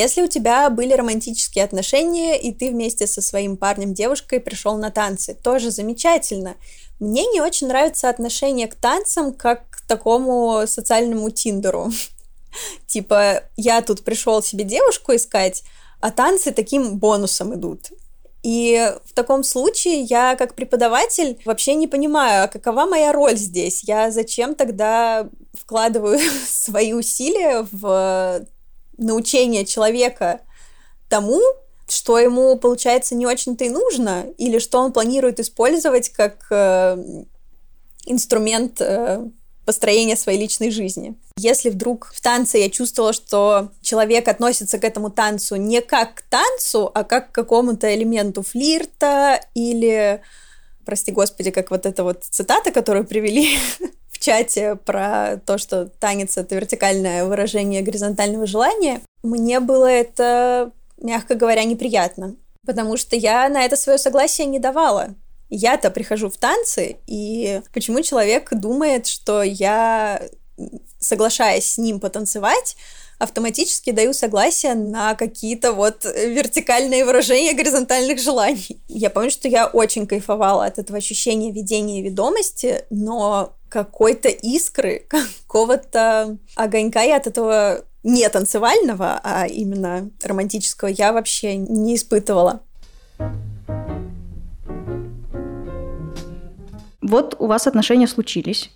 Если 0.00 0.22
у 0.22 0.26
тебя 0.26 0.70
были 0.70 0.94
романтические 0.94 1.62
отношения, 1.62 2.40
и 2.40 2.54
ты 2.54 2.70
вместе 2.70 3.06
со 3.06 3.20
своим 3.20 3.58
парнем, 3.58 3.92
девушкой 3.92 4.40
пришел 4.40 4.78
на 4.78 4.90
танцы, 4.90 5.34
тоже 5.34 5.70
замечательно. 5.70 6.56
Мне 7.00 7.26
не 7.26 7.42
очень 7.42 7.66
нравится 7.66 8.08
отношение 8.08 8.66
к 8.66 8.76
танцам 8.76 9.34
как 9.34 9.68
к 9.68 9.82
такому 9.82 10.62
социальному 10.66 11.28
тиндеру. 11.28 11.92
Типа, 12.86 13.42
я 13.58 13.82
тут 13.82 14.02
пришел 14.02 14.42
себе 14.42 14.64
девушку 14.64 15.14
искать, 15.14 15.64
а 16.00 16.10
танцы 16.10 16.50
таким 16.50 16.96
бонусом 16.98 17.54
идут. 17.54 17.90
И 18.42 18.94
в 19.04 19.12
таком 19.12 19.44
случае 19.44 20.00
я 20.00 20.34
как 20.34 20.54
преподаватель 20.54 21.38
вообще 21.44 21.74
не 21.74 21.86
понимаю, 21.86 22.44
а 22.44 22.48
какова 22.48 22.86
моя 22.86 23.12
роль 23.12 23.36
здесь? 23.36 23.84
Я 23.84 24.10
зачем 24.10 24.54
тогда 24.54 25.28
вкладываю 25.52 26.18
свои 26.48 26.94
усилия 26.94 27.66
в 27.70 28.46
научение 29.00 29.64
человека 29.64 30.40
тому, 31.08 31.40
что 31.88 32.18
ему, 32.18 32.56
получается, 32.56 33.14
не 33.14 33.26
очень-то 33.26 33.64
и 33.64 33.70
нужно, 33.70 34.26
или 34.38 34.58
что 34.58 34.78
он 34.78 34.92
планирует 34.92 35.40
использовать 35.40 36.10
как 36.10 36.46
э, 36.50 37.24
инструмент 38.06 38.80
э, 38.80 39.24
построения 39.64 40.16
своей 40.16 40.38
личной 40.38 40.70
жизни. 40.70 41.16
Если 41.36 41.70
вдруг 41.70 42.10
в 42.14 42.20
танце 42.20 42.58
я 42.58 42.70
чувствовала, 42.70 43.12
что 43.12 43.70
человек 43.82 44.28
относится 44.28 44.78
к 44.78 44.84
этому 44.84 45.10
танцу 45.10 45.56
не 45.56 45.80
как 45.80 46.16
к 46.16 46.22
танцу, 46.22 46.90
а 46.94 47.04
как 47.04 47.32
к 47.32 47.34
какому-то 47.34 47.92
элементу 47.94 48.42
флирта 48.42 49.40
или, 49.54 50.22
прости 50.84 51.12
господи, 51.12 51.50
как 51.50 51.70
вот 51.70 51.86
эта 51.86 52.04
вот 52.04 52.24
цитата, 52.24 52.70
которую 52.70 53.04
привели 53.04 53.58
в 54.20 54.24
чате 54.24 54.76
про 54.76 55.38
то, 55.46 55.56
что 55.56 55.86
танец— 55.86 56.36
это 56.36 56.54
вертикальное 56.54 57.24
выражение 57.24 57.80
горизонтального 57.80 58.46
желания, 58.46 59.00
мне 59.22 59.60
было 59.60 59.86
это, 59.86 60.72
мягко 60.98 61.34
говоря, 61.34 61.64
неприятно. 61.64 62.36
Потому 62.66 62.98
что 62.98 63.16
я 63.16 63.48
на 63.48 63.64
это 63.64 63.76
свое 63.76 63.98
согласие 63.98 64.46
не 64.46 64.58
давала. 64.58 65.14
Я-то 65.48 65.90
прихожу 65.90 66.28
в 66.28 66.36
танцы, 66.36 66.98
и 67.06 67.62
почему 67.72 68.02
человек 68.02 68.52
думает, 68.52 69.06
что 69.06 69.42
я, 69.42 70.20
соглашаясь 70.98 71.72
с 71.72 71.78
ним 71.78 71.98
потанцевать, 71.98 72.76
автоматически 73.20 73.90
даю 73.92 74.14
согласие 74.14 74.74
на 74.74 75.14
какие-то 75.14 75.74
вот 75.74 76.04
вертикальные 76.04 77.04
выражения 77.04 77.52
горизонтальных 77.52 78.18
желаний. 78.18 78.82
Я 78.88 79.10
помню, 79.10 79.30
что 79.30 79.46
я 79.46 79.66
очень 79.66 80.06
кайфовала 80.06 80.64
от 80.64 80.78
этого 80.78 80.96
ощущения 80.96 81.52
ведения 81.52 82.00
и 82.00 82.02
ведомости, 82.02 82.84
но 82.88 83.56
какой-то 83.68 84.30
искры, 84.30 85.06
какого-то 85.46 86.38
огонька 86.56 87.02
я 87.02 87.16
от 87.16 87.26
этого 87.26 87.84
не 88.02 88.26
танцевального, 88.30 89.20
а 89.22 89.46
именно 89.46 90.10
романтического 90.22 90.88
я 90.88 91.12
вообще 91.12 91.56
не 91.56 91.96
испытывала. 91.96 92.62
Вот 97.02 97.36
у 97.38 97.46
вас 97.46 97.66
отношения 97.66 98.08
случились 98.08 98.70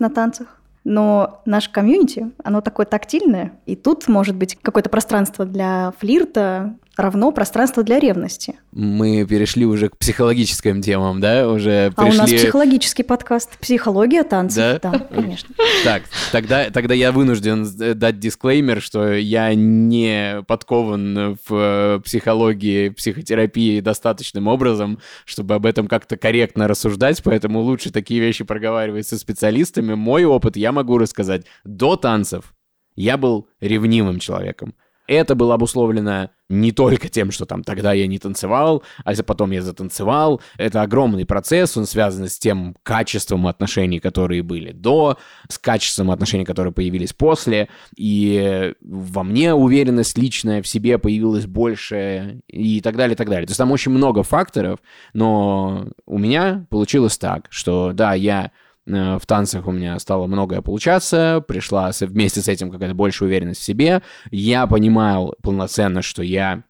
на 0.00 0.10
танцах, 0.10 0.55
но 0.86 1.42
наше 1.46 1.72
комьюнити, 1.72 2.30
оно 2.44 2.60
такое 2.60 2.86
тактильное, 2.86 3.54
и 3.66 3.74
тут 3.74 4.06
может 4.06 4.36
быть 4.36 4.56
какое-то 4.62 4.88
пространство 4.88 5.44
для 5.44 5.92
флирта, 5.98 6.76
равно 6.96 7.32
пространство 7.32 7.82
для 7.82 7.98
ревности. 7.98 8.56
Мы 8.72 9.24
перешли 9.26 9.64
уже 9.66 9.88
к 9.88 9.98
психологическим 9.98 10.82
темам, 10.82 11.20
да? 11.20 11.48
Уже 11.48 11.92
А 11.96 12.02
у 12.02 12.06
пришли... 12.06 12.18
нас 12.18 12.30
психологический 12.32 13.02
подкаст 13.02 13.58
«Психология 13.58 14.22
танцев». 14.22 14.80
Да? 14.82 14.90
Да, 14.90 14.98
конечно. 14.98 15.54
Так, 15.84 16.02
тогда, 16.32 16.70
тогда 16.70 16.94
я 16.94 17.12
вынужден 17.12 17.66
э, 17.80 17.94
дать 17.94 18.18
дисклеймер, 18.18 18.80
что 18.80 19.12
я 19.12 19.54
не 19.54 20.42
подкован 20.46 21.38
в 21.46 21.52
э, 21.52 22.00
психологии, 22.04 22.88
психотерапии 22.90 23.80
достаточным 23.80 24.46
образом, 24.46 24.98
чтобы 25.24 25.54
об 25.54 25.66
этом 25.66 25.88
как-то 25.88 26.16
корректно 26.16 26.68
рассуждать, 26.68 27.22
поэтому 27.22 27.60
лучше 27.60 27.90
такие 27.90 28.20
вещи 28.20 28.44
проговаривать 28.44 29.06
со 29.06 29.18
специалистами. 29.18 29.94
Мой 29.94 30.24
опыт 30.24 30.56
я 30.56 30.72
могу 30.72 30.98
рассказать. 30.98 31.46
До 31.64 31.96
танцев 31.96 32.52
я 32.96 33.16
был 33.16 33.48
ревнивым 33.60 34.18
человеком. 34.18 34.74
Это 35.06 35.34
было 35.34 35.54
обусловлено 35.54 36.30
не 36.48 36.72
только 36.72 37.08
тем, 37.08 37.30
что 37.30 37.44
там 37.44 37.64
тогда 37.64 37.92
я 37.92 38.06
не 38.06 38.18
танцевал, 38.18 38.82
а 39.04 39.10
если 39.10 39.22
потом 39.22 39.50
я 39.50 39.62
затанцевал. 39.62 40.40
Это 40.58 40.82
огромный 40.82 41.26
процесс, 41.26 41.76
он 41.76 41.86
связан 41.86 42.28
с 42.28 42.38
тем 42.38 42.76
качеством 42.82 43.46
отношений, 43.46 43.98
которые 43.98 44.42
были 44.42 44.72
до, 44.72 45.18
с 45.48 45.58
качеством 45.58 46.10
отношений, 46.10 46.44
которые 46.44 46.72
появились 46.72 47.12
после. 47.12 47.68
И 47.96 48.74
во 48.80 49.24
мне 49.24 49.54
уверенность 49.54 50.16
личная 50.18 50.62
в 50.62 50.68
себе 50.68 50.98
появилась 50.98 51.46
больше 51.46 52.42
и 52.46 52.80
так 52.80 52.96
далее, 52.96 53.14
и 53.14 53.16
так 53.16 53.28
далее. 53.28 53.46
То 53.46 53.50
есть 53.50 53.58
там 53.58 53.72
очень 53.72 53.92
много 53.92 54.22
факторов, 54.22 54.78
но 55.12 55.88
у 56.06 56.18
меня 56.18 56.66
получилось 56.70 57.18
так, 57.18 57.46
что 57.50 57.92
да, 57.92 58.14
я 58.14 58.52
в 58.86 59.22
танцах 59.26 59.66
у 59.66 59.72
меня 59.72 59.98
стало 59.98 60.26
многое 60.26 60.62
получаться, 60.62 61.44
пришла 61.46 61.90
вместе 62.00 62.40
с 62.40 62.48
этим 62.48 62.70
какая-то 62.70 62.94
большая 62.94 63.28
уверенность 63.28 63.60
в 63.60 63.64
себе. 63.64 64.02
Я 64.30 64.66
понимал 64.66 65.34
полноценно, 65.42 66.02
что 66.02 66.22
я 66.22 66.62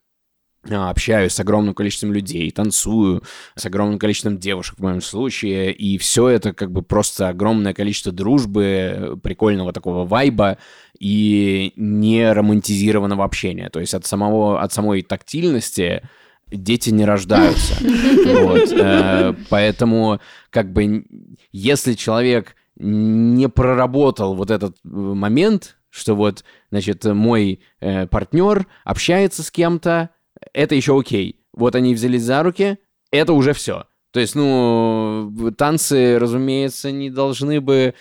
а, 0.71 0.91
общаюсь 0.91 1.33
с 1.33 1.41
огромным 1.41 1.75
количеством 1.75 2.13
людей, 2.13 2.51
танцую 2.51 3.23
с 3.55 3.67
огромным 3.67 3.99
количеством 3.99 4.39
девушек 4.39 4.79
в 4.79 4.83
моем 4.83 5.01
случае, 5.01 5.73
и 5.73 5.99
все 5.99 6.29
это 6.29 6.53
как 6.53 6.73
бы 6.73 6.83
просто 6.83 7.29
огромное 7.29 7.75
количество 7.75 8.13
дружбы, 8.13 9.19
прикольного 9.23 9.73
такого 9.73 10.05
вайба 10.05 10.59
и 10.99 11.73
не 11.77 12.33
романтизированного 12.33 13.25
общения. 13.25 13.69
То 13.71 13.81
есть 13.81 13.95
от, 13.95 14.07
самого, 14.07 14.63
от 14.63 14.73
самой 14.73 15.03
тактильности 15.03 16.03
дети 16.51 16.91
не 16.91 17.05
рождаются. 17.05 17.75
Вот. 18.27 18.73
Э, 18.73 19.35
Поэтому 19.49 20.21
как 20.51 20.73
бы 20.73 21.05
если 21.53 21.95
человек 21.95 22.57
не 22.77 23.49
проработал 23.49 24.35
вот 24.35 24.51
этот 24.51 24.77
э, 24.85 24.89
момент, 24.89 25.79
что 25.91 26.15
вот, 26.15 26.45
значит, 26.71 27.05
мой 27.05 27.61
э, 27.81 28.07
партнер 28.07 28.67
общается 28.85 29.43
с 29.43 29.51
кем-то, 29.51 30.11
это 30.53 30.75
еще 30.75 30.99
окей. 30.99 31.41
Вот 31.53 31.75
они 31.75 31.95
взялись 31.95 32.23
за 32.23 32.43
руки, 32.43 32.79
это 33.11 33.33
уже 33.33 33.53
все. 33.53 33.85
То 34.13 34.21
есть, 34.21 34.35
ну, 34.35 35.33
танцы, 35.57 36.19
разумеется, 36.19 36.91
не 36.91 37.11
должны 37.11 37.61
бы 37.61 37.95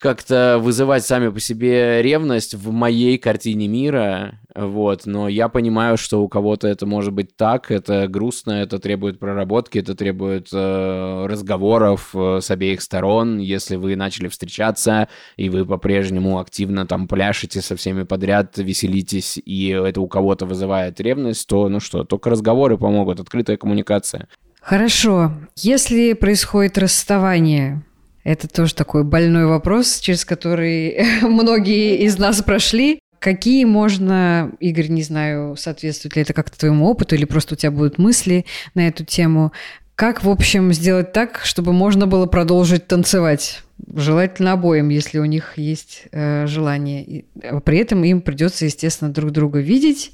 как-то 0.00 0.58
вызывать 0.58 1.04
сами 1.04 1.28
по 1.28 1.38
себе 1.40 2.00
ревность 2.00 2.54
в 2.54 2.70
моей 2.72 3.18
картине 3.18 3.68
мира, 3.68 4.40
вот, 4.54 5.04
но 5.04 5.28
я 5.28 5.50
понимаю, 5.50 5.98
что 5.98 6.22
у 6.22 6.28
кого-то 6.28 6.66
это 6.68 6.86
может 6.86 7.12
быть 7.12 7.36
так, 7.36 7.70
это 7.70 8.08
грустно, 8.08 8.52
это 8.52 8.78
требует 8.78 9.18
проработки, 9.18 9.78
это 9.78 9.94
требует 9.94 10.48
э, 10.54 11.26
разговоров 11.28 12.10
э, 12.14 12.38
с 12.40 12.50
обеих 12.50 12.80
сторон, 12.80 13.38
если 13.38 13.76
вы 13.76 13.94
начали 13.94 14.28
встречаться, 14.28 15.08
и 15.36 15.50
вы 15.50 15.66
по-прежнему 15.66 16.38
активно 16.38 16.86
там 16.86 17.06
пляшете 17.06 17.60
со 17.60 17.76
всеми 17.76 18.04
подряд, 18.04 18.56
веселитесь, 18.56 19.38
и 19.44 19.68
это 19.68 20.00
у 20.00 20.08
кого-то 20.08 20.46
вызывает 20.46 20.98
ревность, 20.98 21.46
то, 21.46 21.68
ну 21.68 21.78
что, 21.78 22.04
только 22.04 22.30
разговоры 22.30 22.78
помогут, 22.78 23.20
открытая 23.20 23.58
коммуникация. 23.58 24.28
Хорошо. 24.62 25.32
Если 25.56 26.14
происходит 26.14 26.78
расставание, 26.78 27.82
это 28.24 28.48
тоже 28.48 28.74
такой 28.74 29.04
больной 29.04 29.46
вопрос, 29.46 29.98
через 29.98 30.24
который 30.24 30.98
многие 31.22 31.98
из 31.98 32.18
нас 32.18 32.42
прошли. 32.42 33.00
Какие 33.18 33.66
можно, 33.66 34.52
Игорь, 34.60 34.88
не 34.88 35.02
знаю, 35.02 35.54
соответствует 35.56 36.16
ли 36.16 36.22
это 36.22 36.32
как-то 36.32 36.58
твоему 36.58 36.86
опыту 36.86 37.14
или 37.14 37.26
просто 37.26 37.54
у 37.54 37.56
тебя 37.56 37.70
будут 37.70 37.98
мысли 37.98 38.46
на 38.74 38.88
эту 38.88 39.04
тему, 39.04 39.52
как, 40.00 40.24
в 40.24 40.30
общем, 40.30 40.72
сделать 40.72 41.12
так, 41.12 41.42
чтобы 41.44 41.74
можно 41.74 42.06
было 42.06 42.24
продолжить 42.24 42.86
танцевать? 42.86 43.60
Желательно 43.94 44.52
обоим, 44.52 44.88
если 44.88 45.18
у 45.18 45.26
них 45.26 45.58
есть 45.58 46.04
э, 46.10 46.46
желание. 46.46 47.04
И, 47.04 47.24
а 47.42 47.60
при 47.60 47.76
этом 47.76 48.02
им 48.04 48.22
придется, 48.22 48.64
естественно, 48.64 49.12
друг 49.12 49.30
друга 49.30 49.58
видеть 49.58 50.12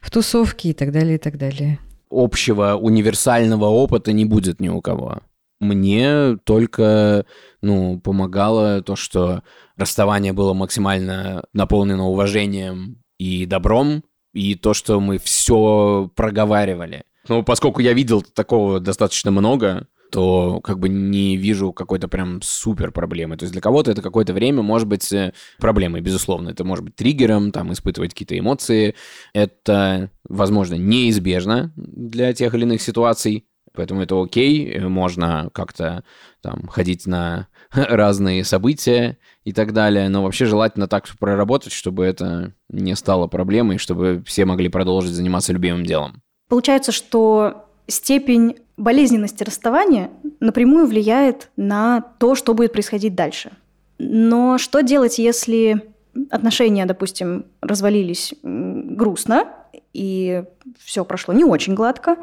в 0.00 0.12
тусовке 0.12 0.68
и 0.68 0.72
так 0.72 0.92
далее, 0.92 1.16
и 1.16 1.18
так 1.18 1.36
далее. 1.36 1.80
общего 2.12 2.76
универсального 2.76 3.64
опыта 3.64 4.12
не 4.12 4.24
будет 4.24 4.60
ни 4.60 4.68
у 4.68 4.80
кого. 4.80 5.18
Мне 5.64 6.36
только, 6.44 7.26
ну, 7.62 7.98
помогало 7.98 8.82
то, 8.82 8.96
что 8.96 9.42
расставание 9.76 10.32
было 10.32 10.52
максимально 10.52 11.44
наполнено 11.52 12.06
уважением 12.08 13.02
и 13.18 13.46
добром, 13.46 14.04
и 14.32 14.54
то, 14.54 14.74
что 14.74 15.00
мы 15.00 15.18
все 15.18 16.10
проговаривали. 16.14 17.04
Ну, 17.28 17.42
поскольку 17.42 17.80
я 17.80 17.94
видел 17.94 18.22
такого 18.22 18.80
достаточно 18.80 19.30
много, 19.30 19.88
то 20.14 20.60
как 20.60 20.78
бы 20.78 20.88
не 20.88 21.36
вижу 21.36 21.72
какой-то 21.72 22.06
прям 22.06 22.40
супер 22.42 22.92
проблемы. 22.92 23.36
То 23.36 23.44
есть 23.44 23.52
для 23.52 23.60
кого-то 23.60 23.90
это 23.90 24.02
какое-то 24.02 24.32
время 24.32 24.62
может 24.62 24.86
быть 24.86 25.12
э, 25.12 25.32
проблемой, 25.58 26.02
безусловно. 26.02 26.50
Это 26.50 26.62
может 26.62 26.84
быть 26.84 26.94
триггером, 26.94 27.50
там, 27.50 27.72
испытывать 27.72 28.10
какие-то 28.10 28.38
эмоции. 28.38 28.94
Это, 29.32 30.10
возможно, 30.28 30.74
неизбежно 30.74 31.72
для 31.74 32.32
тех 32.32 32.54
или 32.54 32.62
иных 32.62 32.80
ситуаций, 32.82 33.46
поэтому 33.74 34.02
это 34.02 34.20
окей. 34.20 34.78
Можно 34.78 35.50
как-то 35.52 36.04
там 36.40 36.66
ходить 36.68 37.06
на 37.06 37.48
разные 37.72 38.44
события 38.44 39.18
и 39.44 39.52
так 39.52 39.72
далее, 39.72 40.08
но 40.08 40.22
вообще 40.22 40.46
желательно 40.46 40.88
так 40.88 41.06
проработать, 41.18 41.72
чтобы 41.72 42.04
это 42.04 42.52
не 42.68 42.94
стало 42.96 43.26
проблемой, 43.26 43.78
чтобы 43.78 44.22
все 44.26 44.44
могли 44.44 44.68
продолжить 44.68 45.12
заниматься 45.12 45.52
любимым 45.52 45.84
делом. 45.84 46.22
Получается, 46.48 46.92
что 46.92 47.66
степень 47.86 48.56
болезненности 48.76 49.44
расставания 49.44 50.10
напрямую 50.40 50.86
влияет 50.86 51.50
на 51.56 52.00
то, 52.00 52.34
что 52.34 52.54
будет 52.54 52.72
происходить 52.72 53.14
дальше. 53.14 53.52
Но 53.98 54.58
что 54.58 54.80
делать, 54.80 55.18
если 55.18 55.82
отношения, 56.30 56.86
допустим, 56.86 57.46
развалились 57.60 58.34
грустно, 58.42 59.46
и 59.92 60.44
все 60.78 61.04
прошло 61.04 61.34
не 61.34 61.44
очень 61.44 61.74
гладко, 61.74 62.16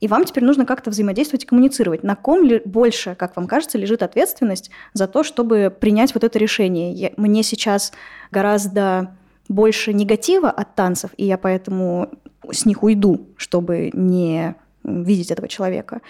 и 0.00 0.08
вам 0.08 0.24
теперь 0.24 0.44
нужно 0.44 0.66
как-то 0.66 0.90
взаимодействовать 0.90 1.44
и 1.44 1.46
коммуницировать. 1.46 2.02
На 2.02 2.16
ком 2.16 2.42
ли 2.44 2.62
больше, 2.64 3.14
как 3.14 3.36
вам 3.36 3.46
кажется, 3.46 3.78
лежит 3.78 4.02
ответственность 4.02 4.70
за 4.92 5.06
то, 5.06 5.22
чтобы 5.22 5.74
принять 5.78 6.14
вот 6.14 6.24
это 6.24 6.38
решение? 6.38 6.92
Я- 6.92 7.12
мне 7.16 7.42
сейчас 7.42 7.92
гораздо 8.30 9.16
больше 9.48 9.92
негатива 9.92 10.50
от 10.50 10.74
танцев, 10.74 11.10
и 11.16 11.24
я 11.26 11.38
поэтому 11.38 12.10
с 12.50 12.64
них 12.66 12.82
уйду, 12.82 13.28
чтобы 13.36 13.90
не 13.92 14.54
видеть 14.84 15.30
этого 15.30 15.48
человека. 15.48 16.00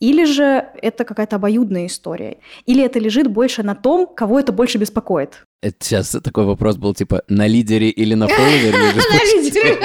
Или 0.00 0.24
же 0.24 0.66
это 0.82 1.04
какая-то 1.04 1.36
обоюдная 1.36 1.86
история. 1.86 2.38
Или 2.66 2.84
это 2.84 2.98
лежит 2.98 3.26
больше 3.28 3.62
на 3.62 3.74
том, 3.74 4.06
кого 4.06 4.38
это 4.40 4.52
больше 4.52 4.78
беспокоит. 4.78 5.44
Это 5.62 5.76
сейчас 5.80 6.16
такой 6.24 6.44
вопрос 6.44 6.76
был, 6.76 6.94
типа, 6.94 7.22
на 7.28 7.46
лидере 7.46 7.90
или 7.90 8.14
на 8.14 8.28
фолловере? 8.28 8.78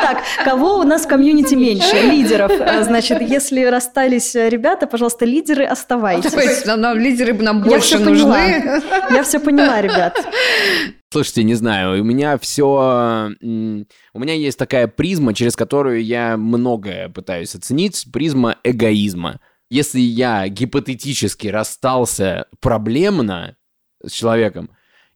Так, 0.00 0.22
кого 0.44 0.78
у 0.78 0.82
нас 0.82 1.04
в 1.04 1.08
комьюнити 1.08 1.54
меньше? 1.54 2.00
Лидеров. 2.00 2.50
А, 2.60 2.82
Значит, 2.84 3.20
если 3.20 3.64
расстались 3.64 4.34
э, 4.34 4.48
ребята, 4.48 4.86
пожалуйста, 4.86 5.26
лидеры, 5.26 5.64
оставайтесь. 5.64 6.32
То 6.32 6.40
есть 6.40 6.66
нам, 6.66 6.98
лидеры 6.98 7.34
нам 7.34 7.62
больше 7.62 7.98
нужны. 7.98 8.82
Я 9.10 9.22
все 9.22 9.38
поняла, 9.38 9.80
ребят. 9.82 10.16
Слушайте, 11.12 11.42
не 11.42 11.54
знаю, 11.54 12.00
у 12.00 12.04
меня 12.04 12.38
все... 12.38 13.32
У 13.40 14.18
меня 14.18 14.34
есть 14.34 14.58
такая 14.58 14.86
призма, 14.86 15.34
через 15.34 15.56
которую 15.56 16.04
я 16.04 16.36
многое 16.36 17.08
пытаюсь 17.08 17.54
оценить, 17.56 18.06
призма 18.12 18.58
эгоизма. 18.62 19.40
Если 19.70 19.98
я 19.98 20.46
гипотетически 20.48 21.48
расстался 21.48 22.46
проблемно 22.60 23.56
с 24.04 24.12
человеком, 24.12 24.70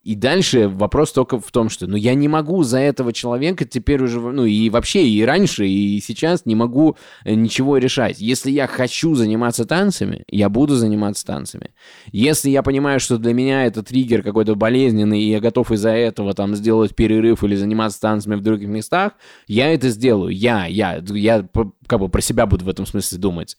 И 0.05 0.15
дальше 0.15 0.69
вопрос 0.69 1.13
только 1.13 1.41
в 1.41 1.51
том, 1.51 1.71
что 1.71 1.87
ну 1.87 1.97
я 1.97 2.15
не 2.15 2.29
могу 2.29 2.63
за 2.63 2.79
этого 2.79 3.13
человека 3.13 3.65
теперь 3.65 4.03
уже, 4.03 4.21
ну 4.21 4.45
и 4.45 4.69
вообще 4.69 5.09
и 5.09 5.25
раньше, 5.25 5.67
и 5.67 5.99
сейчас 6.01 6.45
не 6.45 6.55
могу 6.55 6.97
э, 7.25 7.33
ничего 7.33 7.79
решать. 7.79 8.21
Если 8.21 8.51
я 8.51 8.67
хочу 8.67 9.15
заниматься 9.15 9.65
танцами, 9.65 10.25
я 10.29 10.51
буду 10.51 10.75
заниматься 10.75 11.25
танцами. 11.25 11.71
Если 12.13 12.51
я 12.51 12.63
понимаю, 12.63 13.01
что 13.01 13.17
для 13.17 13.33
меня 13.33 13.65
это 13.65 13.83
триггер 13.83 14.23
какой-то 14.23 14.55
болезненный, 14.57 15.23
и 15.23 15.31
я 15.31 15.41
готов 15.41 15.73
из-за 15.73 15.91
этого 15.91 16.35
там 16.35 16.55
сделать 16.55 16.95
перерыв 16.95 17.43
или 17.43 17.57
заниматься 17.57 17.99
танцами 17.99 18.35
в 18.35 18.43
других 18.43 18.69
местах, 18.69 19.13
я 19.47 19.73
это 19.73 19.89
сделаю. 19.89 20.37
Я, 20.37 20.67
я, 20.67 21.03
я 21.03 21.49
как 21.87 21.99
бы 21.99 22.11
про 22.11 22.21
себя 22.21 22.45
буду 22.45 22.67
в 22.67 22.69
этом 22.69 22.85
смысле 22.85 23.19
думать. 23.19 23.57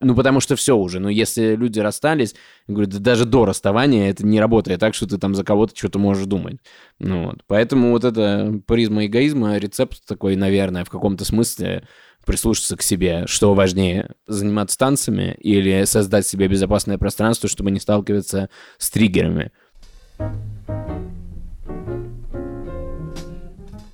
Ну, 0.00 0.14
потому 0.14 0.40
что 0.40 0.56
все 0.56 0.76
уже. 0.76 1.00
Но 1.00 1.08
если 1.08 1.56
люди 1.56 1.80
расстались, 1.80 2.34
говорю, 2.66 2.90
да 2.90 2.98
даже 2.98 3.24
до 3.24 3.46
расставания 3.46 4.10
это 4.10 4.26
не 4.26 4.40
работает 4.40 4.78
так, 4.80 4.94
что 4.94 5.06
ты 5.06 5.16
там 5.16 5.34
за 5.34 5.42
кого-то 5.42 5.74
что-то 5.74 5.98
можешь 5.98 6.26
думать. 6.26 6.58
Ну, 6.98 7.26
вот. 7.26 7.42
Поэтому 7.46 7.92
вот 7.92 8.04
это 8.04 8.60
призма 8.66 9.06
эгоизма, 9.06 9.56
рецепт 9.56 10.04
такой, 10.06 10.36
наверное, 10.36 10.84
в 10.84 10.90
каком-то 10.90 11.24
смысле 11.24 11.88
прислушаться 12.26 12.76
к 12.76 12.82
себе, 12.82 13.24
что 13.26 13.54
важнее, 13.54 14.10
заниматься 14.26 14.76
танцами 14.76 15.34
или 15.38 15.84
создать 15.84 16.26
себе 16.26 16.48
безопасное 16.48 16.98
пространство, 16.98 17.48
чтобы 17.48 17.70
не 17.70 17.80
сталкиваться 17.80 18.50
с 18.78 18.90
триггерами. 18.90 19.50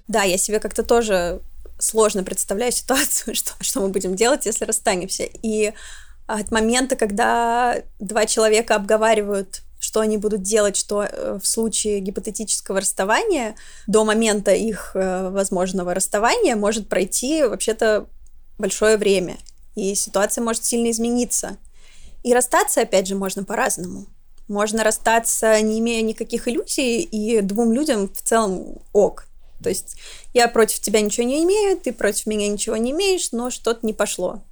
Да, 0.08 0.24
я 0.24 0.36
себе 0.36 0.58
как-то 0.58 0.82
тоже 0.82 1.42
сложно 1.82 2.22
представляю 2.22 2.72
ситуацию, 2.72 3.34
что, 3.34 3.52
что 3.60 3.80
мы 3.80 3.88
будем 3.88 4.14
делать, 4.14 4.46
если 4.46 4.64
расстанемся. 4.64 5.24
И 5.24 5.72
от 6.26 6.50
момента, 6.50 6.96
когда 6.96 7.82
два 7.98 8.26
человека 8.26 8.76
обговаривают, 8.76 9.62
что 9.78 10.00
они 10.00 10.16
будут 10.16 10.42
делать, 10.42 10.76
что 10.76 11.02
э, 11.02 11.38
в 11.42 11.46
случае 11.46 11.98
гипотетического 12.00 12.80
расставания, 12.80 13.56
до 13.88 14.04
момента 14.04 14.52
их 14.52 14.92
э, 14.94 15.28
возможного 15.30 15.92
расставания 15.92 16.54
может 16.54 16.88
пройти 16.88 17.42
вообще-то 17.42 18.06
большое 18.58 18.96
время, 18.96 19.38
и 19.74 19.94
ситуация 19.96 20.44
может 20.44 20.64
сильно 20.64 20.90
измениться. 20.90 21.56
И 22.22 22.32
расстаться, 22.32 22.82
опять 22.82 23.08
же, 23.08 23.16
можно 23.16 23.42
по-разному. 23.42 24.06
Можно 24.46 24.84
расстаться, 24.84 25.60
не 25.60 25.80
имея 25.80 26.02
никаких 26.02 26.46
иллюзий, 26.46 27.00
и 27.00 27.40
двум 27.40 27.72
людям 27.72 28.08
в 28.08 28.22
целом 28.22 28.78
ок. 28.92 29.26
То 29.62 29.68
есть 29.68 29.96
я 30.34 30.48
против 30.48 30.80
тебя 30.80 31.00
ничего 31.00 31.26
не 31.26 31.42
имею, 31.44 31.78
ты 31.78 31.92
против 31.92 32.26
меня 32.26 32.48
ничего 32.48 32.76
не 32.76 32.90
имеешь, 32.92 33.32
но 33.32 33.50
что-то 33.50 33.86
не 33.86 33.92
пошло. 33.92 34.42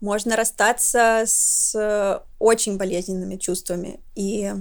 Можно 0.00 0.36
расстаться 0.36 1.24
с 1.26 1.74
э, 1.74 2.20
очень 2.38 2.78
болезненными 2.78 3.36
чувствами. 3.36 4.00
И 4.14 4.52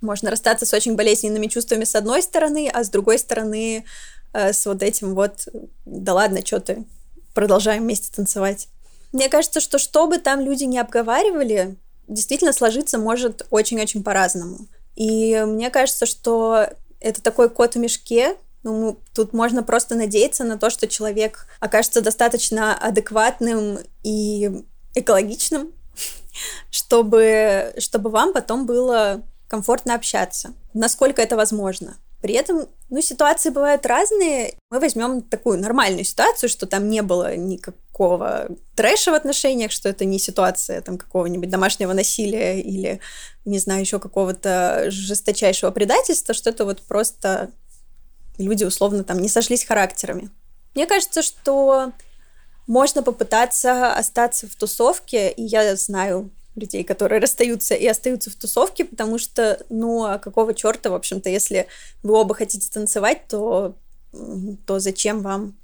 можно 0.00 0.30
расстаться 0.30 0.66
с 0.66 0.72
очень 0.72 0.94
болезненными 0.94 1.48
чувствами 1.48 1.84
с 1.84 1.94
одной 1.94 2.22
стороны, 2.22 2.70
а 2.72 2.84
с 2.84 2.90
другой 2.90 3.18
стороны 3.18 3.84
э, 4.32 4.52
с 4.52 4.66
вот 4.66 4.82
этим 4.82 5.14
вот 5.14 5.48
«да 5.84 6.14
ладно, 6.14 6.46
что 6.46 6.60
ты, 6.60 6.84
продолжаем 7.34 7.82
вместе 7.82 8.12
танцевать». 8.14 8.68
Мне 9.12 9.28
кажется, 9.28 9.60
что 9.60 9.78
что 9.78 10.06
бы 10.06 10.18
там 10.18 10.40
люди 10.40 10.64
не 10.64 10.78
обговаривали, 10.78 11.76
действительно 12.08 12.52
сложиться 12.52 12.98
может 12.98 13.46
очень-очень 13.50 14.02
по-разному. 14.02 14.66
И 14.96 15.42
мне 15.46 15.70
кажется, 15.70 16.06
что 16.06 16.68
это 17.00 17.22
такой 17.22 17.50
кот 17.50 17.74
в 17.74 17.78
мешке, 17.78 18.36
ну, 18.64 18.98
тут 19.14 19.32
можно 19.32 19.62
просто 19.62 19.94
надеяться 19.94 20.42
на 20.42 20.58
то, 20.58 20.70
что 20.70 20.88
человек 20.88 21.46
окажется 21.60 22.00
достаточно 22.00 22.76
адекватным 22.76 23.78
и 24.02 24.50
экологичным, 24.94 25.72
чтобы, 26.70 27.74
чтобы 27.78 28.10
вам 28.10 28.32
потом 28.32 28.66
было 28.66 29.22
комфортно 29.48 29.94
общаться, 29.94 30.54
насколько 30.72 31.22
это 31.22 31.36
возможно. 31.36 31.96
При 32.22 32.34
этом, 32.34 32.66
ну, 32.88 33.02
ситуации 33.02 33.50
бывают 33.50 33.84
разные. 33.84 34.54
Мы 34.70 34.80
возьмем 34.80 35.20
такую 35.20 35.58
нормальную 35.58 36.04
ситуацию, 36.04 36.48
что 36.48 36.66
там 36.66 36.88
не 36.88 37.02
было 37.02 37.36
никакого 37.36 38.48
трэша 38.74 39.10
в 39.10 39.14
отношениях, 39.14 39.72
что 39.72 39.90
это 39.90 40.06
не 40.06 40.18
ситуация 40.18 40.80
там 40.80 40.96
какого-нибудь 40.96 41.50
домашнего 41.50 41.92
насилия 41.92 42.62
или, 42.62 43.00
не 43.44 43.58
знаю, 43.58 43.82
еще 43.82 43.98
какого-то 43.98 44.86
жесточайшего 44.88 45.70
предательства, 45.70 46.32
что 46.32 46.48
это 46.48 46.64
вот 46.64 46.80
просто 46.80 47.50
люди 48.38 48.64
условно 48.64 49.04
там 49.04 49.18
не 49.18 49.28
сошлись 49.28 49.64
характерами. 49.64 50.30
Мне 50.74 50.86
кажется, 50.86 51.22
что 51.22 51.92
можно 52.66 53.02
попытаться 53.02 53.94
остаться 53.94 54.48
в 54.48 54.54
тусовке, 54.54 55.30
и 55.30 55.42
я 55.42 55.76
знаю 55.76 56.30
людей, 56.56 56.84
которые 56.84 57.20
расстаются 57.20 57.74
и 57.74 57.86
остаются 57.86 58.30
в 58.30 58.36
тусовке, 58.36 58.84
потому 58.84 59.18
что, 59.18 59.60
ну, 59.68 60.04
а 60.04 60.18
какого 60.18 60.54
черта, 60.54 60.90
в 60.90 60.94
общем-то, 60.94 61.28
если 61.28 61.66
вы 62.02 62.14
оба 62.14 62.34
хотите 62.34 62.70
танцевать, 62.70 63.26
то, 63.28 63.74
то 64.66 64.78
зачем 64.78 65.20
вам 65.20 65.56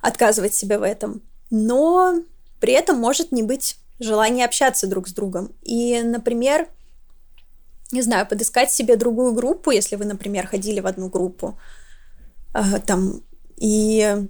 отказывать 0.00 0.54
себе 0.54 0.78
в 0.78 0.82
этом? 0.82 1.22
Но 1.50 2.22
при 2.60 2.72
этом 2.72 2.98
может 2.98 3.32
не 3.32 3.42
быть 3.42 3.76
желания 3.98 4.44
общаться 4.44 4.86
друг 4.86 5.08
с 5.08 5.12
другом. 5.12 5.52
И, 5.62 6.00
например, 6.02 6.68
не 7.90 8.02
знаю, 8.02 8.26
подыскать 8.26 8.72
себе 8.72 8.96
другую 8.96 9.32
группу, 9.32 9.70
если 9.70 9.96
вы, 9.96 10.04
например, 10.04 10.46
ходили 10.46 10.80
в 10.80 10.86
одну 10.86 11.08
группу, 11.08 11.58
там, 12.86 13.22
и, 13.56 14.26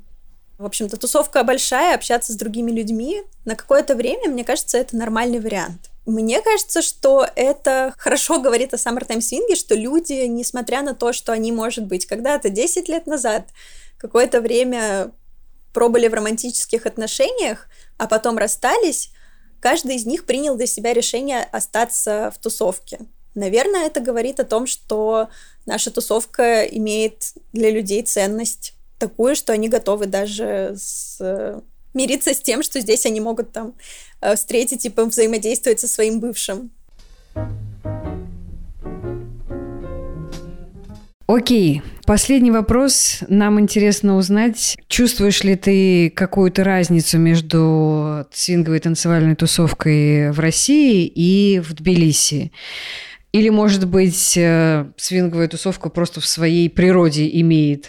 в 0.58 0.64
общем-то, 0.64 0.96
тусовка 0.96 1.44
большая, 1.44 1.94
общаться 1.94 2.32
с 2.32 2.36
другими 2.36 2.70
людьми 2.70 3.22
на 3.44 3.56
какое-то 3.56 3.94
время, 3.94 4.28
мне 4.28 4.44
кажется, 4.44 4.78
это 4.78 4.96
нормальный 4.96 5.40
вариант. 5.40 5.90
Мне 6.04 6.40
кажется, 6.42 6.82
что 6.82 7.26
это 7.36 7.94
хорошо 7.96 8.40
говорит 8.40 8.74
о 8.74 8.76
Summertime 8.76 9.18
Swing, 9.18 9.54
что 9.54 9.74
люди, 9.74 10.26
несмотря 10.26 10.82
на 10.82 10.94
то, 10.94 11.12
что 11.12 11.32
они, 11.32 11.52
может 11.52 11.86
быть, 11.86 12.06
когда-то 12.06 12.48
10 12.48 12.88
лет 12.88 13.06
назад 13.06 13.48
какое-то 13.98 14.40
время 14.40 15.12
пробовали 15.72 16.08
в 16.08 16.14
романтических 16.14 16.86
отношениях, 16.86 17.66
а 17.98 18.08
потом 18.08 18.36
расстались, 18.36 19.10
каждый 19.60 19.96
из 19.96 20.04
них 20.04 20.26
принял 20.26 20.56
для 20.56 20.66
себя 20.66 20.92
решение 20.92 21.44
остаться 21.44 22.32
в 22.34 22.38
тусовке. 22.38 22.98
Наверное, 23.34 23.86
это 23.86 24.00
говорит 24.00 24.40
о 24.40 24.44
том, 24.44 24.66
что 24.66 25.28
наша 25.66 25.90
тусовка 25.90 26.64
имеет 26.64 27.32
для 27.52 27.70
людей 27.70 28.02
ценность 28.02 28.74
такую, 28.98 29.34
что 29.34 29.52
они 29.52 29.68
готовы 29.68 30.06
даже 30.06 30.74
с 30.76 31.62
мириться 31.94 32.34
с 32.34 32.40
тем, 32.40 32.62
что 32.62 32.80
здесь 32.80 33.06
они 33.06 33.20
могут 33.20 33.52
там 33.52 33.74
э, 34.20 34.34
встретить 34.34 34.84
и 34.84 34.88
взаимодействовать 34.90 35.80
со 35.80 35.88
своим 35.88 36.20
бывшим. 36.20 36.70
Окей, 41.26 41.82
последний 42.04 42.50
вопрос. 42.50 43.20
Нам 43.28 43.58
интересно 43.58 44.16
узнать, 44.16 44.76
чувствуешь 44.88 45.44
ли 45.44 45.56
ты 45.56 46.10
какую-то 46.10 46.62
разницу 46.62 47.18
между 47.18 48.26
свинговой 48.32 48.80
танцевальной 48.80 49.34
тусовкой 49.34 50.30
в 50.32 50.40
России 50.40 51.06
и 51.06 51.60
в 51.60 51.72
Тбилиси? 51.74 52.52
Или, 53.32 53.48
может 53.48 53.88
быть, 53.88 54.36
э, 54.36 54.86
свинговая 54.96 55.48
тусовка 55.48 55.88
просто 55.88 56.20
в 56.20 56.26
своей 56.26 56.68
природе 56.68 57.28
имеет 57.40 57.88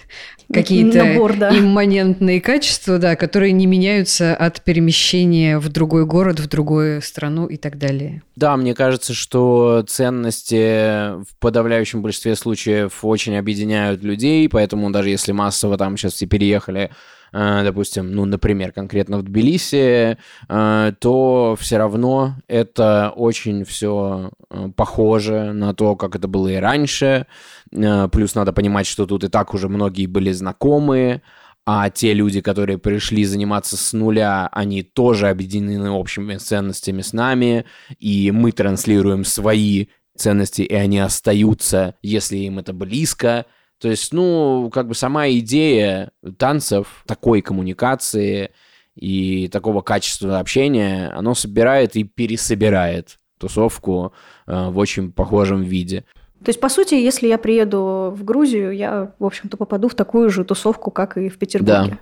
какие-то 0.52 1.04
Набор, 1.04 1.36
да. 1.36 1.58
имманентные 1.58 2.40
качества, 2.40 2.98
да, 2.98 3.16
которые 3.18 3.52
не 3.52 3.66
меняются 3.66 4.36
от 4.36 4.62
перемещения 4.62 5.60
в 5.60 5.68
другой 5.68 6.06
город, 6.06 6.40
в 6.40 6.48
другую 6.48 7.02
страну 7.02 7.48
и 7.48 7.58
так 7.58 7.78
далее. 7.78 8.22
Да, 8.36 8.56
мне 8.56 8.74
кажется, 8.74 9.14
что 9.14 9.84
ценности 9.88 11.22
в 11.24 11.36
подавляющем 11.40 12.02
большинстве 12.02 12.36
случаев 12.36 13.04
очень 13.04 13.36
объединяют 13.36 14.04
людей, 14.04 14.48
поэтому 14.48 14.92
даже 14.92 15.10
если 15.10 15.34
массово 15.34 15.78
там 15.78 15.98
сейчас 15.98 16.14
все 16.14 16.26
переехали 16.26 16.92
допустим, 17.34 18.12
ну, 18.12 18.26
например, 18.26 18.72
конкретно 18.72 19.18
в 19.18 19.24
Тбилиси, 19.24 20.18
э, 20.50 20.94
то 21.00 21.58
все 21.60 21.78
равно 21.78 22.36
это 22.48 23.12
очень 23.16 23.66
все 23.66 24.32
э, 24.50 24.70
похоже 24.76 25.52
на 25.52 25.74
то, 25.74 25.96
как 25.96 26.16
это 26.16 26.28
было 26.28 26.50
и 26.50 26.56
раньше. 26.56 27.26
Плюс 27.72 28.36
надо 28.36 28.54
понимать, 28.54 28.86
что 28.86 29.08
тут 29.08 29.24
и 29.24 29.30
так 29.30 29.54
уже 29.56 29.68
многие 29.68 30.06
были 30.06 30.32
знакомые, 30.32 31.24
а 31.66 31.90
те 31.90 32.14
люди, 32.14 32.42
которые 32.42 32.78
пришли 32.78 33.24
заниматься 33.26 33.78
с 33.78 33.94
нуля, 33.94 34.50
они 34.52 34.84
тоже 34.84 35.30
объединены 35.30 35.90
общими 35.90 36.36
ценностями 36.36 37.02
с 37.02 37.14
нами, 37.14 37.66
и 38.00 38.32
мы 38.32 38.52
транслируем 38.52 39.24
свои 39.24 39.88
ценности, 40.16 40.62
и 40.62 40.74
они 40.74 41.00
остаются, 41.00 41.96
если 42.02 42.38
им 42.38 42.60
это 42.60 42.74
близко, 42.74 43.46
то 43.84 43.90
есть, 43.90 44.14
ну, 44.14 44.70
как 44.74 44.88
бы 44.88 44.96
сама 44.96 45.28
идея 45.32 46.12
танцев, 46.38 47.04
такой 47.06 47.42
коммуникации 47.42 48.52
и 48.96 49.50
такого 49.50 49.82
качества 49.82 50.40
общения, 50.40 51.10
оно 51.14 51.34
собирает 51.36 51.98
и 51.98 52.06
пересобирает 52.06 53.18
тусовку 53.38 54.14
э, 54.48 54.70
в 54.70 54.78
очень 54.78 55.12
похожем 55.12 55.64
виде. 55.64 56.06
То 56.46 56.48
есть, 56.48 56.62
по 56.62 56.70
сути, 56.70 56.94
если 56.94 57.28
я 57.28 57.38
приеду 57.38 58.14
в 58.16 58.24
Грузию, 58.24 58.72
я, 58.72 59.12
в 59.20 59.26
общем-то, 59.26 59.58
попаду 59.58 59.90
в 59.90 59.96
такую 59.96 60.30
же 60.30 60.46
тусовку, 60.46 60.90
как 60.90 61.18
и 61.18 61.28
в 61.28 61.38
Петербурге. 61.38 61.90
Да. 61.90 62.00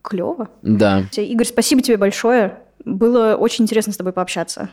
Клево. 0.00 0.48
Да. 0.62 1.02
Игорь, 1.14 1.46
спасибо 1.46 1.82
тебе 1.82 1.98
большое. 1.98 2.60
Было 2.86 3.34
очень 3.34 3.64
интересно 3.64 3.92
с 3.92 3.98
тобой 3.98 4.14
пообщаться. 4.14 4.70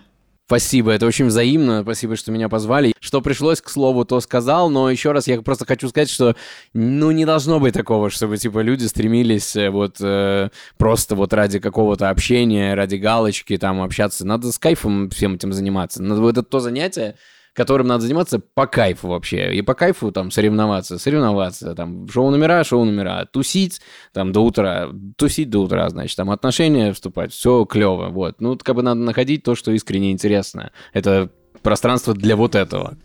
Спасибо, 0.48 0.92
это 0.92 1.08
очень 1.08 1.26
взаимно. 1.26 1.82
Спасибо, 1.82 2.16
что 2.16 2.32
меня 2.32 2.50
позвали. 2.50 2.94
Что 3.00 3.22
пришлось, 3.22 3.62
к 3.62 3.70
слову, 3.70 4.06
то 4.06 4.20
сказал, 4.20 4.70
но 4.70 4.92
еще 4.92 5.12
раз 5.12 5.28
я 5.28 5.42
просто 5.42 5.66
хочу 5.66 5.90
сказать, 5.90 6.10
что 6.10 6.36
ну 6.74 7.10
не 7.10 7.26
должно 7.26 7.60
быть 7.60 7.74
такого, 7.74 8.12
чтобы 8.12 8.38
типа 8.38 8.60
люди 8.60 8.86
стремились 8.86 9.56
э, 9.56 9.72
вот 9.72 9.98
э, 10.02 10.50
просто 10.78 11.16
вот 11.16 11.34
ради 11.34 11.58
какого-то 11.58 12.12
общения, 12.12 12.76
ради 12.76 12.98
галочки 12.98 13.58
там 13.58 13.82
общаться. 13.82 14.24
Надо 14.24 14.52
с 14.52 14.60
кайфом 14.60 15.10
всем 15.10 15.34
этим 15.34 15.52
заниматься. 15.52 16.04
Надо 16.04 16.30
это 16.30 16.44
то 16.44 16.60
занятие, 16.60 17.16
которым 17.56 17.88
надо 17.88 18.02
заниматься 18.02 18.40
по 18.40 18.68
кайфу 18.68 19.08
вообще. 19.08 19.56
И 19.56 19.62
по 19.62 19.74
кайфу 19.74 20.12
там 20.12 20.30
соревноваться, 20.30 21.00
соревноваться, 21.00 21.74
там 21.74 22.08
шоу-номера, 22.10 22.64
шоу-номера, 22.64 23.26
тусить 23.32 23.82
там 24.14 24.32
до 24.32 24.42
утра, 24.42 24.90
тусить 25.16 25.50
до 25.50 25.60
утра, 25.60 25.90
значит, 25.90 26.18
там 26.18 26.30
отношения 26.30 26.92
вступать, 26.94 27.32
все 27.32 27.66
клево, 27.66 28.10
вот. 28.10 28.42
Ну, 28.42 28.58
как 28.62 28.76
бы 28.76 28.84
надо 28.84 29.00
находить 29.00 29.44
то, 29.44 29.56
что 29.56 29.72
искренне 29.72 30.12
интересно. 30.12 30.72
Это 30.94 31.30
пространство 31.62 32.14
для 32.14 32.36
вот 32.36 32.56
этого. 32.56 32.98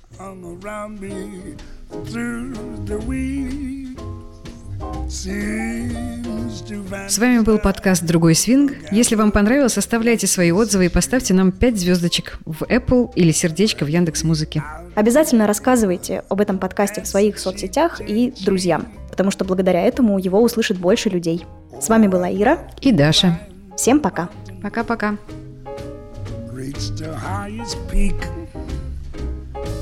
С 7.09 7.19
вами 7.19 7.41
был 7.41 7.59
подкаст 7.59 8.05
«Другой 8.05 8.35
свинг». 8.35 8.73
Если 8.93 9.17
вам 9.17 9.33
понравилось, 9.33 9.77
оставляйте 9.77 10.27
свои 10.27 10.53
отзывы 10.53 10.87
и 10.87 10.89
поставьте 10.89 11.35
нам 11.35 11.53
5 11.53 11.79
звездочек 11.79 12.39
в 12.45 12.63
Apple 12.63 13.13
или 13.17 13.33
сердечко 13.33 13.85
в 13.85 13.89
Яндекс 13.89 14.23
Музыке. 14.23 14.63
Обязательно 14.95 15.47
рассказывайте 15.47 16.23
об 16.29 16.41
этом 16.41 16.59
подкасте 16.59 17.03
в 17.03 17.07
своих 17.07 17.39
соцсетях 17.39 18.01
и 18.01 18.33
друзьям, 18.45 18.87
потому 19.11 19.31
что 19.31 19.45
благодаря 19.45 19.83
этому 19.83 20.19
его 20.19 20.41
услышит 20.41 20.79
больше 20.79 21.09
людей. 21.09 21.45
С 21.81 21.89
вами 21.89 22.07
была 22.07 22.31
Ира. 22.31 22.59
И 22.81 22.93
Даша. 22.93 23.41
Всем 23.77 24.01
пока. 24.01 24.29
Пока-пока. 24.63 25.17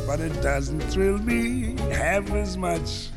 but 0.09 0.21
it 0.21 0.33
doesn't 0.41 0.81
thrill 0.85 1.19
me 1.19 1.77
half 1.93 2.33
as 2.33 2.57
much 2.57 3.11